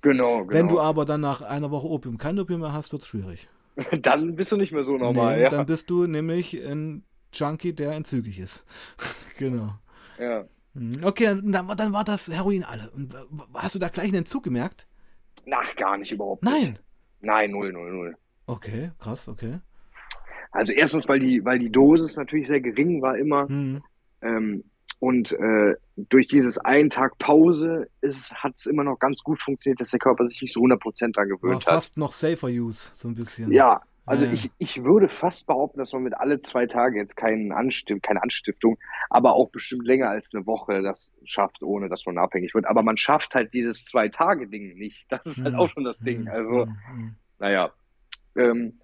Genau, 0.00 0.38
genau. 0.38 0.52
Wenn 0.54 0.68
du 0.68 0.80
aber 0.80 1.04
dann 1.04 1.20
nach 1.20 1.42
einer 1.42 1.70
Woche 1.70 1.86
Opium 1.86 2.16
kein 2.16 2.38
Opium 2.38 2.62
mehr 2.62 2.72
hast, 2.72 2.92
wird 2.92 3.02
es 3.02 3.08
schwierig. 3.08 3.50
Dann 4.02 4.36
bist 4.36 4.52
du 4.52 4.56
nicht 4.56 4.72
mehr 4.72 4.84
so 4.84 4.96
normal, 4.96 5.36
nee, 5.36 5.42
ja. 5.44 5.50
Dann 5.50 5.66
bist 5.66 5.90
du 5.90 6.06
nämlich 6.06 6.54
ein 6.54 7.04
Junkie, 7.32 7.72
der 7.72 7.92
entzügig 7.92 8.38
ist. 8.38 8.64
genau. 9.38 9.74
Ja. 10.18 10.44
Mhm. 10.74 11.02
Okay, 11.02 11.24
dann, 11.24 11.66
dann 11.76 11.92
war 11.92 12.04
das 12.04 12.28
Heroin 12.28 12.64
alle. 12.64 12.90
Und 12.90 13.14
hast 13.54 13.74
du 13.74 13.78
da 13.78 13.88
gleich 13.88 14.06
einen 14.06 14.18
Entzug 14.18 14.44
gemerkt? 14.44 14.86
Ach, 15.50 15.76
gar 15.76 15.96
nicht 15.98 16.12
überhaupt. 16.12 16.44
Nicht. 16.44 16.54
Nein. 16.54 16.78
Nein, 17.20 17.50
null, 17.50 17.72
null, 17.72 17.92
null. 17.92 18.16
Okay, 18.46 18.92
krass, 18.98 19.28
okay. 19.28 19.58
Also 20.52 20.72
erstens, 20.72 21.08
weil 21.08 21.20
die, 21.20 21.44
weil 21.44 21.58
die 21.58 21.70
Dosis 21.70 22.16
natürlich 22.16 22.48
sehr 22.48 22.60
gering 22.60 23.02
war 23.02 23.16
immer. 23.16 23.48
Mhm. 23.48 23.82
Ähm, 24.22 24.64
und 25.00 25.32
äh, 25.32 25.74
durch 25.96 26.26
dieses 26.26 26.58
einen 26.58 26.90
Tag 26.90 27.18
Pause 27.18 27.88
hat 28.34 28.54
es 28.56 28.66
immer 28.66 28.84
noch 28.84 28.98
ganz 28.98 29.22
gut 29.22 29.40
funktioniert, 29.40 29.80
dass 29.80 29.90
der 29.90 29.98
Körper 29.98 30.28
sich 30.28 30.42
nicht 30.42 30.52
so 30.52 30.60
100% 30.60 31.12
daran 31.14 31.30
gewöhnt 31.30 31.66
War 31.66 31.72
hat. 31.74 31.82
Fast 31.82 31.96
noch 31.96 32.12
safer 32.12 32.48
use, 32.48 32.90
so 32.94 33.08
ein 33.08 33.14
bisschen. 33.14 33.50
Ja, 33.50 33.80
also 34.04 34.26
ja. 34.26 34.32
Ich, 34.32 34.50
ich 34.58 34.84
würde 34.84 35.08
fast 35.08 35.46
behaupten, 35.46 35.78
dass 35.78 35.92
man 35.94 36.02
mit 36.02 36.14
alle 36.14 36.40
zwei 36.40 36.66
Tage 36.66 36.98
jetzt 36.98 37.16
keinen 37.16 37.50
Anstift, 37.50 38.02
keine 38.02 38.22
Anstiftung, 38.22 38.78
aber 39.08 39.32
auch 39.34 39.50
bestimmt 39.50 39.86
länger 39.86 40.10
als 40.10 40.34
eine 40.34 40.46
Woche 40.46 40.82
das 40.82 41.12
schafft, 41.24 41.62
ohne 41.62 41.88
dass 41.88 42.04
man 42.04 42.18
abhängig 42.18 42.54
wird. 42.54 42.66
Aber 42.66 42.82
man 42.82 42.98
schafft 42.98 43.34
halt 43.34 43.54
dieses 43.54 43.86
Zwei-Tage-Ding 43.86 44.74
nicht. 44.76 45.06
Das 45.10 45.24
ist 45.24 45.42
halt 45.42 45.54
mhm. 45.54 45.60
auch 45.60 45.70
schon 45.70 45.84
das 45.84 46.00
Ding. 46.00 46.28
Also, 46.28 46.66
mhm. 46.66 47.14
naja. 47.38 47.72
Ähm, 48.36 48.80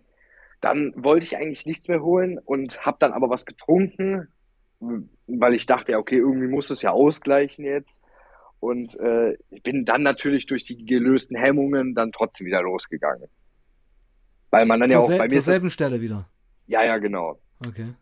dann 0.60 0.92
wollte 0.96 1.26
ich 1.26 1.36
eigentlich 1.36 1.66
nichts 1.66 1.88
mehr 1.88 2.02
holen 2.02 2.38
und 2.38 2.86
habe 2.86 2.96
dann 3.00 3.12
aber 3.12 3.28
was 3.28 3.44
getrunken, 3.44 4.28
weil 4.80 5.54
ich 5.54 5.66
dachte, 5.66 5.92
ja, 5.92 5.98
okay, 5.98 6.16
irgendwie 6.16 6.48
muss 6.48 6.70
es 6.70 6.82
ja 6.82 6.90
ausgleichen 6.92 7.64
jetzt. 7.64 8.00
Und 8.60 8.98
äh, 8.98 9.36
ich 9.50 9.62
bin 9.62 9.84
dann 9.84 10.02
natürlich 10.02 10.46
durch 10.46 10.64
die 10.64 10.84
gelösten 10.84 11.36
Hemmungen 11.36 11.94
dann 11.94 12.12
trotzdem 12.12 12.46
wieder 12.46 12.62
losgegangen. 12.62 13.28
Weil 14.50 14.66
man 14.66 14.80
dann 14.80 14.88
zur 14.88 14.98
ja 14.98 15.04
auch 15.04 15.08
bei 15.08 15.24
mir. 15.24 15.30
Zur 15.30 15.42
selben 15.42 15.70
Stelle 15.70 16.00
wieder. 16.00 16.28
Ja, 16.66 16.84
ja, 16.84 16.98
genau. 16.98 17.38
Okay. 17.66 17.94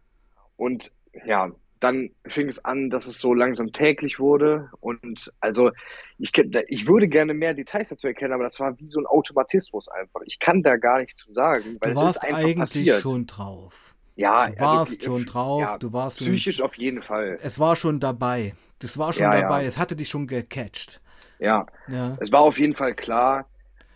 Und 0.56 0.92
ja, 1.26 1.50
dann 1.80 2.10
fing 2.26 2.48
es 2.48 2.64
an, 2.64 2.88
dass 2.88 3.06
es 3.06 3.18
so 3.18 3.34
langsam 3.34 3.72
täglich 3.72 4.18
wurde. 4.18 4.70
Und 4.80 5.32
also 5.40 5.70
ich, 6.18 6.32
ich 6.68 6.86
würde 6.86 7.08
gerne 7.08 7.34
mehr 7.34 7.54
Details 7.54 7.88
dazu 7.88 8.06
erkennen, 8.06 8.32
aber 8.32 8.44
das 8.44 8.58
war 8.60 8.78
wie 8.78 8.86
so 8.86 9.00
ein 9.00 9.06
Automatismus 9.06 9.88
einfach. 9.88 10.20
Ich 10.24 10.38
kann 10.38 10.62
da 10.62 10.76
gar 10.76 11.00
nichts 11.00 11.22
zu 11.24 11.32
sagen, 11.32 11.76
weil 11.80 11.92
du 11.92 12.00
warst 12.00 12.16
es 12.16 12.22
ist 12.22 12.28
einfach 12.28 12.38
eigentlich 12.38 12.56
passiert. 12.56 13.00
schon 13.00 13.26
drauf. 13.26 13.93
Ja, 14.16 14.48
du 14.48 14.60
warst 14.60 14.92
also, 14.92 15.02
schon 15.02 15.26
drauf, 15.26 15.60
ja, 15.60 15.78
du 15.78 15.92
warst 15.92 16.18
psychisch 16.18 16.56
schon, 16.56 16.66
auf 16.66 16.76
jeden 16.76 17.02
Fall. 17.02 17.38
Es 17.42 17.58
war 17.58 17.74
schon 17.74 17.98
dabei. 17.98 18.54
Das 18.78 18.96
war 18.98 19.12
schon 19.12 19.24
ja, 19.24 19.40
dabei. 19.40 19.62
Ja. 19.62 19.68
Es 19.68 19.78
hatte 19.78 19.96
dich 19.96 20.08
schon 20.08 20.26
gecatcht. 20.26 21.00
Ja. 21.38 21.66
ja. 21.88 22.16
Es 22.20 22.30
war 22.30 22.40
auf 22.40 22.58
jeden 22.58 22.74
Fall 22.74 22.94
klar. 22.94 23.48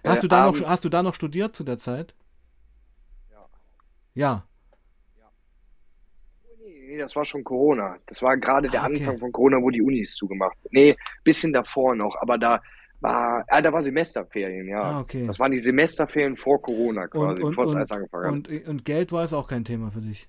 Hast, 0.04 0.18
äh, 0.18 0.22
du 0.22 0.28
da 0.28 0.46
noch, 0.46 0.60
hast 0.62 0.84
du 0.84 0.88
da 0.88 1.02
noch 1.02 1.14
studiert 1.14 1.54
zu 1.54 1.62
der 1.62 1.78
Zeit? 1.78 2.14
Ja. 3.30 3.46
Ja. 4.14 4.44
Nee, 6.88 6.98
das 6.98 7.14
war 7.14 7.24
schon 7.24 7.44
Corona. 7.44 7.98
Das 8.06 8.22
war 8.22 8.36
gerade 8.38 8.68
der 8.68 8.82
ah, 8.82 8.86
okay. 8.86 9.00
Anfang 9.00 9.18
von 9.18 9.32
Corona, 9.32 9.58
wo 9.58 9.70
die 9.70 9.82
Unis 9.82 10.14
zugemacht. 10.14 10.56
Nee, 10.70 10.96
bisschen 11.22 11.52
davor 11.52 11.94
noch, 11.94 12.16
aber 12.20 12.38
da 12.38 12.60
war, 13.00 13.44
ah, 13.48 13.62
da 13.62 13.72
war 13.72 13.82
Semesterferien, 13.82 14.68
ja. 14.68 14.80
Ah, 14.80 15.00
okay. 15.00 15.26
Das 15.26 15.38
waren 15.38 15.52
die 15.52 15.58
Semesterferien 15.58 16.36
vor 16.36 16.60
Corona 16.60 17.06
quasi, 17.06 17.42
und, 17.42 17.56
und, 17.56 17.66
es 17.68 17.74
alles 17.74 17.92
angefangen 17.92 18.24
hat. 18.24 18.32
Und, 18.32 18.68
und 18.68 18.84
Geld 18.84 19.12
war 19.12 19.24
es 19.24 19.32
auch 19.32 19.46
kein 19.46 19.64
Thema 19.64 19.90
für 19.90 20.00
dich? 20.00 20.28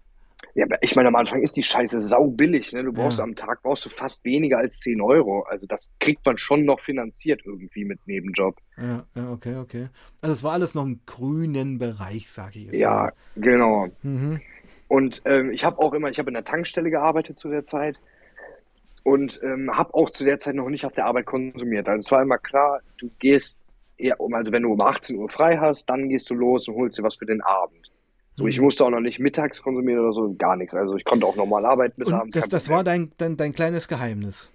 Ja, 0.55 0.65
ich 0.81 0.95
meine, 0.95 1.09
am 1.09 1.15
Anfang 1.15 1.41
ist 1.41 1.57
die 1.57 1.63
Scheiße 1.63 1.99
sau 2.01 2.27
billig. 2.27 2.73
Ne? 2.73 2.83
Du 2.83 2.93
brauchst 2.93 3.19
ja. 3.19 3.23
am 3.23 3.35
Tag 3.35 3.61
brauchst 3.61 3.85
du 3.85 3.89
fast 3.89 4.23
weniger 4.23 4.57
als 4.57 4.79
10 4.79 5.01
Euro. 5.01 5.43
Also 5.43 5.65
das 5.67 5.91
kriegt 5.99 6.25
man 6.25 6.37
schon 6.37 6.65
noch 6.65 6.79
finanziert 6.79 7.41
irgendwie 7.45 7.85
mit 7.85 7.99
Nebenjob. 8.07 8.57
Ja, 8.77 9.03
ja 9.15 9.31
okay, 9.31 9.57
okay. 9.57 9.89
Also 10.21 10.33
es 10.33 10.43
war 10.43 10.53
alles 10.53 10.75
noch 10.75 10.85
im 10.85 11.01
grünen 11.05 11.77
Bereich, 11.77 12.29
sage 12.31 12.59
ich 12.59 12.65
jetzt. 12.65 12.75
Ja, 12.75 12.95
mal. 12.95 13.13
genau. 13.35 13.87
Mhm. 14.01 14.41
Und 14.87 15.21
ähm, 15.25 15.51
ich 15.51 15.65
habe 15.65 15.79
auch 15.79 15.93
immer, 15.93 16.09
ich 16.09 16.19
habe 16.19 16.29
in 16.29 16.33
der 16.33 16.45
Tankstelle 16.45 16.89
gearbeitet 16.89 17.37
zu 17.37 17.49
der 17.49 17.65
Zeit 17.65 17.99
und 19.03 19.39
ähm, 19.43 19.71
habe 19.75 19.93
auch 19.93 20.09
zu 20.09 20.23
der 20.23 20.39
Zeit 20.39 20.55
noch 20.55 20.69
nicht 20.69 20.85
auf 20.85 20.93
der 20.93 21.05
Arbeit 21.05 21.25
konsumiert. 21.25 21.87
Also 21.87 21.99
es 21.99 22.11
war 22.11 22.21
immer 22.21 22.37
klar, 22.37 22.81
du 22.97 23.09
gehst 23.19 23.63
eher 23.97 24.19
um, 24.19 24.33
also 24.33 24.51
wenn 24.51 24.63
du 24.63 24.71
um 24.71 24.81
18 24.81 25.17
Uhr 25.17 25.29
frei 25.29 25.57
hast, 25.57 25.89
dann 25.89 26.09
gehst 26.09 26.29
du 26.29 26.33
los 26.33 26.67
und 26.67 26.75
holst 26.75 26.97
dir 26.97 27.03
was 27.03 27.15
für 27.15 27.25
den 27.25 27.41
Abend. 27.41 27.91
So, 28.35 28.47
ich 28.47 28.57
mhm. 28.57 28.65
musste 28.65 28.85
auch 28.85 28.89
noch 28.89 29.01
nicht 29.01 29.19
mittags 29.19 29.61
konsumieren 29.61 29.99
oder 29.99 30.13
so, 30.13 30.33
gar 30.37 30.55
nichts. 30.55 30.73
Also 30.73 30.95
ich 30.95 31.03
konnte 31.03 31.25
auch 31.25 31.35
normal 31.35 31.65
arbeiten 31.65 31.95
bis 31.97 32.07
und 32.09 32.13
abends. 32.15 32.35
Das, 32.35 32.47
das 32.47 32.69
war 32.69 32.83
dein, 32.83 33.11
dein, 33.17 33.35
dein 33.35 33.53
kleines 33.53 33.87
Geheimnis. 33.87 34.49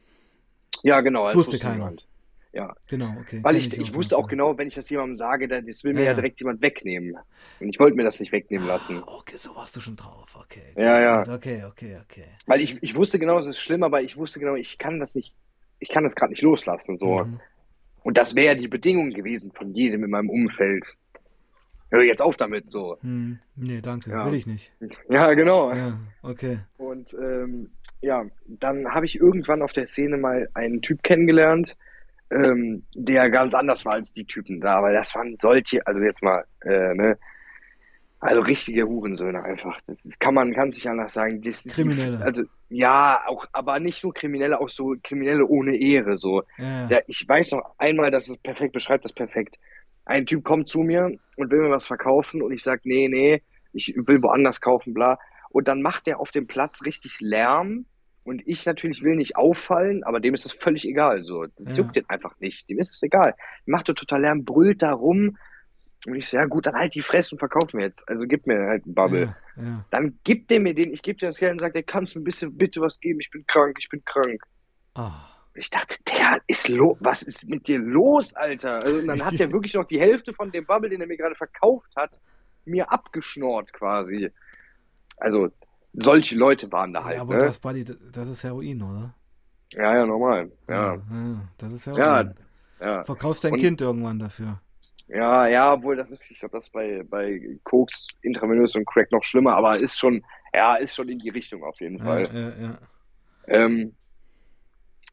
Ja, 0.83 1.01
genau. 1.03 1.27
Das 1.27 1.35
wusste 1.35 1.59
keiner. 1.59 1.75
Niemand. 1.75 2.07
Ja. 2.55 2.75
Genau, 2.89 3.17
okay. 3.21 3.41
Weil 3.43 3.57
ich, 3.57 3.73
ich, 3.73 3.81
ich 3.81 3.95
wusste 3.95 4.17
auch 4.17 4.29
genau, 4.29 4.57
wenn 4.57 4.69
ich 4.69 4.75
das 4.75 4.89
jemandem 4.89 5.17
sage, 5.17 5.49
das 5.49 5.83
will 5.83 5.93
mir 5.93 6.03
ja, 6.03 6.07
ja 6.07 6.15
direkt 6.15 6.39
jemand 6.41 6.63
wegnehmen. 6.63 7.17
Und 7.59 7.69
ich 7.69 7.81
wollte 7.81 7.97
mir 7.97 8.05
das 8.05 8.21
nicht 8.21 8.31
wegnehmen 8.31 8.67
lassen. 8.67 9.03
Ah, 9.05 9.19
okay, 9.19 9.37
so 9.37 9.55
warst 9.57 9.77
du 9.77 9.81
schon 9.81 9.97
drauf, 9.97 10.37
okay. 10.39 10.73
Ja, 10.77 11.01
ja. 11.01 11.21
Okay, 11.35 11.65
okay, 11.65 11.99
okay. 12.03 12.27
Weil 12.47 12.61
ich, 12.61 12.81
ich 12.81 12.95
wusste 12.95 13.19
genau, 13.19 13.39
es 13.39 13.47
ist 13.47 13.59
schlimm, 13.59 13.83
aber 13.83 14.03
ich 14.03 14.17
wusste 14.17 14.39
genau, 14.39 14.55
ich 14.55 14.79
kann 14.79 15.01
das 15.01 15.17
nicht, 15.17 15.35
ich 15.81 15.89
kann 15.89 16.05
das 16.05 16.15
gerade 16.15 16.31
nicht 16.31 16.43
loslassen 16.43 16.93
und 16.93 17.01
so. 17.01 17.25
Mhm. 17.25 17.41
Und 18.05 18.19
das 18.19 18.37
wäre 18.37 18.57
die 18.57 18.69
Bedingung 18.69 19.11
gewesen 19.11 19.51
von 19.53 19.73
jedem 19.73 20.05
in 20.05 20.11
meinem 20.11 20.31
Umfeld. 20.31 20.85
Hör 21.91 22.03
jetzt 22.03 22.23
auf 22.23 22.37
damit, 22.37 22.71
so. 22.71 22.99
Hm, 23.01 23.39
nee, 23.57 23.81
danke, 23.81 24.11
ja. 24.11 24.27
will 24.27 24.35
ich 24.35 24.47
nicht. 24.47 24.73
Ja, 25.09 25.33
genau. 25.35 25.73
Ja, 25.73 25.99
okay. 26.23 26.59
Und 26.77 27.15
ähm, 27.15 27.71
ja, 28.01 28.25
dann 28.47 28.87
habe 28.89 29.07
ich 29.07 29.19
irgendwann 29.19 29.63
auf 29.63 29.73
der 29.73 29.87
Szene 29.87 30.19
mal 30.19 30.49
einen 30.55 30.83
Typ 30.83 31.03
kennengelernt, 31.03 31.77
ähm, 32.31 32.85
der 32.95 33.31
ganz 33.31 33.55
anders 33.55 33.85
war 33.85 33.95
als 33.95 34.13
die 34.13 34.25
Typen 34.25 34.61
da, 34.61 34.83
weil 34.83 34.95
das 34.95 35.15
waren 35.15 35.37
solche, 35.41 35.87
also 35.87 36.01
jetzt 36.01 36.23
mal, 36.23 36.45
äh, 36.63 36.95
ne, 36.95 37.19
also 38.25 38.41
richtige 38.41 38.87
Hurensöhne 38.87 39.45
einfach. 39.45 39.79
Das 40.03 40.19
kann 40.19 40.33
man 40.33 40.55
kann 40.55 40.73
sich 40.73 40.89
anders 40.89 41.13
sagen. 41.13 41.43
Das, 41.43 41.63
Kriminelle. 41.65 42.23
Also 42.25 42.45
ja, 42.71 43.21
auch, 43.27 43.45
aber 43.53 43.79
nicht 43.81 44.03
nur 44.03 44.15
Kriminelle, 44.15 44.61
auch 44.61 44.71
so 44.71 44.95
Kriminelle 45.03 45.47
ohne 45.47 45.77
Ehre. 45.77 46.17
So. 46.17 46.43
Ja. 46.57 46.87
Der, 46.87 47.05
ich 47.07 47.29
weiß 47.29 47.53
noch 47.53 47.75
einmal, 47.77 48.11
dass 48.11 48.29
es 48.29 48.39
perfekt 48.39 48.73
beschreibt 48.73 49.05
das 49.05 49.13
perfekt. 49.13 49.59
Ein 50.07 50.25
Typ 50.25 50.43
kommt 50.43 50.69
zu 50.69 50.81
mir 50.81 51.11
und 51.37 51.51
will 51.51 51.61
mir 51.61 51.71
was 51.71 51.87
verkaufen 51.87 52.41
und 52.41 52.53
ich 52.53 52.63
sage, 52.63 52.81
nee, 52.85 53.09
nee, 53.09 53.43
ich 53.75 53.95
will 53.95 54.23
woanders 54.23 54.63
kaufen, 54.63 54.95
bla. 54.95 55.19
Und 55.51 55.69
dann 55.69 55.83
macht 55.83 56.09
er 56.09 56.19
auf 56.19 56.31
dem 56.31 56.47
Platz 56.47 56.83
richtig 56.85 57.21
Lärm 57.21 57.85
und 58.25 58.43
ich 58.47 58.65
natürlich 58.65 59.03
will 59.03 59.17
nicht 59.17 59.37
auffallen, 59.37 60.03
aber 60.03 60.19
dem 60.19 60.35
ist 60.35 60.47
das 60.47 60.53
völlig 60.53 60.89
egal. 60.89 61.25
So, 61.25 61.45
das 61.59 61.77
ja. 61.77 61.83
juckt 61.83 61.97
den 61.97 62.09
einfach 62.09 62.39
nicht. 62.41 62.69
Dem 62.71 62.79
ist 62.79 62.95
es 62.95 63.03
egal. 63.03 63.35
Macht 63.67 63.89
er 63.91 63.95
total 63.95 64.23
Lärm, 64.23 64.45
brüllt 64.45 64.83
da 64.83 64.93
rum. 64.93 65.37
Und 66.07 66.15
ich 66.15 66.29
so, 66.29 66.39
ja 66.39 66.47
gut, 66.47 66.67
dann 66.67 66.75
halt 66.75 66.95
die 66.95 67.03
Fresse 67.03 67.35
und 67.35 67.39
verkauf 67.39 67.75
mir 67.75 67.83
jetzt. 67.83 68.09
Also 68.09 68.27
gib 68.27 68.47
mir 68.47 68.67
halt 68.67 68.85
einen 68.85 68.95
Bubble. 68.95 69.37
Ja, 69.57 69.63
ja. 69.63 69.85
Dann 69.91 70.19
gibt 70.25 70.51
der 70.51 70.61
mir 70.61 70.75
den, 70.75 70.93
ich 70.93 71.03
gebe 71.03 71.19
dir 71.19 71.27
das 71.27 71.39
Geld 71.39 71.53
und 71.53 71.61
sagt, 71.61 71.75
der 71.75 71.83
kannst 71.83 72.15
mir 72.15 72.23
ein 72.23 72.25
bisschen 72.25 72.57
bitte 72.57 72.81
was 72.81 72.99
geben, 72.99 73.21
ich 73.21 73.31
bin 73.31 73.45
krank, 73.47 73.77
ich 73.79 73.89
bin 73.91 74.03
krank. 74.05 74.43
Oh. 74.97 75.11
Ich 75.55 75.71
dachte, 75.71 75.97
der 76.11 76.39
ist 76.47 76.69
los, 76.69 76.97
was 77.01 77.23
ist 77.23 77.47
mit 77.47 77.69
dir 77.69 77.79
los, 77.79 78.35
Alter? 78.35 78.81
Also, 78.81 78.99
und 78.99 79.07
dann 79.07 79.25
hat 79.25 79.39
er 79.39 79.53
wirklich 79.53 79.75
noch 79.75 79.85
die 79.85 80.01
Hälfte 80.01 80.33
von 80.33 80.51
dem 80.51 80.67
Bubble, 80.67 80.91
den 80.91 81.01
er 81.01 81.07
mir 81.07 81.17
gerade 81.17 81.37
verkauft 81.37 81.95
hat, 81.95 82.19
mir 82.65 82.91
abgeschnort 82.91 83.73
quasi. 83.73 84.31
Also, 85.19 85.51
solche 85.95 86.37
Leute 86.37 86.71
waren 86.73 86.93
da 86.93 87.05
halt. 87.05 87.17
Ja, 87.17 87.23
aber 87.23 87.35
ne? 87.35 87.41
das, 87.41 87.59
Buddy, 87.59 87.85
das 87.85 88.29
ist 88.29 88.45
Heroin, 88.45 88.83
oder? 88.83 89.15
Ja, 89.73 89.97
ja, 89.97 90.07
normal. 90.07 90.51
Ja, 90.69 90.75
ja, 90.75 90.95
ja 90.95 91.49
das 91.59 91.73
ist 91.73 91.87
Heroin. 91.87 92.35
Ja, 92.81 92.87
ja. 92.87 93.05
Verkaufst 93.05 93.45
dein 93.45 93.53
Und, 93.53 93.61
Kind 93.61 93.81
irgendwann 93.81 94.19
dafür. 94.19 94.61
Ja, 95.09 95.47
ja, 95.47 95.73
obwohl 95.75 95.97
das 95.97 96.11
ist, 96.11 96.31
ich 96.31 96.41
glaube, 96.41 96.53
das 96.53 96.65
ist 96.65 96.73
bei, 96.73 97.03
bei 97.09 97.59
Koks, 97.65 98.09
Intravenös 98.23 98.75
und 98.75 98.87
Crack 98.87 99.13
noch 99.13 99.23
schlimmer, 99.23 99.55
aber 99.55 99.79
ist 99.79 99.99
schon, 99.99 100.25
ja, 100.55 100.77
ist 100.77 100.95
schon 100.95 101.09
in 101.09 101.19
die 101.19 101.29
Richtung 101.29 101.63
auf 101.63 101.79
jeden 101.81 101.99
Fall. 101.99 102.25
Ja, 102.33 102.49
ja, 102.65 102.79
ähm, 103.47 103.95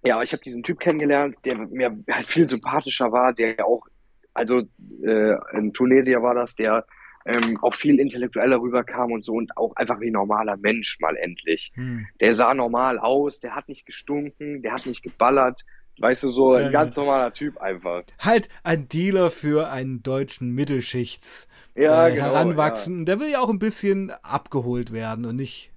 ja, 0.03 0.21
ich 0.21 0.31
habe 0.31 0.41
diesen 0.41 0.63
Typ 0.63 0.79
kennengelernt, 0.79 1.37
der 1.45 1.57
mir 1.57 1.95
halt 2.09 2.27
viel 2.27 2.47
sympathischer 2.47 3.11
war, 3.11 3.33
der 3.33 3.65
auch, 3.65 3.85
also 4.33 4.61
äh, 5.03 5.35
ein 5.53 5.73
Tunesier 5.73 6.23
war 6.23 6.33
das, 6.33 6.55
der 6.55 6.85
ähm, 7.25 7.57
auch 7.61 7.75
viel 7.75 7.99
intellektueller 7.99 8.61
rüberkam 8.61 9.11
und 9.11 9.23
so 9.23 9.33
und 9.33 9.55
auch 9.57 9.75
einfach 9.75 9.99
wie 9.99 10.09
ein 10.09 10.13
normaler 10.13 10.57
Mensch 10.57 10.99
mal 10.99 11.15
endlich. 11.15 11.71
Hm. 11.75 12.07
Der 12.19 12.33
sah 12.33 12.53
normal 12.53 12.99
aus, 12.99 13.39
der 13.39 13.55
hat 13.55 13.69
nicht 13.69 13.85
gestunken, 13.85 14.61
der 14.61 14.73
hat 14.73 14.85
nicht 14.85 15.03
geballert. 15.03 15.65
Weißt 15.99 16.23
du, 16.23 16.29
so 16.29 16.53
ein 16.53 16.65
ja, 16.65 16.71
ganz 16.71 16.95
normaler 16.95 17.33
Typ 17.33 17.57
einfach. 17.57 18.03
Halt 18.17 18.49
ein 18.63 18.87
Dealer 18.87 19.29
für 19.29 19.69
einen 19.69 20.01
deutschen 20.01 20.49
Mittelschichts 20.49 21.47
ja, 21.75 22.07
äh, 22.07 22.13
genau, 22.13 22.25
Heranwachsen. 22.25 22.99
Ja. 22.99 23.05
Der 23.05 23.19
will 23.19 23.29
ja 23.29 23.39
auch 23.39 23.49
ein 23.49 23.59
bisschen 23.59 24.11
abgeholt 24.23 24.91
werden 24.91 25.25
und 25.25 25.35
nicht. 25.35 25.70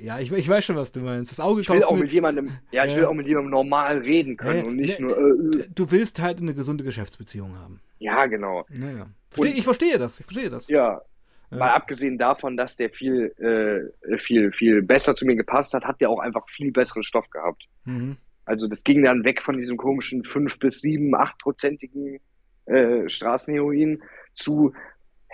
Ja, 0.00 0.18
ich, 0.18 0.32
ich 0.32 0.48
weiß 0.48 0.64
schon, 0.64 0.76
was 0.76 0.92
du 0.92 1.00
meinst. 1.00 1.30
Das 1.30 1.40
Auge 1.40 1.60
ich 1.60 1.68
will 1.68 1.84
auch 1.84 1.92
mit, 1.92 2.02
mit 2.02 2.12
jemandem, 2.12 2.50
ja, 2.70 2.84
ich 2.84 2.96
will 2.96 3.04
auch 3.04 3.14
mit 3.14 3.26
jemandem 3.26 3.50
normal 3.50 3.98
reden 3.98 4.36
können 4.36 4.64
und 4.64 4.76
nicht 4.76 4.98
ne, 4.98 5.06
nur. 5.06 5.60
Äh, 5.60 5.68
du 5.74 5.90
willst 5.90 6.20
halt 6.20 6.38
eine 6.38 6.54
gesunde 6.54 6.84
Geschäftsbeziehung 6.84 7.56
haben. 7.58 7.80
Ja, 7.98 8.26
genau. 8.26 8.64
Naja. 8.70 9.06
Versteh, 9.30 9.58
ich 9.58 9.64
verstehe 9.64 9.98
das, 9.98 10.18
ich 10.20 10.26
verstehe 10.26 10.50
das. 10.50 10.68
Ja. 10.68 11.02
ja. 11.50 11.56
Mal 11.56 11.70
abgesehen 11.70 12.18
davon, 12.18 12.56
dass 12.56 12.76
der 12.76 12.90
viel, 12.90 13.26
äh, 13.38 14.18
viel, 14.18 14.52
viel 14.52 14.82
besser 14.82 15.14
zu 15.14 15.26
mir 15.26 15.36
gepasst 15.36 15.74
hat, 15.74 15.84
hat 15.84 16.00
der 16.00 16.10
auch 16.10 16.18
einfach 16.18 16.48
viel 16.48 16.72
besseren 16.72 17.02
Stoff 17.02 17.28
gehabt. 17.30 17.64
Mhm. 17.84 18.16
Also 18.46 18.66
das 18.66 18.82
ging 18.82 19.04
dann 19.04 19.24
weg 19.24 19.42
von 19.42 19.54
diesem 19.54 19.76
komischen 19.76 20.24
5 20.24 20.58
bis 20.58 20.80
7, 20.80 21.14
8-prozentigen 21.14 22.20
äh, 22.66 23.08
Straßenheroin 23.08 24.02
zu, 24.34 24.72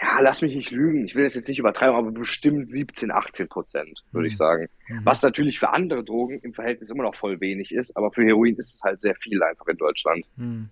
ja, 0.01 0.21
lass 0.21 0.43
mich 0.43 0.55
nicht 0.55 0.71
lügen, 0.71 1.07
ich 1.07 1.15
will 1.15 1.25
das 1.25 1.35
jetzt 1.35 1.49
nicht 1.49 1.59
übertreiben, 1.59 1.97
aber 1.97 2.11
bestimmt 2.11 2.71
17, 2.71 3.11
18 3.11 3.49
Prozent, 3.49 4.05
würde 4.13 4.29
mhm. 4.29 4.33
ich 4.33 4.37
sagen. 4.37 4.69
Mhm. 4.89 5.01
Was 5.05 5.23
natürlich 5.23 5.59
für 5.59 5.73
andere 5.73 6.05
Drogen 6.05 6.41
im 6.41 6.53
Verhältnis 6.53 6.91
immer 6.91 7.05
noch 7.05 7.17
voll 7.17 7.41
wenig 7.41 7.73
ist, 7.73 7.97
aber 7.97 8.13
für 8.13 8.25
Heroin 8.25 8.57
ist 8.57 8.75
es 8.75 8.83
halt 8.83 9.01
sehr 9.01 9.15
viel 9.15 9.43
einfach 9.43 9.67
in 9.69 9.79
Deutschland. 9.79 10.27
Mhm. 10.37 10.69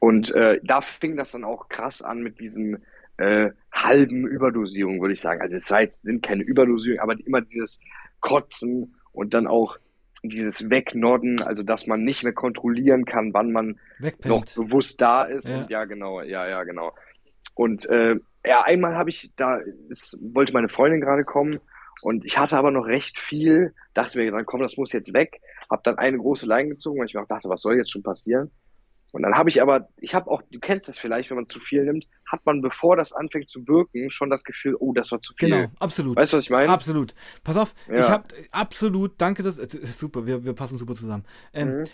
Und 0.00 0.32
äh, 0.32 0.60
da 0.64 0.80
fing 0.80 1.16
das 1.16 1.30
dann 1.30 1.44
auch 1.44 1.68
krass 1.68 2.02
an 2.02 2.22
mit 2.22 2.40
diesem 2.40 2.78
äh, 3.18 3.50
halben 3.70 4.26
Überdosierung, 4.26 5.00
würde 5.00 5.14
ich 5.14 5.20
sagen. 5.20 5.42
Also 5.42 5.56
es 5.56 5.68
jetzt, 5.68 6.02
sind 6.02 6.22
keine 6.22 6.42
Überdosierung, 6.42 7.00
aber 7.00 7.14
immer 7.24 7.42
dieses 7.42 7.80
Kotzen 8.20 8.96
und 9.12 9.34
dann 9.34 9.46
auch 9.46 9.76
dieses 10.22 10.68
Wegnodden, 10.68 11.42
also 11.42 11.62
dass 11.62 11.86
man 11.86 12.02
nicht 12.02 12.24
mehr 12.24 12.32
kontrollieren 12.32 13.04
kann, 13.04 13.32
wann 13.32 13.52
man 13.52 13.78
Wegpennt. 13.98 14.26
noch 14.34 14.44
bewusst 14.54 15.00
da 15.00 15.24
ist. 15.24 15.48
Ja. 15.48 15.58
Und 15.58 15.70
ja, 15.70 15.84
genau, 15.84 16.22
ja, 16.22 16.48
ja, 16.48 16.64
genau. 16.64 16.92
Und 17.60 17.84
äh, 17.90 18.16
ja, 18.42 18.62
einmal 18.62 18.96
habe 18.96 19.10
ich, 19.10 19.32
da 19.36 19.58
ist, 19.90 20.16
wollte 20.22 20.54
meine 20.54 20.70
Freundin 20.70 21.02
gerade 21.02 21.24
kommen 21.24 21.60
und 22.00 22.24
ich 22.24 22.38
hatte 22.38 22.56
aber 22.56 22.70
noch 22.70 22.86
recht 22.86 23.20
viel, 23.20 23.74
dachte 23.92 24.16
mir 24.16 24.32
dann, 24.32 24.46
komm, 24.46 24.62
das 24.62 24.78
muss 24.78 24.94
jetzt 24.94 25.12
weg. 25.12 25.42
Hab 25.68 25.84
dann 25.84 25.98
eine 25.98 26.16
große 26.16 26.46
Leine 26.46 26.70
gezogen, 26.70 26.98
weil 26.98 27.06
ich 27.06 27.12
mir 27.12 27.20
auch 27.20 27.26
dachte, 27.26 27.50
was 27.50 27.60
soll 27.60 27.76
jetzt 27.76 27.90
schon 27.90 28.02
passieren? 28.02 28.50
Und 29.12 29.24
dann 29.24 29.34
habe 29.34 29.50
ich 29.50 29.60
aber, 29.60 29.88
ich 29.98 30.14
habe 30.14 30.30
auch, 30.30 30.40
du 30.50 30.58
kennst 30.58 30.88
das 30.88 30.98
vielleicht, 30.98 31.28
wenn 31.28 31.36
man 31.36 31.48
zu 31.48 31.60
viel 31.60 31.84
nimmt, 31.84 32.06
hat 32.24 32.40
man, 32.46 32.62
bevor 32.62 32.96
das 32.96 33.12
anfängt 33.12 33.50
zu 33.50 33.68
wirken, 33.68 34.08
schon 34.08 34.30
das 34.30 34.42
Gefühl, 34.44 34.74
oh, 34.80 34.94
das 34.94 35.12
war 35.12 35.20
zu 35.20 35.34
viel. 35.36 35.50
Genau, 35.50 35.68
absolut. 35.80 36.16
Weißt 36.16 36.32
du, 36.32 36.38
was 36.38 36.44
ich 36.44 36.50
meine? 36.50 36.72
Absolut. 36.72 37.14
Pass 37.44 37.58
auf, 37.58 37.74
ja. 37.88 37.94
ich 37.96 38.08
habe 38.08 38.24
absolut, 38.52 39.20
danke, 39.20 39.42
das 39.42 39.58
ist 39.58 39.98
super, 39.98 40.26
wir, 40.26 40.46
wir 40.46 40.54
passen 40.54 40.78
super 40.78 40.94
zusammen. 40.94 41.26
Ähm, 41.52 41.76
mhm. 41.76 41.84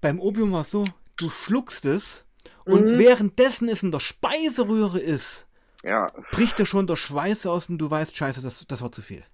Beim 0.00 0.20
Opium 0.20 0.52
war 0.52 0.60
es 0.60 0.70
so, 0.70 0.84
du 1.16 1.28
schluckst 1.28 1.86
es 1.86 2.24
und 2.64 2.84
mhm. 2.84 2.98
währenddessen 2.98 3.68
es 3.68 3.82
in 3.82 3.92
der 3.92 4.00
Speiseröhre 4.00 4.98
ist, 4.98 5.46
ja. 5.82 6.10
bricht 6.30 6.58
dir 6.58 6.66
schon 6.66 6.86
der 6.86 6.96
Schweiß 6.96 7.46
aus 7.46 7.68
und 7.68 7.78
du 7.78 7.90
weißt, 7.90 8.16
scheiße, 8.16 8.42
das, 8.42 8.66
das 8.66 8.82
war 8.82 8.92
zu 8.92 9.02
viel. 9.02 9.24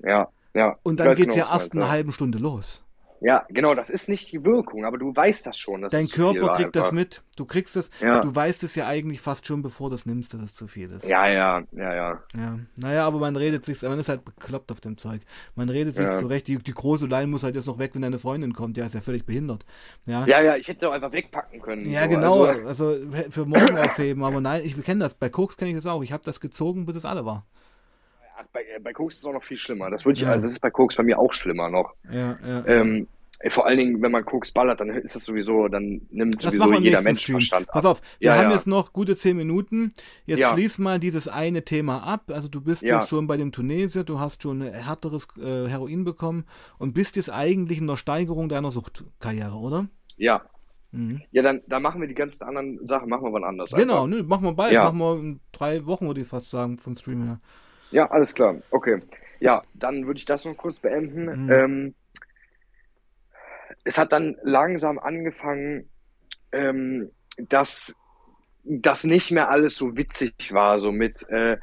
Ja, 0.00 0.28
Ja. 0.54 0.76
Und 0.82 0.98
dann 0.98 1.14
geht's 1.14 1.34
genau, 1.34 1.46
ja 1.46 1.52
erst 1.52 1.72
eine 1.72 1.88
halbe 1.88 2.12
Stunde 2.12 2.38
los. 2.38 2.84
Ja, 3.20 3.44
genau, 3.48 3.74
das 3.74 3.90
ist 3.90 4.08
nicht 4.08 4.30
die 4.32 4.44
Wirkung, 4.44 4.84
aber 4.84 4.96
du 4.98 5.14
weißt 5.14 5.46
das 5.46 5.58
schon. 5.58 5.82
dass 5.82 5.92
Dein 5.92 6.04
es 6.04 6.12
Körper 6.12 6.52
kriegt 6.54 6.76
das 6.76 6.92
mit. 6.92 7.22
Du 7.36 7.46
kriegst 7.46 7.76
es, 7.76 7.90
Ja. 8.00 8.20
du 8.20 8.34
weißt 8.34 8.62
es 8.62 8.74
ja 8.74 8.86
eigentlich 8.86 9.20
fast 9.20 9.46
schon, 9.46 9.62
bevor 9.62 9.90
du 9.90 9.96
es 9.96 10.06
nimmst, 10.06 10.34
dass 10.34 10.42
es 10.42 10.54
zu 10.54 10.66
viel 10.66 10.90
ist. 10.92 11.08
Ja, 11.08 11.28
ja, 11.28 11.62
ja, 11.72 11.94
ja. 11.94 12.22
Ja, 12.36 12.58
naja, 12.76 13.06
aber 13.06 13.18
man 13.18 13.36
redet 13.36 13.64
sich, 13.64 13.82
man 13.82 13.98
ist 13.98 14.08
halt 14.08 14.24
bekloppt 14.24 14.70
auf 14.72 14.80
dem 14.80 14.96
Zeug. 14.98 15.22
Man 15.54 15.68
redet 15.68 15.96
sich 15.96 16.06
Ja. 16.06 16.18
zurecht, 16.18 16.46
die, 16.48 16.58
die 16.58 16.72
große 16.74 17.06
Line 17.06 17.26
muss 17.28 17.42
halt 17.42 17.54
jetzt 17.56 17.66
noch 17.66 17.78
weg, 17.78 17.90
wenn 17.94 18.02
deine 18.02 18.18
Freundin 18.18 18.52
kommt. 18.54 18.76
Ja, 18.76 18.86
ist 18.86 18.94
ja 18.94 19.00
völlig 19.00 19.24
behindert. 19.26 19.64
Ja, 20.06 20.24
Ja, 20.26 20.40
ja, 20.40 20.56
ich 20.56 20.68
hätte 20.68 20.88
auch 20.88 20.92
einfach 20.92 21.12
wegpacken 21.12 21.60
können. 21.60 21.90
Ja, 21.90 22.04
so. 22.04 22.10
genau, 22.10 22.44
Also, 22.44 22.66
also 22.68 22.96
für 23.30 23.46
morgen 23.46 23.76
aufheben, 23.78 24.22
aber 24.24 24.40
nein, 24.40 24.62
ich 24.64 24.80
kenne 24.84 25.04
das. 25.04 25.14
Bei 25.14 25.28
Koks 25.28 25.56
kenne 25.56 25.70
ich 25.70 25.76
das 25.76 25.86
auch. 25.86 26.02
Ich 26.02 26.12
habe 26.12 26.22
das 26.24 26.40
gezogen, 26.40 26.86
bis 26.86 26.96
es 26.96 27.04
alle 27.04 27.24
war. 27.24 27.46
Bei, 28.52 28.60
bei 28.82 28.92
Koks 28.92 29.14
ist 29.16 29.20
es 29.20 29.26
auch 29.26 29.32
noch 29.32 29.44
viel 29.44 29.58
schlimmer. 29.58 29.90
Das 29.90 30.04
würde 30.04 30.16
ich, 30.16 30.22
Ja. 30.22 30.30
also 30.32 30.42
das 30.42 30.52
ist 30.52 30.60
bei 30.60 30.70
Koks 30.70 30.96
bei 30.96 31.02
mir 31.02 31.18
auch 31.18 31.32
schlimmer 31.32 31.68
noch. 31.70 31.92
Ja, 32.10 32.38
ja. 32.46 32.66
Ähm, 32.66 33.08
vor 33.50 33.66
allen 33.66 33.78
Dingen, 33.78 34.02
wenn 34.02 34.10
man 34.10 34.24
Koks 34.24 34.50
ballert, 34.50 34.80
dann 34.80 34.88
ist 34.90 35.14
es 35.14 35.24
sowieso, 35.24 35.68
dann 35.68 36.00
nimmt 36.10 36.42
Das 36.44 36.52
sowieso 36.54 36.80
jeder 36.80 37.02
Mensch 37.02 37.20
Stream. 37.22 37.36
Verstand 37.36 37.68
Pass 37.68 37.84
ab. 37.84 37.90
auf, 37.92 38.02
wir 38.18 38.30
Ja, 38.30 38.36
haben 38.36 38.48
ja. 38.50 38.56
jetzt 38.56 38.66
noch 38.66 38.92
gute 38.92 39.14
zehn 39.14 39.36
Minuten. 39.36 39.94
Jetzt 40.26 40.40
Ja. 40.40 40.52
schließ 40.52 40.78
mal 40.78 40.98
dieses 40.98 41.28
eine 41.28 41.64
Thema 41.64 42.02
ab. 42.02 42.32
Also 42.32 42.48
du 42.48 42.60
bist 42.60 42.82
Ja. 42.82 42.98
jetzt 42.98 43.08
schon 43.10 43.28
bei 43.28 43.36
dem 43.36 43.52
Tunesier, 43.52 44.02
du 44.02 44.18
hast 44.18 44.42
schon 44.42 44.62
ein 44.62 44.72
härteres 44.72 45.28
äh, 45.40 45.68
Heroin 45.68 46.04
bekommen 46.04 46.46
und 46.78 46.94
bist 46.94 47.14
jetzt 47.14 47.30
eigentlich 47.30 47.78
in 47.78 47.86
der 47.86 47.96
Steigerung 47.96 48.48
deiner 48.48 48.72
Suchtkarriere, 48.72 49.54
oder? 49.54 49.86
Ja. 50.16 50.42
Mhm. 50.90 51.22
Ja, 51.30 51.42
dann, 51.42 51.60
dann 51.68 51.82
machen 51.82 52.00
wir 52.00 52.08
die 52.08 52.14
ganzen 52.14 52.42
anderen 52.42 52.88
Sachen, 52.88 53.08
machen 53.08 53.22
wir 53.22 53.32
wann 53.32 53.44
anders. 53.44 53.70
Genau, 53.70 54.04
einfach. 54.04 54.16
ne, 54.16 54.22
machen 54.24 54.42
wir 54.44 54.54
bald. 54.54 54.74
Machen 54.74 54.98
wir 54.98 55.16
in 55.16 55.40
drei 55.52 55.86
Wochen, 55.86 56.06
würde 56.08 56.22
ich 56.22 56.26
fast 56.26 56.50
sagen, 56.50 56.76
vom 56.78 56.96
Stream 56.96 57.22
her. 57.22 57.40
Ja, 57.90 58.10
alles 58.10 58.34
klar. 58.34 58.56
Okay. 58.70 59.02
Ja, 59.40 59.62
dann 59.74 60.06
würde 60.06 60.18
ich 60.18 60.24
das 60.24 60.44
noch 60.44 60.56
kurz 60.56 60.80
beenden. 60.80 61.44
Mhm. 61.44 61.50
Ähm, 61.50 61.94
es 63.84 63.98
hat 63.98 64.12
dann 64.12 64.36
langsam 64.42 64.98
angefangen, 64.98 65.88
ähm, 66.52 67.10
dass 67.38 67.96
das 68.64 69.04
nicht 69.04 69.30
mehr 69.30 69.50
alles 69.50 69.76
so 69.76 69.96
witzig 69.96 70.52
war, 70.52 70.78
so 70.78 70.92
mit, 70.92 71.26
äh, 71.30 71.56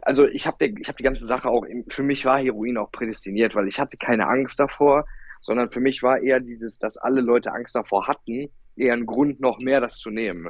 also 0.00 0.26
ich 0.26 0.46
habe 0.46 0.64
hab 0.86 0.96
die 0.96 1.02
ganze 1.02 1.26
Sache 1.26 1.48
auch, 1.48 1.66
für 1.88 2.02
mich 2.02 2.24
war 2.24 2.38
Heroin 2.38 2.78
auch 2.78 2.90
prädestiniert, 2.90 3.54
weil 3.54 3.68
ich 3.68 3.78
hatte 3.80 3.96
keine 3.98 4.26
Angst 4.28 4.58
davor, 4.58 5.04
sondern 5.42 5.70
für 5.70 5.80
mich 5.80 6.02
war 6.02 6.20
eher 6.20 6.40
dieses, 6.40 6.78
dass 6.78 6.96
alle 6.96 7.20
Leute 7.20 7.52
Angst 7.52 7.74
davor 7.74 8.06
hatten, 8.06 8.50
eher 8.76 8.94
ein 8.94 9.06
Grund 9.06 9.40
noch 9.40 9.58
mehr 9.58 9.80
das 9.80 9.98
zu 9.98 10.10
nehmen. 10.10 10.48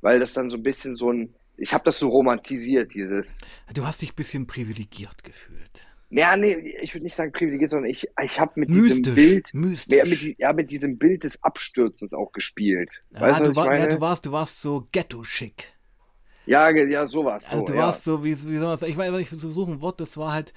Weil 0.00 0.20
das 0.20 0.34
dann 0.34 0.50
so 0.50 0.56
ein 0.56 0.62
bisschen 0.62 0.94
so 0.94 1.10
ein, 1.10 1.34
ich 1.56 1.72
habe 1.74 1.84
das 1.84 1.98
so 1.98 2.08
romantisiert, 2.08 2.94
dieses, 2.94 3.38
Du 3.72 3.86
hast 3.86 4.02
dich 4.02 4.12
ein 4.12 4.16
bisschen 4.16 4.46
privilegiert 4.46 5.22
gefühlt. 5.24 5.86
ja, 6.10 6.36
nee, 6.36 6.54
ich 6.82 6.94
würde 6.94 7.04
nicht 7.04 7.16
sagen 7.16 7.32
privilegiert, 7.32 7.70
sondern 7.70 7.90
ich, 7.90 8.08
ich 8.22 8.40
habe 8.40 8.52
mit 8.56 8.68
diesem 8.70 8.82
Mystisch. 8.82 9.14
Bild, 9.14 9.50
mystisch. 9.54 9.96
ja 9.96 10.04
mit, 10.04 10.38
ja, 10.38 10.52
mit 10.52 10.70
diesem 10.70 10.98
Bild 10.98 11.24
des 11.24 11.42
Abstürzens 11.42 12.14
auch 12.14 12.32
gespielt. 12.32 13.00
Ja, 13.12 13.20
weißt 13.20 13.40
du, 13.46 13.56
war, 13.56 13.76
ja, 13.76 13.86
du 13.86 14.00
warst, 14.00 14.26
du 14.26 14.32
warst 14.32 14.60
so 14.62 14.88
ghetto-schick. 14.92 15.72
Ja, 16.46 16.70
ja, 16.70 17.06
sowas. 17.06 17.46
Also 17.46 17.60
so, 17.60 17.72
du 17.72 17.78
warst 17.78 18.04
so, 18.04 18.22
wie, 18.24 18.30
wie 18.32 18.58
soll 18.58 18.68
man 18.68 18.76
sagen, 18.76 18.92
ich 18.92 18.98
weiß, 18.98 19.14
ich 19.18 19.28
versuche 19.28 19.72
ein 19.72 19.80
Wort, 19.80 20.00
das 20.00 20.16
war 20.16 20.32
halt 20.32 20.52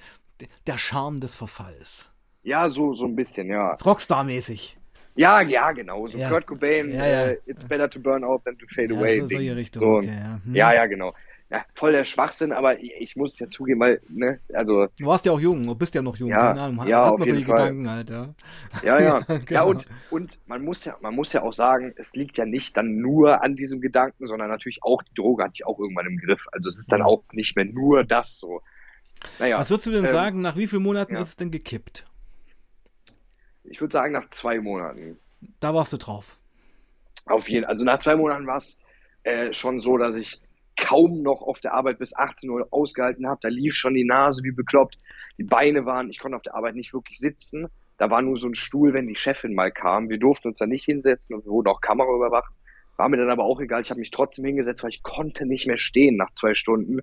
der 0.66 0.78
Charme 0.78 1.18
des 1.20 1.34
Verfalls. 1.34 2.10
ja, 2.42 2.68
so, 2.68 2.94
so 2.94 3.04
ein 3.06 3.16
bisschen, 3.16 3.48
ja. 3.48 3.74
Rockstar-mäßig. 3.76 4.77
Ja, 5.18 5.40
ja, 5.42 5.72
genau. 5.72 6.06
So 6.06 6.16
Ja. 6.16 6.28
Kurt 6.28 6.46
Cobain, 6.46 6.92
Ja, 6.92 7.06
ja. 7.06 7.26
Äh, 7.26 7.38
it's 7.46 7.64
better 7.64 7.90
to 7.90 7.98
burn 8.00 8.22
out 8.24 8.44
than 8.44 8.56
to 8.58 8.66
fade 8.68 8.94
away. 8.94 9.20
so, 9.20 9.28
solche 9.28 9.56
Richtung. 9.56 9.82
So, 9.82 9.96
okay, 9.96 10.06
ja. 10.06 10.40
Hm. 10.44 10.54
ja, 10.54 10.72
ja, 10.74 10.86
genau. 10.86 11.12
Voll 11.74 11.92
der 11.92 12.04
Schwachsinn, 12.04 12.52
aber 12.52 12.78
ich, 12.78 12.92
ich 13.00 13.16
muss 13.16 13.32
es 13.32 13.38
ja 13.38 13.48
zugeben, 13.48 13.80
weil, 13.80 14.02
ne, 14.08 14.38
also, 14.52 14.88
Du 14.98 15.06
warst 15.06 15.24
ja 15.24 15.32
auch 15.32 15.40
jung, 15.40 15.66
du 15.66 15.74
bist 15.74 15.94
ja 15.94 16.02
noch 16.02 16.14
jung, 16.16 16.28
Ja, 16.28 16.48
keine 16.48 16.60
Ahnung. 16.60 16.86
ja, 16.86 17.06
hat 17.06 17.18
man 17.18 17.26
solche. 17.26 17.44
Gedanken 17.46 17.88
halt, 17.90 18.10
ja. 18.10 18.34
ja, 18.82 19.00
ja. 19.00 19.20
Ja, 19.28 19.34
Ja, 19.34 19.38
genau. 19.46 19.68
und, 19.70 19.86
und 20.10 20.40
man 20.46 20.62
muss 20.62 20.84
ja, 20.84 20.96
man 21.00 21.14
muss 21.14 21.32
ja 21.32 21.42
auch 21.42 21.54
sagen, 21.54 21.94
es 21.96 22.14
liegt 22.14 22.36
ja 22.36 22.44
nicht 22.44 22.76
dann 22.76 22.98
nur 22.98 23.42
an 23.42 23.56
diesem 23.56 23.80
Gedanken, 23.80 24.26
sondern 24.26 24.50
natürlich 24.50 24.82
auch 24.82 25.02
die 25.02 25.14
Droge 25.14 25.42
hatte 25.44 25.54
ich 25.54 25.66
auch 25.66 25.78
irgendwann 25.78 26.06
im 26.06 26.18
Griff. 26.18 26.46
Also 26.52 26.68
es 26.68 26.78
ist 26.78 26.92
dann 26.92 27.00
auch 27.00 27.24
nicht 27.32 27.56
mehr 27.56 27.64
nur 27.64 28.04
das 28.04 28.38
so. 28.38 28.60
Naja, 29.38 29.58
Was 29.58 29.70
würdest 29.70 29.86
du 29.86 29.90
denn 29.90 30.04
ähm, 30.04 30.10
sagen, 30.10 30.40
nach 30.42 30.56
wie 30.56 30.66
vielen 30.66 30.82
Monaten 30.82 31.16
ist 31.16 31.28
es 31.28 31.36
denn 31.36 31.50
gekippt? 31.50 32.04
Ich 33.70 33.80
würde 33.80 33.92
sagen, 33.92 34.12
nach 34.12 34.28
zwei 34.30 34.60
Monaten. 34.60 35.18
Da 35.60 35.74
warst 35.74 35.92
du 35.92 35.96
drauf. 35.96 36.36
Auf 37.26 37.48
jeden 37.48 37.64
Also 37.64 37.84
nach 37.84 37.98
zwei 37.98 38.16
Monaten 38.16 38.46
war 38.46 38.56
es 38.56 38.80
äh, 39.22 39.52
schon 39.52 39.80
so, 39.80 39.98
dass 39.98 40.16
ich 40.16 40.40
kaum 40.76 41.22
noch 41.22 41.42
auf 41.42 41.60
der 41.60 41.74
Arbeit 41.74 41.98
bis 41.98 42.16
18 42.16 42.48
Uhr 42.48 42.66
ausgehalten 42.70 43.26
habe. 43.26 43.40
Da 43.42 43.48
lief 43.48 43.74
schon 43.74 43.94
die 43.94 44.04
Nase 44.04 44.42
wie 44.44 44.52
bekloppt. 44.52 44.96
Die 45.36 45.44
Beine 45.44 45.84
waren, 45.84 46.08
ich 46.08 46.18
konnte 46.18 46.36
auf 46.36 46.42
der 46.42 46.54
Arbeit 46.54 46.76
nicht 46.76 46.94
wirklich 46.94 47.18
sitzen. 47.18 47.68
Da 47.98 48.10
war 48.10 48.22
nur 48.22 48.36
so 48.36 48.46
ein 48.46 48.54
Stuhl, 48.54 48.94
wenn 48.94 49.08
die 49.08 49.16
Chefin 49.16 49.54
mal 49.54 49.72
kam. 49.72 50.08
Wir 50.08 50.18
durften 50.18 50.48
uns 50.48 50.58
da 50.58 50.66
nicht 50.66 50.84
hinsetzen 50.84 51.34
und 51.34 51.44
wir 51.44 51.50
wurden 51.50 51.68
auch 51.68 51.80
Kamera 51.80 52.14
überwacht. 52.14 52.52
War 52.96 53.08
mir 53.08 53.16
dann 53.16 53.30
aber 53.30 53.44
auch 53.44 53.60
egal. 53.60 53.82
Ich 53.82 53.90
habe 53.90 54.00
mich 54.00 54.10
trotzdem 54.10 54.44
hingesetzt, 54.44 54.82
weil 54.82 54.90
ich 54.90 55.02
konnte 55.02 55.46
nicht 55.46 55.66
mehr 55.66 55.78
stehen 55.78 56.16
nach 56.16 56.32
zwei 56.32 56.54
Stunden. 56.54 57.00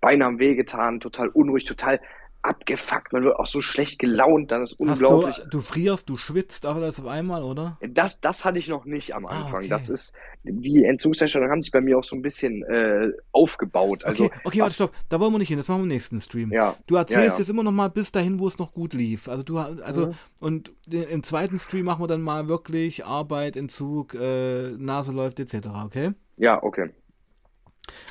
Beine 0.00 0.24
haben 0.24 0.38
wehgetan, 0.38 1.00
total 1.00 1.28
unruhig, 1.28 1.64
total 1.64 2.00
abgefuckt. 2.42 3.12
Man 3.12 3.24
wird 3.24 3.36
auch 3.36 3.46
so 3.46 3.60
schlecht 3.60 3.98
gelaunt, 3.98 4.50
dann 4.50 4.62
ist 4.62 4.72
Hast 4.72 4.80
unglaublich. 4.80 5.36
du, 5.44 5.48
du 5.48 5.60
frierst, 5.60 6.08
du 6.08 6.16
schwitzt, 6.16 6.64
aber 6.66 6.80
das 6.80 6.98
auf 6.98 7.06
einmal, 7.06 7.42
oder? 7.42 7.78
Das, 7.86 8.20
das 8.20 8.44
hatte 8.44 8.58
ich 8.58 8.68
noch 8.68 8.84
nicht 8.86 9.14
am 9.14 9.26
Ah, 9.26 9.30
Anfang. 9.42 9.54
okay. 9.60 9.68
Das 9.68 9.88
ist, 9.88 10.14
die 10.42 10.84
Entzugserscheinungen 10.84 11.52
haben 11.52 11.62
sich 11.62 11.70
bei 11.70 11.80
mir 11.80 11.98
auch 11.98 12.04
so 12.04 12.16
ein 12.16 12.22
bisschen 12.22 12.62
äh, 12.64 13.10
aufgebaut. 13.32 14.04
Also, 14.04 14.24
okay, 14.24 14.34
okay, 14.44 14.58
warte, 14.60 14.68
was- 14.70 14.74
stopp. 14.74 14.92
Da 15.08 15.20
wollen 15.20 15.32
wir 15.32 15.38
nicht 15.38 15.48
hin. 15.48 15.58
Das 15.58 15.68
machen 15.68 15.80
wir 15.80 15.84
im 15.84 15.88
nächsten 15.88 16.20
Stream. 16.20 16.50
Ja, 16.52 16.76
Du 16.86 16.96
erzählst 16.96 17.22
ja, 17.24 17.32
ja. 17.32 17.38
jetzt 17.38 17.48
immer 17.50 17.62
noch 17.62 17.72
mal 17.72 17.88
bis 17.88 18.10
dahin, 18.12 18.38
wo 18.38 18.48
es 18.48 18.58
noch 18.58 18.72
gut 18.72 18.94
lief. 18.94 19.28
Also 19.28 19.42
du, 19.42 19.58
also 19.58 20.06
Mhm. 20.08 20.14
und 20.38 20.72
im 20.90 21.22
zweiten 21.22 21.58
Stream 21.58 21.84
machen 21.86 22.02
wir 22.02 22.08
dann 22.08 22.22
mal 22.22 22.48
wirklich 22.48 23.04
Arbeit, 23.04 23.56
Entzug, 23.56 24.14
äh, 24.14 24.70
Nase 24.70 25.12
läuft 25.12 25.40
etc. 25.40 25.68
Okay? 25.84 26.12
ja, 26.36 26.62
okay. 26.62 26.90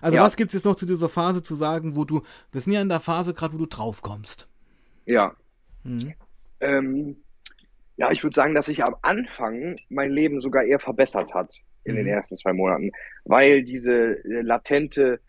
Also 0.01 0.17
Ja. 0.17 0.23
was 0.23 0.35
gibt 0.35 0.49
es 0.49 0.53
jetzt 0.55 0.65
noch 0.65 0.75
zu 0.75 0.85
dieser 0.85 1.09
Phase 1.09 1.41
zu 1.41 1.55
sagen, 1.55 1.95
wo 1.95 2.05
du, 2.05 2.21
wir 2.51 2.61
sind 2.61 2.73
ja 2.73 2.81
in 2.81 2.89
der 2.89 2.99
Phase 2.99 3.33
gerade, 3.33 3.53
wo 3.53 3.57
du 3.57 3.65
drauf 3.65 4.01
kommst. 4.01 4.47
Ja. 5.05 5.33
Mhm. 5.83 6.13
Ähm, 6.59 7.15
ja, 7.97 8.11
ich 8.11 8.23
würde 8.23 8.35
sagen, 8.35 8.55
dass 8.55 8.65
sich 8.67 8.83
am 8.83 8.95
Anfang 9.01 9.75
mein 9.89 10.11
Leben 10.11 10.39
sogar 10.41 10.63
eher 10.63 10.79
verbessert 10.79 11.33
hat 11.33 11.53
in 11.85 11.95
den 11.95 12.05
Mhm. 12.05 12.11
ersten 12.13 12.35
zwei 12.35 12.53
Monaten, 12.53 12.91
weil 13.25 13.63
diese 13.63 14.23
äh, 14.25 14.41
latente, 14.41 15.19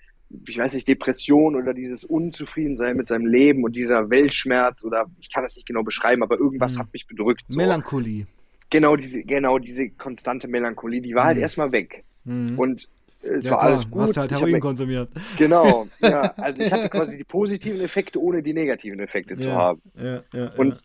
ich 0.46 0.58
weiß 0.58 0.74
nicht, 0.74 0.86
Depression 0.88 1.56
oder 1.56 1.74
dieses 1.74 2.04
Unzufriedensein 2.04 2.96
mit 2.96 3.06
seinem 3.08 3.26
Leben 3.26 3.64
und 3.64 3.74
dieser 3.76 4.10
Weltschmerz 4.10 4.84
oder 4.84 5.06
ich 5.20 5.32
kann 5.32 5.42
das 5.42 5.56
nicht 5.56 5.66
genau 5.66 5.82
beschreiben, 5.82 6.22
aber 6.22 6.38
irgendwas 6.38 6.74
Mhm. 6.74 6.80
hat 6.80 6.92
mich 6.92 7.06
bedrückt. 7.06 7.42
So. 7.48 7.56
Melancholie. 7.56 8.26
Genau 8.70 8.94
diese, 8.96 9.22
genau 9.24 9.58
diese 9.58 9.90
konstante 9.90 10.46
Melancholie, 10.46 11.00
die 11.02 11.14
war 11.14 11.24
halt 11.24 11.36
Mhm. 11.36 11.42
erstmal 11.42 11.72
weg. 11.72 12.04
Mhm. 12.24 12.58
Und 12.58 12.88
es 13.22 13.44
ja, 13.44 13.52
war 13.52 13.58
klar, 13.58 13.72
alles 13.72 13.90
gut. 13.90 14.02
hast 14.02 14.16
halt 14.16 14.30
Heroin 14.32 14.60
konsumiert. 14.60 15.10
Genau, 15.36 15.86
ja. 16.00 16.22
Also 16.36 16.62
ich 16.62 16.72
hatte 16.72 16.88
quasi 16.88 17.16
die 17.16 17.24
positiven 17.24 17.80
Effekte, 17.80 18.20
ohne 18.20 18.42
die 18.42 18.52
negativen 18.52 19.00
Effekte 19.00 19.36
zu 19.36 19.48
ja, 19.48 19.54
haben. 19.54 19.82
Ja, 19.94 20.22
ja, 20.32 20.52
Und 20.56 20.82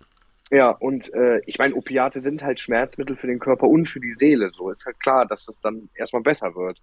ja, 0.51 0.69
und 0.69 1.11
äh, 1.13 1.41
ich 1.47 1.57
meine, 1.57 1.73
Opiate 1.73 2.19
sind 2.19 2.43
halt 2.43 2.59
Schmerzmittel 2.59 3.15
für 3.15 3.27
den 3.27 3.39
Körper 3.39 3.67
und 3.67 3.87
für 3.87 3.99
die 3.99 4.11
Seele. 4.11 4.51
So 4.51 4.69
ist 4.69 4.85
halt 4.85 4.99
klar, 4.99 5.25
dass 5.25 5.45
das 5.45 5.59
dann 5.59 5.89
erstmal 5.95 6.21
besser 6.21 6.53
wird. 6.55 6.81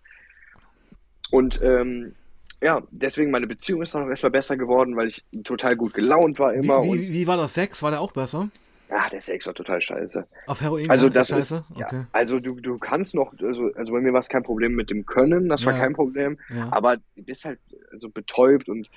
Und 1.31 1.61
ähm, 1.63 2.15
ja, 2.61 2.83
deswegen 2.91 3.31
meine 3.31 3.47
Beziehung 3.47 3.83
ist 3.83 3.95
dann 3.95 4.05
auch 4.05 4.09
erstmal 4.09 4.33
besser 4.33 4.57
geworden, 4.57 4.97
weil 4.97 5.09
ich 5.09 5.25
total 5.45 5.77
gut 5.77 5.95
gelaunt 5.95 6.39
war 6.39 6.55
immer. 6.55 6.83
Wie, 6.83 7.09
wie, 7.09 7.13
wie 7.13 7.27
war 7.27 7.37
das 7.37 7.55
Sex? 7.55 7.83
War 7.83 7.93
der 7.93 8.01
auch 8.01 8.13
besser? 8.13 8.51
Ja, 8.95 9.09
der 9.09 9.21
Sex 9.21 9.47
war 9.47 9.55
total 9.55 9.81
scheiße. 9.81 10.27
Auf 10.47 10.61
Heroin? 10.61 10.89
Also 10.91 11.07
ja, 11.07 11.13
das 11.15 11.29
scheiße? 11.29 11.65
ist, 11.71 11.79
ja, 11.79 11.87
Okay. 11.87 12.05
also 12.13 12.39
du, 12.41 12.55
du 12.61 12.79
kannst 12.79 13.15
noch, 13.15 13.33
also, 13.41 13.71
also 13.75 13.93
bei 13.93 14.01
mir 14.01 14.13
war 14.13 14.21
es 14.21 14.29
kein 14.29 14.43
Problem 14.43 14.75
mit 14.75 14.91
dem 14.91 15.07
Können, 15.07 15.49
das 15.49 15.65
war 15.65 15.73
Ja. 15.73 15.79
kein 15.81 15.95
Problem, 15.95 16.39
Ja. 16.55 16.69
aber 16.71 16.97
du 17.17 17.23
bist 17.25 17.45
halt 17.45 17.59
so 17.99 18.09
betäubt 18.11 18.69
und 18.69 18.89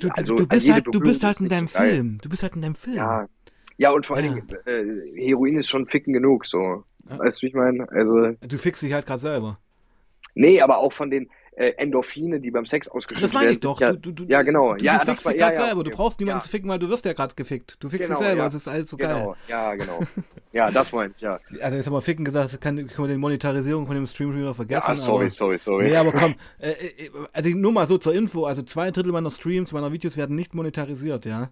Du, 0.00 0.08
also 0.16 0.34
du, 0.36 0.46
bist 0.48 0.72
halt, 0.72 0.86
du 0.90 0.98
bist 1.00 1.22
halt 1.22 1.40
in 1.40 1.48
deinem 1.48 1.66
so. 1.68 1.78
Film. 1.78 2.18
Du 2.22 2.28
bist 2.28 2.42
halt 2.42 2.56
in 2.56 2.62
deinem 2.62 2.74
Film. 2.74 2.96
Ja, 2.96 3.28
ja 3.76 3.90
und 3.90 4.04
vor 4.06 4.16
allen 4.16 4.34
Ja. 4.34 4.34
Dingen, 4.34 4.48
äh, 5.14 5.20
Heroin 5.28 5.58
ist 5.58 5.68
schon 5.68 5.86
ficken 5.86 6.12
genug, 6.14 6.46
so. 6.46 6.82
Ja. 7.08 7.18
Weißt 7.18 7.38
du, 7.38 7.42
wie 7.42 7.48
ich 7.48 7.54
meine? 7.54 7.88
Also, 7.92 8.32
Du 8.40 8.56
fixst 8.58 8.82
dich 8.82 8.92
halt 8.94 9.06
gerade 9.06 9.20
selber. 9.20 9.58
nee, 10.34 10.60
aber 10.60 10.78
auch 10.78 10.92
von 10.92 11.10
den 11.10 11.28
äh, 11.56 11.70
Endorphine, 11.78 12.38
die 12.38 12.50
beim 12.50 12.64
Sex 12.66 12.86
ausgeschüttet 12.88 13.24
Das 13.24 13.32
meine 13.32 13.46
ich 13.46 13.56
werden, 13.56 13.60
doch. 13.62 13.80
Ja, 13.80 13.92
Du, 13.92 14.12
du, 14.12 14.24
ja, 14.24 14.42
genau. 14.42 14.74
Du, 14.74 14.84
Ja, 14.84 14.98
du 15.00 15.06
fickst 15.06 15.24
war- 15.24 15.32
dich 15.32 15.40
gerade 15.40 15.56
ja, 15.56 15.66
selber. 15.66 15.84
Du 15.84 15.90
brauchst 15.90 16.20
niemanden 16.20 16.42
zu 16.42 16.48
ficken, 16.50 16.68
weil 16.70 16.78
du 16.78 16.88
wirst 16.88 17.04
ja 17.04 17.12
gerade 17.14 17.34
gefickt. 17.34 17.76
Du 17.82 17.88
fickst 17.88 18.06
Genau, 18.08 18.18
dich 18.20 18.26
selber. 18.28 18.42
Das 18.44 18.54
ist 18.54 18.68
alles 18.68 18.90
so 18.90 18.96
geil. 18.96 19.14
genau, 19.14 19.36
ja, 19.48 19.74
genau. 19.74 20.00
ja, 20.52 20.70
das 20.70 20.92
meinte 20.92 21.14
ich, 21.16 21.22
ja. 21.22 21.38
Also 21.62 21.76
jetzt 21.78 21.86
haben 21.86 21.94
wir 21.94 22.02
ficken 22.02 22.24
gesagt, 22.24 22.60
kann, 22.60 22.76
können 22.76 23.08
wir 23.08 23.14
den 23.14 23.20
Monetarisierung 23.20 23.86
von 23.86 23.94
dem 23.96 24.06
Stream 24.06 24.30
schon 24.32 24.40
wieder 24.42 24.54
vergessen. 24.54 24.90
Ja, 24.90 24.96
sorry, 24.96 25.24
aber, 25.24 25.30
sorry, 25.32 25.58
sorry. 25.58 25.84
Nee, 25.88 25.96
aber 25.96 26.12
komm, 26.12 26.34
äh, 26.58 26.70
äh, 26.70 27.10
also 27.32 27.48
nur 27.50 27.72
mal 27.72 27.88
so 27.88 27.98
zur 27.98 28.14
Info, 28.14 28.44
also 28.44 28.62
zwei 28.62 28.90
Drittel 28.90 29.12
meiner 29.12 29.30
Streams, 29.30 29.72
meiner 29.72 29.92
Videos 29.92 30.16
werden 30.16 30.36
nicht 30.36 30.54
monetarisiert, 30.54 31.24
ja. 31.24 31.48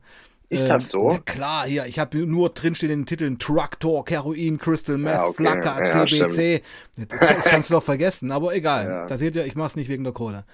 Ist 0.51 0.65
Ähm, 0.65 0.69
das 0.69 0.89
so? 0.91 1.11
Ja, 1.13 1.19
klar, 1.19 1.67
hier, 1.67 1.87
ich 1.87 1.99
habe 1.99 2.19
nur 2.27 2.51
drinstehen 2.51 2.93
in 2.93 3.01
den 3.01 3.07
Titeln 3.07 3.39
Truck 3.39 3.81
Talk, 3.81 4.11
Heroin, 4.11 4.59
Crystal 4.59 4.99
Meth, 4.99 5.15
Ja, 5.15 5.25
okay, 5.25 5.35
Flacker, 5.37 5.87
ja, 5.87 6.07
CBC. 6.07 6.63
Das, 7.09 7.21
das 7.21 7.45
kannst 7.45 7.71
du 7.71 7.75
doch 7.75 7.83
vergessen, 7.83 8.31
aber 8.31 8.55
egal. 8.55 8.87
Ja. 8.87 9.07
Da 9.07 9.19
seht 9.19 9.35
ihr, 9.37 9.47
ich 9.47 9.57
mach's 9.57 9.77
nicht 9.77 9.89
wegen 9.89 10.05
der 10.05 10.13
Kohle. 10.13 10.45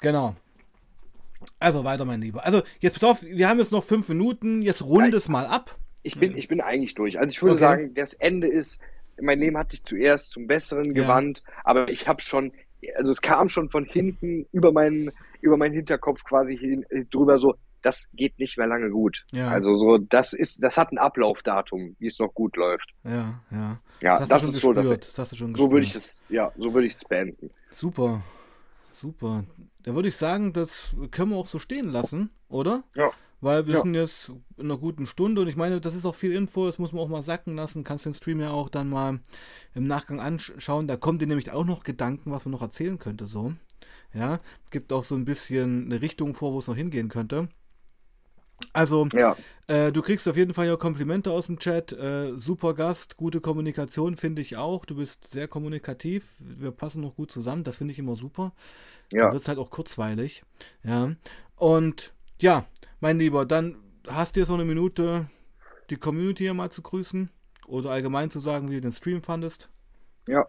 Genau. 0.00 0.34
Also 1.58 1.84
weiter, 1.84 2.04
mein 2.04 2.20
Lieber. 2.20 2.44
Also 2.44 2.62
jetzt 2.80 2.94
pass 3.00 3.04
auf, 3.04 3.22
wir 3.22 3.48
haben 3.48 3.58
jetzt 3.58 3.72
noch 3.72 3.84
fünf 3.84 4.08
Minuten, 4.08 4.62
jetzt 4.62 4.82
rund 4.82 5.14
es 5.14 5.28
mal 5.28 5.46
ab. 5.46 5.76
Ich 6.02 6.18
bin, 6.18 6.36
ich 6.36 6.48
bin 6.48 6.60
eigentlich 6.60 6.94
durch. 6.94 7.18
Also 7.18 7.32
ich 7.32 7.42
würde 7.42 7.52
Okay. 7.52 7.60
sagen, 7.60 7.94
das 7.94 8.14
Ende 8.14 8.46
ist, 8.46 8.78
mein 9.20 9.38
Leben 9.40 9.58
hat 9.58 9.70
sich 9.70 9.82
zuerst 9.84 10.30
zum 10.30 10.46
Besseren 10.46 10.94
gewandt, 10.94 11.42
aber 11.64 11.88
ich 11.88 12.08
habe 12.08 12.20
schon, 12.22 12.52
also 12.96 13.12
es 13.12 13.20
kam 13.20 13.48
schon 13.48 13.68
von 13.70 13.84
hinten 13.84 14.46
über 14.52 14.72
meinen, 14.72 15.10
über 15.40 15.56
meinen 15.56 15.74
Hinterkopf 15.74 16.24
quasi 16.24 16.56
hin, 16.56 16.86
drüber 17.10 17.38
so, 17.38 17.54
das 17.82 18.08
geht 18.14 18.38
nicht 18.38 18.56
mehr 18.58 18.66
lange 18.66 18.90
gut. 18.90 19.24
Ja. 19.32 19.48
Also 19.50 19.76
so, 19.76 19.98
das 19.98 20.32
ist, 20.32 20.62
das 20.62 20.76
hat 20.76 20.92
ein 20.92 20.98
Ablaufdatum, 20.98 21.96
wie 21.98 22.06
es 22.06 22.18
noch 22.18 22.32
gut 22.34 22.56
läuft. 22.56 22.94
Ja, 23.04 23.40
ja. 23.50 23.76
Ja, 24.02 24.18
das 24.18 24.20
hast 24.20 24.30
das 24.30 24.42
du 24.42 24.46
schon 24.46 24.54
ist 24.56 24.62
so, 24.62 24.72
gespürt. 24.74 25.08
Das 25.08 25.18
hast 25.18 25.32
du 25.32 25.36
schon 25.36 25.54
So 25.54 25.70
würde 25.70 25.80
gespürt. 25.82 26.02
ich 26.04 26.08
es, 26.10 26.22
ja, 26.28 26.52
so 26.56 26.72
würde 26.74 26.86
ich 26.86 26.94
es 26.94 27.04
beenden. 27.04 27.50
Super, 27.70 28.22
super. 28.92 29.44
Da 29.82 29.94
würde 29.94 30.08
ich 30.08 30.16
sagen, 30.16 30.52
das 30.52 30.94
können 31.10 31.30
wir 31.30 31.36
auch 31.38 31.46
so 31.46 31.58
stehen 31.58 31.88
lassen, 31.90 32.30
oder? 32.48 32.84
Ja. 32.94 33.10
Weil 33.42 33.66
wir 33.66 33.76
Ja. 33.76 33.82
sind 33.82 33.94
jetzt 33.94 34.28
in 34.58 34.66
einer 34.66 34.76
guten 34.76 35.06
Stunde 35.06 35.40
und 35.40 35.48
ich 35.48 35.56
meine, 35.56 35.80
das 35.80 35.94
ist 35.94 36.04
auch 36.04 36.14
viel 36.14 36.32
Info, 36.32 36.66
das 36.66 36.78
muss 36.78 36.92
man 36.92 37.02
auch 37.02 37.08
mal 37.08 37.22
sacken 37.22 37.56
lassen. 37.56 37.84
Kannst 37.84 38.04
den 38.04 38.12
Stream 38.12 38.38
ja 38.40 38.50
auch 38.50 38.68
dann 38.68 38.90
mal 38.90 39.20
im 39.74 39.86
Nachgang 39.86 40.20
anschauen. 40.20 40.86
Da 40.86 40.96
kommen 40.98 41.18
dir 41.18 41.26
nämlich 41.26 41.50
auch 41.50 41.64
noch 41.64 41.82
Gedanken, 41.82 42.30
was 42.32 42.44
man 42.44 42.52
noch 42.52 42.60
erzählen 42.60 42.98
könnte, 42.98 43.26
so. 43.26 43.54
Ja, 44.12 44.40
gibt 44.70 44.92
auch 44.92 45.04
so 45.04 45.14
ein 45.14 45.24
bisschen 45.24 45.86
eine 45.86 46.02
Richtung 46.02 46.34
vor, 46.34 46.52
wo 46.52 46.58
es 46.58 46.66
noch 46.66 46.76
hingehen 46.76 47.08
könnte. 47.08 47.48
Also, 48.72 49.06
Ja, 49.12 49.36
äh, 49.66 49.92
du 49.92 50.02
kriegst 50.02 50.26
auf 50.28 50.36
jeden 50.36 50.54
Fall 50.54 50.66
ja 50.66 50.76
Komplimente 50.76 51.30
aus 51.30 51.46
dem 51.46 51.58
Chat. 51.58 51.92
Äh, 51.92 52.38
super 52.38 52.74
Gast, 52.74 53.16
gute 53.16 53.40
Kommunikation 53.40 54.16
finde 54.16 54.42
ich 54.42 54.56
auch. 54.56 54.84
Du 54.84 54.96
bist 54.96 55.30
sehr 55.30 55.48
kommunikativ. 55.48 56.34
Wir 56.38 56.70
passen 56.70 57.00
noch 57.02 57.16
gut 57.16 57.30
zusammen. 57.30 57.64
Das 57.64 57.76
finde 57.76 57.92
ich 57.92 57.98
immer 57.98 58.16
super. 58.16 58.52
Ja, 59.12 59.32
wird 59.32 59.42
es 59.42 59.48
halt 59.48 59.58
auch 59.58 59.70
kurzweilig. 59.70 60.44
Ja. 60.84 61.12
Und 61.56 62.12
ja, 62.40 62.64
mein 63.00 63.18
Lieber, 63.18 63.44
dann 63.46 63.76
hast 64.08 64.36
du 64.36 64.40
jetzt 64.40 64.48
noch 64.48 64.56
eine 64.56 64.64
Minute, 64.64 65.28
die 65.90 65.96
Community 65.96 66.44
hier 66.44 66.54
mal 66.54 66.70
zu 66.70 66.82
grüßen 66.82 67.30
oder 67.66 67.90
allgemein 67.90 68.30
zu 68.30 68.40
sagen, 68.40 68.68
wie 68.70 68.76
du 68.76 68.80
den 68.82 68.92
Stream 68.92 69.22
fandest. 69.22 69.68
ja. 70.26 70.46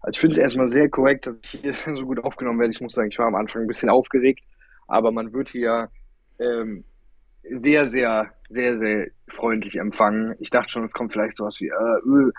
Also 0.00 0.16
ich 0.16 0.20
finde 0.20 0.34
es 0.34 0.38
erstmal 0.38 0.68
sehr 0.68 0.88
korrekt, 0.88 1.26
dass 1.26 1.38
ich 1.42 1.60
hier 1.62 1.74
so 1.96 2.04
gut 2.06 2.22
aufgenommen 2.22 2.60
werde. 2.60 2.72
Ich 2.72 2.80
muss 2.80 2.92
sagen, 2.94 3.08
ich 3.10 3.18
war 3.18 3.26
am 3.26 3.34
Anfang 3.34 3.62
ein 3.62 3.66
bisschen 3.66 3.90
aufgeregt, 3.90 4.44
aber 4.86 5.10
man 5.10 5.32
wird 5.32 5.48
hier 5.48 5.90
ähm, 6.38 6.84
sehr, 7.50 7.84
sehr, 7.84 8.32
sehr, 8.48 8.76
sehr 8.76 9.08
freundlich 9.28 9.76
empfangen. 9.76 10.34
Ich 10.38 10.50
dachte 10.50 10.70
schon, 10.70 10.84
es 10.84 10.92
kommt 10.92 11.12
vielleicht 11.12 11.36
sowas 11.36 11.60
wie, 11.60 11.68
äh, 11.68 11.72
äh, 11.72 12.32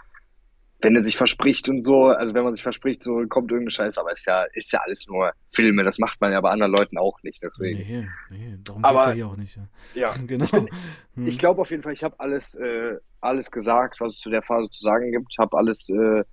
wenn 0.81 0.95
er 0.95 1.01
sich 1.01 1.17
verspricht 1.17 1.69
und 1.69 1.83
so, 1.83 2.05
also 2.05 2.33
wenn 2.35 2.43
man 2.43 2.55
sich 2.55 2.61
verspricht, 2.61 3.01
so 3.01 3.15
kommt 3.27 3.51
irgendeine 3.51 3.71
Scheiße, 3.71 3.99
aber 3.99 4.11
ist 4.11 4.27
ja, 4.27 4.43
ist 4.53 4.71
ja 4.71 4.79
alles 4.85 5.07
nur 5.07 5.31
Filme, 5.49 5.83
das 5.83 5.97
macht 5.97 6.21
man 6.21 6.31
ja 6.31 6.39
bei 6.39 6.51
anderen 6.51 6.71
Leuten 6.71 6.97
auch 6.99 7.21
nicht, 7.23 7.41
deswegen. 7.41 7.79
Nee, 7.79 8.07
nee, 8.29 8.57
darum 8.63 8.83
geht 8.83 8.91
es 8.91 9.05
ja 9.05 9.11
hier 9.11 9.27
auch 9.27 9.37
nicht. 9.37 9.55
Ja. 9.55 9.67
Ja, 9.95 10.15
Genau. 10.27 10.45
ich, 10.45 10.51
bin, 10.51 10.69
Hm. 11.15 11.27
ich 11.27 11.39
glaube 11.39 11.61
auf 11.61 11.71
jeden 11.71 11.81
Fall, 11.81 11.93
ich 11.93 12.03
habe 12.03 12.19
alles, 12.19 12.53
äh, 12.55 12.97
alles 13.21 13.49
gesagt, 13.49 13.99
was 13.99 14.13
es 14.13 14.19
zu 14.19 14.29
der 14.29 14.43
Phase 14.43 14.69
zu 14.69 14.83
sagen 14.83 15.11
gibt, 15.11 15.35
habe 15.39 15.57
alles 15.57 15.89
äh, 15.89 16.23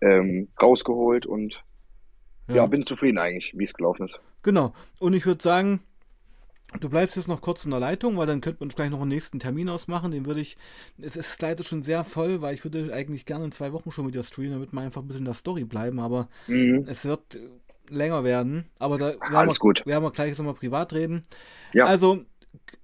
ähm, 0.00 0.48
rausgeholt 0.60 1.26
und 1.26 1.62
ja. 2.48 2.64
bin 2.66 2.86
zufrieden 2.86 3.18
eigentlich, 3.18 3.52
wie 3.56 3.64
es 3.64 3.74
gelaufen 3.74 4.06
ist. 4.06 4.20
Genau. 4.42 4.72
Und 5.00 5.12
ich 5.14 5.26
würde 5.26 5.42
sagen, 5.42 5.80
du 6.80 6.88
bleibst 6.88 7.16
jetzt 7.16 7.28
noch 7.28 7.40
kurz 7.40 7.64
in 7.64 7.70
der 7.70 7.80
Leitung, 7.80 8.16
weil 8.16 8.26
dann 8.26 8.40
könnten 8.40 8.60
wir 8.60 8.64
uns 8.64 8.74
gleich 8.74 8.90
noch 8.90 9.00
einen 9.00 9.08
nächsten 9.08 9.38
Termin 9.38 9.68
ausmachen. 9.68 10.10
Den 10.10 10.26
würde 10.26 10.40
ich. 10.40 10.56
Es 11.00 11.16
ist 11.16 11.40
leider 11.40 11.64
schon 11.64 11.82
sehr 11.82 12.04
voll, 12.04 12.42
weil 12.42 12.54
ich 12.54 12.64
würde 12.64 12.92
eigentlich 12.92 13.24
gerne 13.24 13.44
in 13.46 13.52
zwei 13.52 13.72
Wochen 13.72 13.90
schon 13.90 14.06
wieder 14.06 14.22
streamen, 14.22 14.52
damit 14.52 14.72
wir 14.72 14.80
einfach 14.80 15.02
ein 15.02 15.06
bisschen 15.06 15.20
in 15.22 15.26
der 15.26 15.34
Story 15.34 15.64
bleiben. 15.64 16.00
Aber 16.00 16.28
Mhm. 16.48 16.84
es 16.88 17.04
wird 17.04 17.38
länger 17.88 18.24
werden. 18.24 18.66
Aber 18.78 18.98
da 18.98 19.06
werden 19.06 19.34
Alles 19.34 19.56
wir, 19.56 19.60
gut. 19.60 19.86
werden 19.86 20.02
wir 20.04 20.10
gleich 20.10 20.36
nochmal 20.38 20.54
privat 20.54 20.92
reden. 20.92 21.22
Ja. 21.74 21.86
Also. 21.86 22.24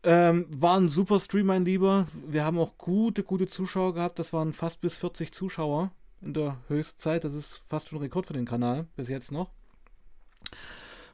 Ähm, 0.05 0.47
war 0.51 0.79
ein 0.79 0.89
super 0.89 1.19
Stream, 1.19 1.47
mein 1.47 1.65
Lieber. 1.65 2.07
Wir 2.29 2.45
haben 2.45 2.59
auch 2.59 2.77
gute, 2.77 3.23
gute 3.25 3.49
Zuschauer 3.49 3.95
gehabt. 3.95 4.19
Das 4.19 4.33
waren 4.35 4.53
fast 4.53 4.81
bis 4.83 4.95
40 4.97 5.33
Zuschauer 5.33 5.91
in 6.21 6.35
der 6.35 6.59
Höchstzeit. 6.69 7.25
Das 7.25 7.33
ist 7.33 7.63
fast 7.67 7.89
schon 7.89 7.99
Rekord 8.01 8.27
für 8.27 8.35
den 8.35 8.45
Kanal, 8.45 8.87
bis 8.97 9.09
jetzt 9.09 9.33
noch. 9.33 9.51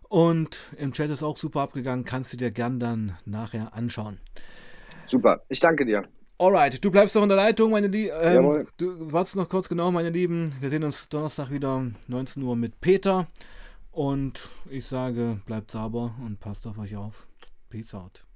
Und 0.08 0.60
im 0.76 0.92
Chat 0.92 1.10
ist 1.10 1.22
auch 1.22 1.36
super 1.36 1.60
abgegangen. 1.60 2.04
Kannst 2.04 2.32
du 2.32 2.36
dir 2.36 2.50
gern 2.50 2.80
dann 2.80 3.16
nachher 3.24 3.74
anschauen. 3.74 4.18
Super, 5.04 5.42
ich 5.48 5.60
danke 5.60 5.84
dir. 5.84 6.04
Alright, 6.38 6.84
du 6.84 6.90
bleibst 6.90 7.16
noch 7.16 7.24
in 7.24 7.28
der 7.28 7.36
Leitung, 7.36 7.72
meine 7.72 7.88
Lieben. 7.88 8.12
Ähm, 8.20 8.66
du 8.76 9.12
wartest 9.12 9.36
noch 9.36 9.48
kurz 9.48 9.68
genau, 9.68 9.90
meine 9.90 10.10
Lieben. 10.10 10.54
Wir 10.60 10.70
sehen 10.70 10.84
uns 10.84 11.08
Donnerstag 11.08 11.50
wieder 11.50 11.84
19 12.06 12.42
Uhr 12.42 12.54
mit 12.54 12.80
Peter. 12.80 13.26
Und 13.90 14.48
ich 14.70 14.86
sage, 14.86 15.40
bleibt 15.46 15.72
sauber 15.72 16.14
und 16.24 16.38
passt 16.38 16.66
auf 16.68 16.78
euch 16.78 16.94
auf. 16.94 17.26
Peace 17.70 17.92
out. 17.92 18.27